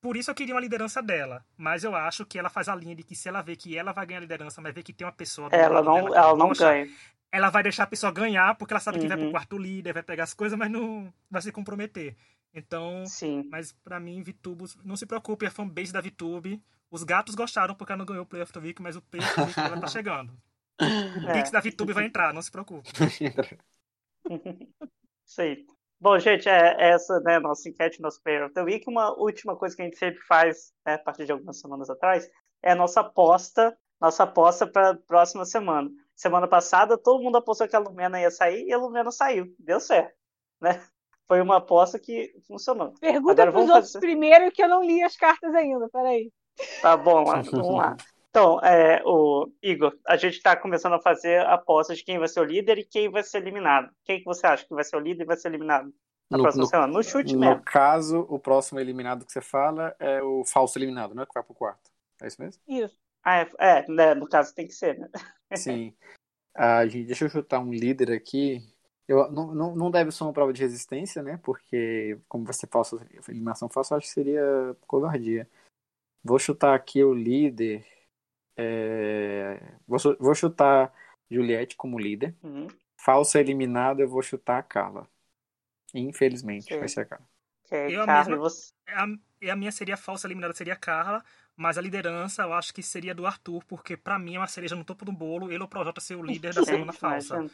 Por 0.01 0.17
isso 0.17 0.31
eu 0.31 0.35
queria 0.35 0.55
uma 0.55 0.61
liderança 0.61 1.01
dela. 1.01 1.45
Mas 1.57 1.85
eu 1.85 1.95
acho 1.95 2.27
que 2.27 2.39
ela 2.39 2.51
faz 2.51 2.69
a 2.69 2.75
linha 2.75 2.95
de 2.95 3.05
que 3.05 3.15
se 3.15 3.29
ela 3.29 3.41
vê 3.41 3.55
que 3.55 3.77
ela 3.77 3.93
vai 3.93 4.05
ganhar 4.05 4.19
a 4.19 4.23
liderança, 4.23 4.61
mas 4.61 4.75
vê 4.75 4.83
que 4.83 4.93
tem 4.93 5.07
uma 5.07 5.13
pessoa. 5.13 5.49
Ela 5.53 5.83
não, 5.83 6.15
ela 6.15 6.37
não 6.37 6.53
ganha. 6.53 6.89
Ela 7.33 7.49
vai 7.49 7.63
deixar 7.63 7.85
a 7.85 7.87
pessoa 7.87 8.13
ganhar, 8.13 8.55
porque 8.57 8.75
ela 8.75 8.81
sabe 8.81 8.99
uhum. 8.99 9.03
que 9.03 9.09
vai 9.09 9.17
pro 9.17 9.27
uhum. 9.27 9.33
quarto 9.33 9.59
líder, 9.59 9.95
vai 9.95 10.03
pegar 10.03 10.25
as 10.25 10.35
coisas, 10.35 10.59
mas 10.59 10.71
não 10.71 11.13
vai 11.31 11.41
se 11.41 11.51
comprometer. 11.51 12.15
Então, 12.55 13.07
Sim. 13.07 13.49
mas 13.51 13.73
para 13.73 13.99
mim, 13.99 14.23
VTubos, 14.23 14.77
não 14.85 14.97
se 14.97 15.07
preocupe, 15.07 15.47
a 15.47 15.51
fanbase 15.51 15.93
da 15.93 16.03
VTube. 16.03 16.63
Os 16.91 17.03
gatos 17.03 17.35
gostaram 17.35 17.75
porque 17.75 17.93
ela 17.93 18.01
não 18.01 18.07
ganhou 18.07 18.25
o 18.25 18.27
Play 18.27 18.43
of 18.43 18.53
the 18.53 18.61
Week, 18.61 18.83
mas 18.83 18.97
o 18.97 19.03
Play 19.03 19.25
of 19.25 19.35
the 19.35 19.43
Week 19.43 19.59
ela 19.59 19.81
tá 19.81 19.87
chegando. 19.89 20.37
O 20.79 21.31
é. 21.31 21.33
Pix 21.33 21.51
da 21.51 21.61
VTube 21.61 21.95
vai 21.95 22.05
entrar, 22.05 22.35
não 22.35 22.43
se 22.43 22.51
preocupe. 22.51 22.91
Sim. 25.25 25.67
Bom, 25.99 26.19
gente, 26.19 26.49
é 26.49 26.91
essa, 26.91 27.21
né, 27.21 27.39
nossa 27.39 27.69
enquete, 27.69 28.03
nosso 28.03 28.21
Player 28.23 28.45
of 28.45 28.55
the 28.55 28.63
Week. 28.63 28.85
Uma 28.89 29.17
última 29.17 29.57
coisa 29.57 29.75
que 29.75 29.83
a 29.83 29.85
gente 29.85 29.97
sempre 29.97 30.21
faz, 30.23 30.73
né, 30.85 30.95
a 30.95 30.99
partir 30.99 31.25
de 31.25 31.33
algumas 31.33 31.61
semanas 31.61 31.89
atrás, 31.89 32.29
é 32.63 32.73
a 32.73 32.75
nossa 32.75 33.01
aposta, 33.01 33.77
nossa 34.01 34.25
aposta 34.25 34.67
para 34.67 34.91
a 34.91 34.97
próxima 34.97 35.45
semana. 35.45 35.89
Semana 36.23 36.47
passada, 36.47 36.97
todo 36.97 37.21
mundo 37.21 37.39
apostou 37.39 37.67
que 37.67 37.75
a 37.75 37.81
Lumena 37.81 38.21
ia 38.21 38.31
sair 38.31 38.65
e 38.65 38.73
a 38.73 38.79
Lumena 38.79 39.11
saiu. 39.11 39.53
Deu 39.59 39.81
certo, 39.81 40.15
né? 40.61 40.81
Foi 41.27 41.41
uma 41.41 41.57
aposta 41.57 41.99
que 41.99 42.33
funcionou. 42.47 42.95
Pergunta 43.01 43.45
para 43.45 43.61
os 43.61 43.69
outros 43.69 43.93
fazer... 43.93 44.07
primeiro 44.07 44.53
que 44.53 44.63
eu 44.63 44.69
não 44.69 44.85
li 44.85 45.03
as 45.03 45.17
cartas 45.17 45.53
ainda, 45.53 45.89
peraí. 45.89 46.31
Tá 46.81 46.97
bom, 46.97 47.25
vamos 47.25 47.77
lá. 47.77 47.97
Então, 48.31 48.59
é, 48.61 49.03
o 49.05 49.47
Igor, 49.63 49.95
a 50.09 50.17
gente 50.17 50.37
está 50.37 50.57
começando 50.57 50.95
a 50.95 51.03
fazer 51.03 51.45
apostas 51.45 51.99
de 51.99 52.05
quem 52.05 52.19
vai 52.19 52.29
ser 52.29 52.41
o 52.41 52.45
líder 52.45 52.79
e 52.79 52.85
quem 52.87 53.11
vai 53.11 53.23
ser 53.23 53.37
eliminado. 53.37 53.91
Quem 54.07 54.21
que 54.21 54.25
você 54.25 54.47
acha 54.47 54.65
que 54.65 54.75
vai 54.75 54.85
ser 54.85 54.97
o 54.97 55.01
líder 55.01 55.25
e 55.25 55.27
vai 55.27 55.37
ser 55.37 55.49
eliminado 55.49 55.93
na 56.31 56.39
no, 56.39 56.45
próxima 56.45 56.63
no, 56.63 56.71
semana? 56.71 56.93
No 56.95 57.03
chute 57.03 57.35
no 57.35 57.41
mesmo. 57.41 57.57
No 57.57 57.63
caso, 57.63 58.27
o 58.31 58.39
próximo 58.39 58.81
eliminado 58.81 59.27
que 59.27 59.33
você 59.33 59.43
fala 59.43 59.95
é 59.99 60.23
o 60.23 60.45
falso 60.47 60.79
eliminado, 60.79 61.15
né? 61.15 61.27
Que 61.27 61.35
vai 61.35 61.43
pro 61.43 61.55
quarto. 61.55 61.91
É 62.23 62.27
isso 62.27 62.41
mesmo? 62.41 62.63
Isso. 62.67 63.02
Ah, 63.25 63.41
é, 63.41 63.51
é 63.59 63.89
né, 63.89 64.15
no 64.15 64.29
caso 64.29 64.55
tem 64.55 64.67
que 64.67 64.75
ser, 64.75 64.99
né? 64.99 65.09
Sim. 65.55 65.95
Ah, 66.55 66.87
gente, 66.87 67.07
deixa 67.07 67.25
eu 67.25 67.31
chutar 67.31 67.61
um 67.61 67.73
líder 67.73 68.13
aqui. 68.13 68.63
Eu, 69.09 69.31
não, 69.31 69.55
não, 69.55 69.75
não 69.75 69.91
deve 69.91 70.11
ser 70.11 70.25
uma 70.25 70.33
prova 70.33 70.53
de 70.53 70.63
resistência, 70.63 71.23
né? 71.23 71.39
Porque, 71.43 72.19
como 72.29 72.45
vai 72.45 72.55
ser 72.55 72.69
falsa, 72.69 73.07
eliminação 73.29 73.69
falsa, 73.69 73.97
acho 73.97 74.07
que 74.07 74.13
seria 74.13 74.77
covardia. 74.87 75.49
Vou 76.23 76.39
chutar 76.39 76.75
aqui 76.75 77.03
o 77.03 77.13
líder. 77.13 77.87
É... 78.57 79.61
Vou, 79.87 79.99
vou 80.19 80.35
chutar 80.35 80.93
Juliette 81.31 81.77
como 81.77 81.99
líder. 81.99 82.35
Uhum. 82.43 82.69
Falsa 82.97 83.41
eliminada, 83.41 84.03
eu 84.03 84.09
vou 84.09 84.23
chutar 84.23 84.59
a 84.59 84.63
Carla. 84.63 85.09
Infelizmente, 85.95 86.73
Sim. 86.73 86.79
vai 86.79 86.89
ser 86.89 87.01
a 87.01 87.05
Carla. 87.05 87.29
Okay, 87.67 87.97
eu 87.97 88.07
Carla, 88.07 88.31
mesma, 88.31 88.37
você... 88.37 88.73
É 88.87 88.95
a, 88.95 89.07
e 89.41 89.51
a 89.51 89.57
minha 89.57 89.73
seria 89.73 89.97
falsa 89.97 90.27
eliminada, 90.27 90.55
seria 90.55 90.75
a 90.75 90.77
Carla. 90.77 91.25
Mas 91.57 91.77
a 91.77 91.81
liderança 91.81 92.43
eu 92.43 92.53
acho 92.53 92.73
que 92.73 92.83
seria 92.83 93.15
do 93.15 93.27
Arthur, 93.27 93.63
porque 93.65 93.97
para 93.97 94.19
mim 94.19 94.37
é 94.37 94.39
uma 94.39 94.47
cereja 94.47 94.75
no 94.75 94.85
topo 94.85 95.05
do 95.05 95.13
bolo. 95.13 95.51
Ele 95.51 95.61
ou 95.61 95.67
o 95.67 95.69
Projota 95.69 96.01
ser 96.01 96.17
o 96.17 96.23
líder 96.23 96.55
da 96.55 96.65
semana 96.65 96.93
falsa. 96.93 97.45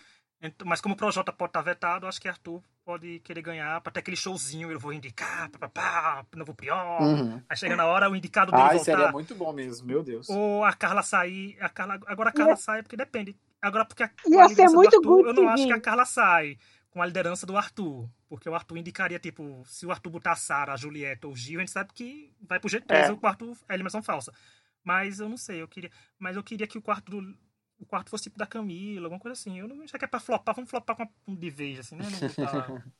Então, 0.40 0.66
mas 0.66 0.80
como 0.80 0.94
o 0.94 0.96
Projota 0.96 1.32
pode 1.32 1.51
estar 1.51 1.62
tá 1.62 1.64
vetado, 1.64 2.07
acho 2.07 2.20
que 2.20 2.28
Arthur 2.28 2.62
pode 2.84 3.18
querer 3.20 3.42
ganhar 3.42 3.80
pra 3.80 3.92
ter 3.92 4.01
aquele 4.01 4.16
showzinho, 4.16 4.70
eu 4.70 4.78
vou 4.78 4.92
indicar, 4.92 5.51
papapá, 5.51 6.24
novo 6.36 6.55
pior. 6.55 7.03
Uhum. 7.03 7.42
Aí 7.49 7.57
chega 7.57 7.74
na 7.74 7.86
hora 7.86 8.09
o 8.09 8.14
indicado 8.14 8.53
dele 8.53 8.62
Ai, 8.62 8.76
voltar. 8.76 8.84
seria 8.84 9.12
muito 9.12 9.34
bom 9.34 9.53
mesmo, 9.53 9.86
meu 9.86 10.03
Deus. 10.03 10.28
Ou 10.28 10.64
a 10.64 10.72
Carla 10.72 11.03
sair, 11.03 11.57
a 11.61 11.68
Carla, 11.68 12.01
agora 12.07 12.30
a 12.30 12.32
Carla 12.32 12.53
Ia... 12.53 12.57
sai 12.57 12.82
porque 12.82 12.96
depende. 12.96 13.36
Agora 13.61 13.84
porque 13.84 14.05
a, 14.05 14.11
Ia 14.28 14.49
ser 14.49 14.68
muito 14.68 14.96
Arthur, 14.96 15.26
eu 15.26 15.34
não 15.34 15.49
acho 15.49 15.66
que 15.66 15.72
a 15.72 15.80
Carla 15.80 16.05
sai 16.05 16.57
com 16.99 17.03
a 17.03 17.07
liderança 17.07 17.46
do 17.46 17.57
Arthur, 17.57 18.11
porque 18.28 18.49
o 18.49 18.55
Arthur 18.57 18.76
indicaria 18.76 19.20
tipo, 19.20 19.62
se 19.66 19.86
o 19.86 19.90
Arthur 19.92 20.11
botar 20.11 20.32
a 20.32 20.36
Sara, 20.36 20.72
a 20.72 20.76
Julieta 20.76 21.28
ou 21.28 21.32
o 21.32 21.36
Gil, 21.36 21.61
a 21.61 21.62
gente 21.62 21.70
sabe 21.70 21.92
que 21.92 22.34
vai 22.40 22.59
pro 22.59 22.68
G3 22.68 22.90
é. 22.90 23.12
o 23.12 23.16
quarto 23.16 23.57
é 23.68 23.74
eliminação 23.74 24.03
falsa. 24.03 24.34
Mas 24.82 25.20
eu 25.20 25.28
não 25.28 25.36
sei, 25.36 25.62
eu 25.62 25.68
queria, 25.68 25.92
mas 26.18 26.34
eu 26.34 26.42
queria 26.42 26.66
que 26.66 26.76
o 26.76 26.82
quarto 26.82 27.09
do 27.09 27.38
o 27.78 27.86
quarto 27.86 28.11
fosse 28.11 28.24
tipo 28.24 28.36
da 28.36 28.49
Camila, 28.49 29.07
alguma 29.07 29.20
coisa 29.20 29.34
assim. 29.34 29.61
Eu 29.61 29.68
não 29.68 29.86
sei 29.86 29.96
que 29.96 30.07
é 30.07 30.09
pra 30.09 30.18
flopar, 30.18 30.57
vamos 30.57 30.68
flopar 30.68 30.96
com 30.96 31.07
um 31.28 31.36
de 31.36 31.49
vez, 31.49 31.78
assim, 31.78 31.94
né? 31.94 32.03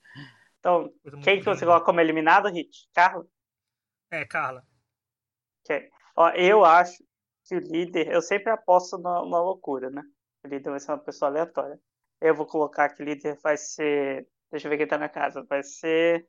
Então, 0.61 0.92
quem 1.22 1.38
que 1.38 1.44
você 1.44 1.64
coloca 1.64 1.86
como 1.86 2.01
eliminado, 2.01 2.49
Hit? 2.49 2.88
Carla? 2.92 3.26
É, 4.11 4.24
Carla. 4.24 4.66
Okay. 5.64 5.88
Ó, 6.16 6.30
eu 6.30 6.64
acho 6.64 7.03
que 7.44 7.57
o 7.57 7.61
líder, 7.61 8.09
eu 8.09 8.20
sempre 8.20 8.51
aposto 8.51 8.99
na, 8.99 9.24
na 9.24 9.40
loucura, 9.40 9.88
né? 9.88 10.03
O 10.44 10.49
líder 10.49 10.70
vai 10.70 10.80
ser 10.80 10.90
uma 10.90 10.99
pessoa 10.99 11.30
aleatória. 11.30 11.80
Eu 12.20 12.34
vou 12.34 12.46
colocar 12.46 12.88
que 12.90 13.02
o 13.02 13.04
líder 13.04 13.38
vai 13.42 13.56
ser. 13.56 14.26
Deixa 14.50 14.66
eu 14.66 14.70
ver 14.70 14.78
quem 14.78 14.86
tá 14.86 14.98
na 14.98 15.08
casa. 15.08 15.44
Vai 15.48 15.62
ser 15.62 16.26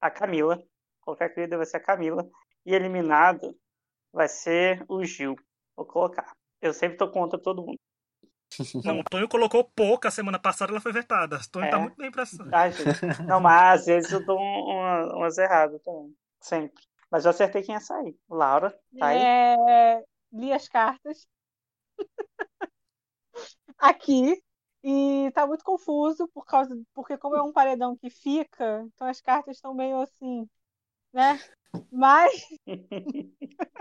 a 0.00 0.10
Camila. 0.10 0.56
Vou 0.56 0.66
colocar 1.02 1.28
que 1.28 1.40
o 1.40 1.42
líder 1.42 1.56
vai 1.56 1.66
ser 1.66 1.78
a 1.78 1.82
Camila. 1.84 2.28
E 2.64 2.74
eliminado 2.74 3.56
vai 4.12 4.28
ser 4.28 4.84
o 4.88 5.04
Gil. 5.04 5.34
Vou 5.76 5.86
colocar. 5.86 6.32
Eu 6.60 6.72
sempre 6.72 6.96
tô 6.96 7.10
contra 7.10 7.38
todo 7.38 7.64
mundo. 7.64 7.78
Não, 8.84 9.00
o 9.00 9.04
Tonho 9.04 9.28
colocou 9.28 9.64
pouca 9.64 10.10
semana 10.10 10.38
passada, 10.38 10.70
ela 10.70 10.80
foi 10.80 10.92
vetada. 10.92 11.36
O 11.36 11.50
Tonho 11.50 11.64
tá 11.64 11.68
é. 11.68 11.70
tá 11.70 11.78
muito 11.78 11.96
bem 11.96 12.10
pra 12.10 12.24
ah, 12.24 13.24
Não, 13.26 13.40
mas 13.40 13.80
às 13.80 13.86
vezes 13.86 14.12
eu 14.12 14.24
dou 14.24 14.38
uma, 14.38 15.16
umas 15.16 15.38
erradas 15.38 15.82
também. 15.82 16.14
Sempre. 16.40 16.84
Mas 17.10 17.24
eu 17.24 17.30
acertei 17.30 17.62
quem 17.62 17.74
ia 17.74 17.80
sair. 17.80 18.16
Laura, 18.28 18.70
tá 18.98 19.06
aí? 19.06 19.18
É... 19.18 20.02
Li 20.32 20.52
as 20.52 20.68
cartas. 20.68 21.26
Aqui. 23.78 24.42
E 24.82 25.30
tá 25.32 25.46
muito 25.46 25.64
confuso 25.64 26.28
por 26.28 26.44
causa. 26.44 26.76
Porque 26.94 27.16
como 27.16 27.36
é 27.36 27.42
um 27.42 27.52
paredão 27.52 27.96
que 27.96 28.10
fica, 28.10 28.82
então 28.86 29.06
as 29.06 29.20
cartas 29.20 29.56
estão 29.56 29.74
meio 29.74 30.00
assim, 30.00 30.48
né? 31.12 31.38
Mas. 31.90 32.32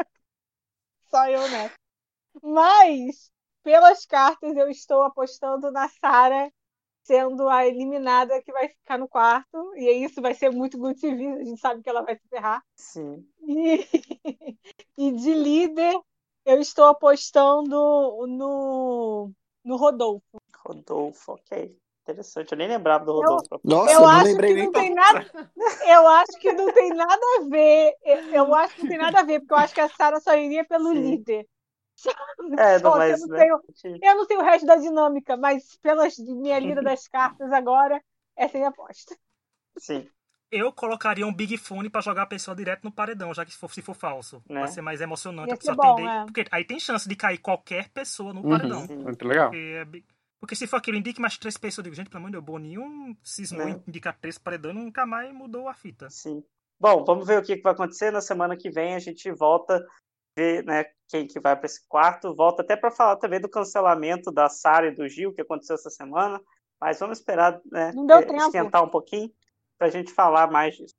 Só 1.09 1.27
eu, 1.27 1.49
né? 1.49 1.71
Mas 2.41 3.31
pelas 3.63 4.05
cartas, 4.05 4.55
eu 4.55 4.69
estou 4.69 5.03
apostando 5.03 5.71
na 5.71 5.87
Sara 5.87 6.51
sendo 7.03 7.49
a 7.49 7.65
eliminada 7.65 8.41
que 8.41 8.51
vai 8.51 8.69
ficar 8.69 8.97
no 8.97 9.07
quarto. 9.07 9.73
E 9.75 10.03
isso 10.03 10.21
vai 10.21 10.33
ser 10.33 10.49
muito 10.49 10.77
good 10.77 10.99
TV, 10.99 11.27
a 11.27 11.43
gente 11.43 11.59
sabe 11.59 11.81
que 11.81 11.89
ela 11.89 12.03
vai 12.03 12.15
se 12.15 12.27
ferrar. 12.27 12.63
Sim. 12.75 13.25
E, 13.41 13.85
e 14.97 15.11
de 15.11 15.33
líder, 15.33 15.99
eu 16.45 16.59
estou 16.59 16.85
apostando 16.85 18.27
no, 18.27 19.31
no 19.63 19.75
Rodolfo. 19.75 20.41
Rodolfo, 20.65 21.33
ok. 21.33 21.77
Interessante, 22.03 22.51
eu 22.51 22.57
nem 22.57 22.67
lembrava 22.67 23.05
do 23.05 23.13
Rodolfo. 23.13 23.47
Eu, 23.53 23.59
Nossa, 23.63 23.93
eu, 23.93 24.01
eu 24.01 24.07
acho 24.07 24.25
lembrei 24.25 24.49
que 24.49 24.55
nem 24.55 24.65
não 24.65 24.71
tem 24.71 24.93
nada. 24.93 25.31
Eu 25.85 26.07
acho 26.07 26.39
que 26.39 26.51
não 26.51 26.73
tem 26.73 26.89
nada 26.89 27.21
a 27.37 27.43
ver. 27.47 27.93
Eu 28.33 28.55
acho 28.55 28.75
que 28.75 28.81
não 28.81 28.89
tem 28.89 28.97
nada 28.97 29.19
a 29.19 29.23
ver, 29.23 29.39
porque 29.39 29.53
eu 29.53 29.57
acho 29.57 29.73
que 29.73 29.81
a 29.81 29.89
Sara 29.89 30.19
só 30.19 30.35
iria 30.35 30.65
pelo 30.65 30.89
Sim. 30.89 31.01
líder. 31.01 31.47
É, 32.57 32.79
não, 32.81 32.97
mas, 32.97 33.21
eu, 33.21 33.27
não 33.27 33.33
né? 33.33 33.47
sei, 33.75 33.99
eu 34.01 34.15
não 34.15 34.25
sei 34.25 34.37
o 34.37 34.41
resto 34.41 34.65
da 34.65 34.75
dinâmica, 34.77 35.37
mas 35.37 35.77
pela 35.77 36.07
minha 36.19 36.59
lida 36.59 36.81
das 36.81 37.07
cartas 37.09 37.51
agora, 37.51 38.01
essa 38.35 38.57
é 38.57 38.57
a 38.57 38.61
minha 38.61 38.69
aposta. 38.69 39.15
Sim. 39.77 40.09
Eu 40.51 40.73
colocaria 40.73 41.25
um 41.25 41.33
Big 41.33 41.57
Fone 41.57 41.89
para 41.89 42.01
jogar 42.01 42.23
a 42.23 42.27
pessoa 42.27 42.53
direto 42.53 42.83
no 42.83 42.91
paredão, 42.91 43.33
já 43.33 43.45
que 43.45 43.53
se 43.53 43.57
for, 43.57 43.71
se 43.73 43.81
for 43.81 43.93
falso. 43.93 44.43
Né? 44.49 44.59
Pra 44.59 44.67
ser 44.67 44.81
mais 44.81 44.99
emocionante. 44.99 45.47
Ia 45.47 45.53
a 45.53 45.57
pessoa 45.57 45.77
bom, 45.77 46.07
É. 46.07 46.25
Porque 46.25 46.45
aí 46.51 46.65
tem 46.65 46.77
chance 46.77 47.07
de 47.07 47.15
cair 47.15 47.37
qualquer 47.37 47.89
pessoa 47.89 48.33
no 48.33 48.41
uhum, 48.41 48.49
paredão. 48.49 48.85
Muito 48.87 49.25
legal. 49.25 49.49
Porque, 49.49 49.57
é 49.57 49.85
porque, 50.41 50.55
se 50.55 50.65
for 50.65 50.77
aquilo, 50.77 50.97
indique 50.97 51.21
mais 51.21 51.37
três 51.37 51.55
pessoas. 51.55 51.77
Eu 51.77 51.83
digo, 51.83 51.95
gente, 51.95 52.09
pelo 52.09 52.17
amor 52.17 52.29
de 52.29 52.31
Deus, 52.31 52.43
Boninho 52.43 53.15
cismou 53.23 53.63
né? 53.63 53.79
indicar 53.87 54.17
três 54.19 54.39
paredão 54.39 54.73
nunca 54.73 55.05
mais 55.05 55.31
mudou 55.31 55.67
a 55.67 55.73
fita. 55.75 56.09
Sim. 56.09 56.43
Bom, 56.79 57.05
vamos 57.05 57.27
ver 57.27 57.37
o 57.37 57.43
que 57.43 57.61
vai 57.61 57.73
acontecer. 57.73 58.09
Na 58.09 58.21
semana 58.21 58.57
que 58.57 58.71
vem 58.71 58.95
a 58.95 58.99
gente 58.99 59.31
volta 59.31 59.85
ver 60.35 60.65
né, 60.65 60.85
quem 61.07 61.27
que 61.27 61.39
vai 61.39 61.55
para 61.55 61.67
esse 61.67 61.87
quarto. 61.87 62.35
Volta 62.35 62.63
até 62.63 62.75
para 62.75 62.89
falar 62.89 63.17
também 63.17 63.39
do 63.39 63.47
cancelamento 63.47 64.31
da 64.31 64.49
Sara 64.49 64.87
e 64.87 64.95
do 64.95 65.07
Gil, 65.07 65.31
que 65.31 65.41
aconteceu 65.41 65.75
essa 65.75 65.91
semana. 65.91 66.41
Mas 66.79 66.99
vamos 66.99 67.19
esperar 67.19 67.61
né, 67.71 67.93
esquentar 68.37 68.83
um 68.83 68.89
pouquinho 68.89 69.31
para 69.77 69.89
a 69.89 69.91
gente 69.91 70.11
falar 70.11 70.49
mais 70.49 70.75
disso. 70.75 70.95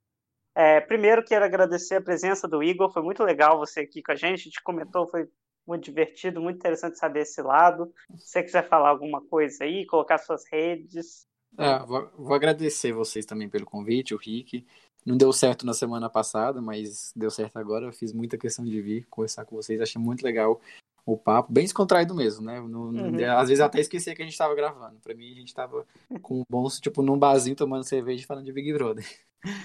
É, 0.55 0.79
primeiro, 0.79 1.21
quero 1.21 1.43
agradecer 1.43 1.95
a 1.95 2.01
presença 2.01 2.47
do 2.47 2.63
Igor. 2.63 2.93
Foi 2.93 3.01
muito 3.01 3.21
legal 3.23 3.57
você 3.57 3.81
aqui 3.81 4.01
com 4.01 4.13
a 4.13 4.15
gente. 4.15 4.39
A 4.39 4.43
gente 4.43 4.63
comentou, 4.63 5.05
foi 5.09 5.27
muito 5.65 5.85
divertido, 5.85 6.41
muito 6.41 6.57
interessante 6.57 6.97
saber 6.97 7.21
esse 7.21 7.41
lado. 7.41 7.93
Se 8.17 8.29
você 8.29 8.43
quiser 8.43 8.67
falar 8.67 8.89
alguma 8.89 9.21
coisa 9.21 9.63
aí, 9.63 9.85
colocar 9.85 10.17
suas 10.17 10.45
redes. 10.45 11.25
É, 11.57 11.79
vou, 11.79 12.09
vou, 12.17 12.33
agradecer 12.33 12.91
vocês 12.91 13.25
também 13.25 13.49
pelo 13.49 13.65
convite, 13.65 14.13
o 14.13 14.17
Rick. 14.17 14.65
Não 15.05 15.17
deu 15.17 15.31
certo 15.33 15.65
na 15.65 15.73
semana 15.73 16.09
passada, 16.09 16.61
mas 16.61 17.11
deu 17.15 17.29
certo 17.29 17.57
agora. 17.57 17.85
Eu 17.85 17.93
fiz 17.93 18.13
muita 18.13 18.37
questão 18.37 18.63
de 18.63 18.81
vir 18.81 19.05
conversar 19.09 19.45
com 19.45 19.55
vocês. 19.55 19.81
Achei 19.81 20.01
muito 20.01 20.23
legal 20.23 20.59
o 21.05 21.17
papo, 21.17 21.51
bem 21.51 21.65
descontraído 21.65 22.15
mesmo, 22.15 22.45
né? 22.45 22.61
No, 22.61 22.91
uhum. 22.91 23.31
Às 23.37 23.49
vezes 23.49 23.59
até 23.59 23.79
esquecia 23.79 24.15
que 24.15 24.21
a 24.21 24.25
gente 24.25 24.33
estava 24.33 24.55
gravando. 24.55 24.99
Para 25.01 25.13
mim, 25.13 25.31
a 25.31 25.35
gente 25.35 25.49
estava 25.49 25.85
com 26.21 26.43
bons, 26.49 26.79
tipo, 26.79 27.01
num 27.01 27.17
barzinho 27.17 27.55
tomando 27.55 27.83
cerveja 27.83 28.25
falando 28.25 28.45
de 28.45 28.53
Big 28.53 28.71
Brother. 28.73 29.05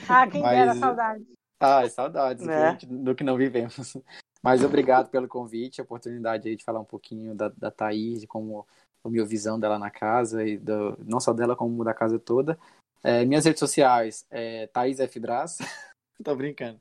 Ah, 0.09 0.26
quem 0.26 0.42
mas... 0.42 0.59
dera, 0.59 0.74
saudades. 0.74 1.26
Ah, 1.61 1.88
saudades 1.88 2.44
né? 2.44 2.76
do 2.82 3.14
que 3.14 3.22
não 3.22 3.36
vivemos. 3.36 3.96
Mas 4.43 4.62
obrigado 4.62 5.11
pelo 5.11 5.28
convite, 5.28 5.80
a 5.80 5.84
oportunidade 5.84 6.49
aí 6.49 6.57
de 6.57 6.64
falar 6.64 6.80
um 6.80 6.84
pouquinho 6.84 7.34
da, 7.34 7.49
da 7.49 7.70
Thaís, 7.70 8.20
de 8.20 8.26
como 8.26 8.66
a 9.05 9.09
minha 9.09 9.24
visão 9.24 9.59
dela 9.59 9.78
na 9.78 9.91
casa, 9.91 10.47
e 10.47 10.57
do, 10.57 10.97
não 11.05 11.20
só 11.20 11.32
dela, 11.32 11.57
como 11.57 11.84
da 11.84 11.95
casa 11.95 12.18
toda. 12.18 12.59
É, 13.03 13.24
minhas 13.24 13.45
redes 13.45 13.61
sociais 13.61 14.26
é 14.30 14.66
Thaís 14.68 15.01
F. 15.01 15.20
Brás. 15.20 15.59
Tô 16.24 16.34
brincando. 16.34 16.80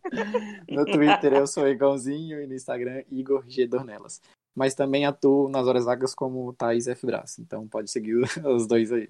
No 0.67 0.83
Twitter 0.83 1.33
eu 1.33 1.45
sou 1.45 1.67
Igãozinho 1.67 2.41
e 2.41 2.47
no 2.47 2.55
Instagram 2.55 3.03
Igor 3.11 3.43
G. 3.47 3.67
Dornelas. 3.67 4.19
Mas 4.55 4.73
também 4.73 5.05
atuo 5.05 5.47
nas 5.47 5.67
horas 5.67 5.85
vagas 5.85 6.15
como 6.15 6.51
Thaís 6.53 6.87
F. 6.87 7.05
Brás. 7.05 7.37
Então 7.37 7.67
pode 7.67 7.91
seguir 7.91 8.15
os 8.43 8.65
dois 8.65 8.91
aí. 8.91 9.09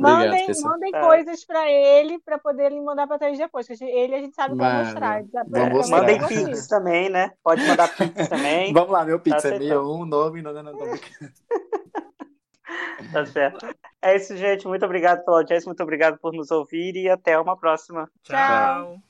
Mandem, 0.00 0.44
Obrigado, 0.44 0.62
mandem 0.62 0.90
é. 0.94 1.00
coisas 1.00 1.44
para 1.44 1.70
ele 1.70 2.18
para 2.20 2.38
poder 2.38 2.70
mandar 2.70 3.06
para 3.06 3.18
Thaís 3.18 3.38
depois. 3.38 3.66
Que 3.66 3.84
ele 3.84 4.14
a 4.14 4.20
gente 4.20 4.34
sabe 4.34 4.54
que 4.54 4.58
vai 4.58 4.84
mostrar. 4.84 5.22
Vamos 5.48 5.72
mostrar. 5.72 5.98
Mandem 5.98 6.26
pix 6.26 6.66
também, 6.66 7.10
né? 7.10 7.32
Pode 7.44 7.66
mandar 7.66 7.94
pix 7.94 8.28
também. 8.28 8.72
Vamos 8.72 8.90
lá, 8.90 9.04
meu 9.04 9.20
pix 9.20 9.42
tá 9.42 9.48
é 9.48 9.58
61, 9.58 10.06
nome, 10.06 10.40
não, 10.40 10.52
não, 10.54 10.62
não, 10.62 10.72
não. 10.72 10.86
Tá 13.12 13.26
certo. 13.26 13.66
É 14.00 14.16
isso, 14.16 14.36
gente. 14.36 14.66
Muito 14.66 14.84
obrigado 14.84 15.24
pela 15.24 15.38
audiência, 15.38 15.66
muito 15.66 15.82
obrigado 15.82 16.18
por 16.18 16.32
nos 16.32 16.50
ouvir 16.50 16.96
e 16.96 17.08
até 17.08 17.38
uma 17.38 17.56
próxima. 17.56 18.08
Tchau. 18.22 18.98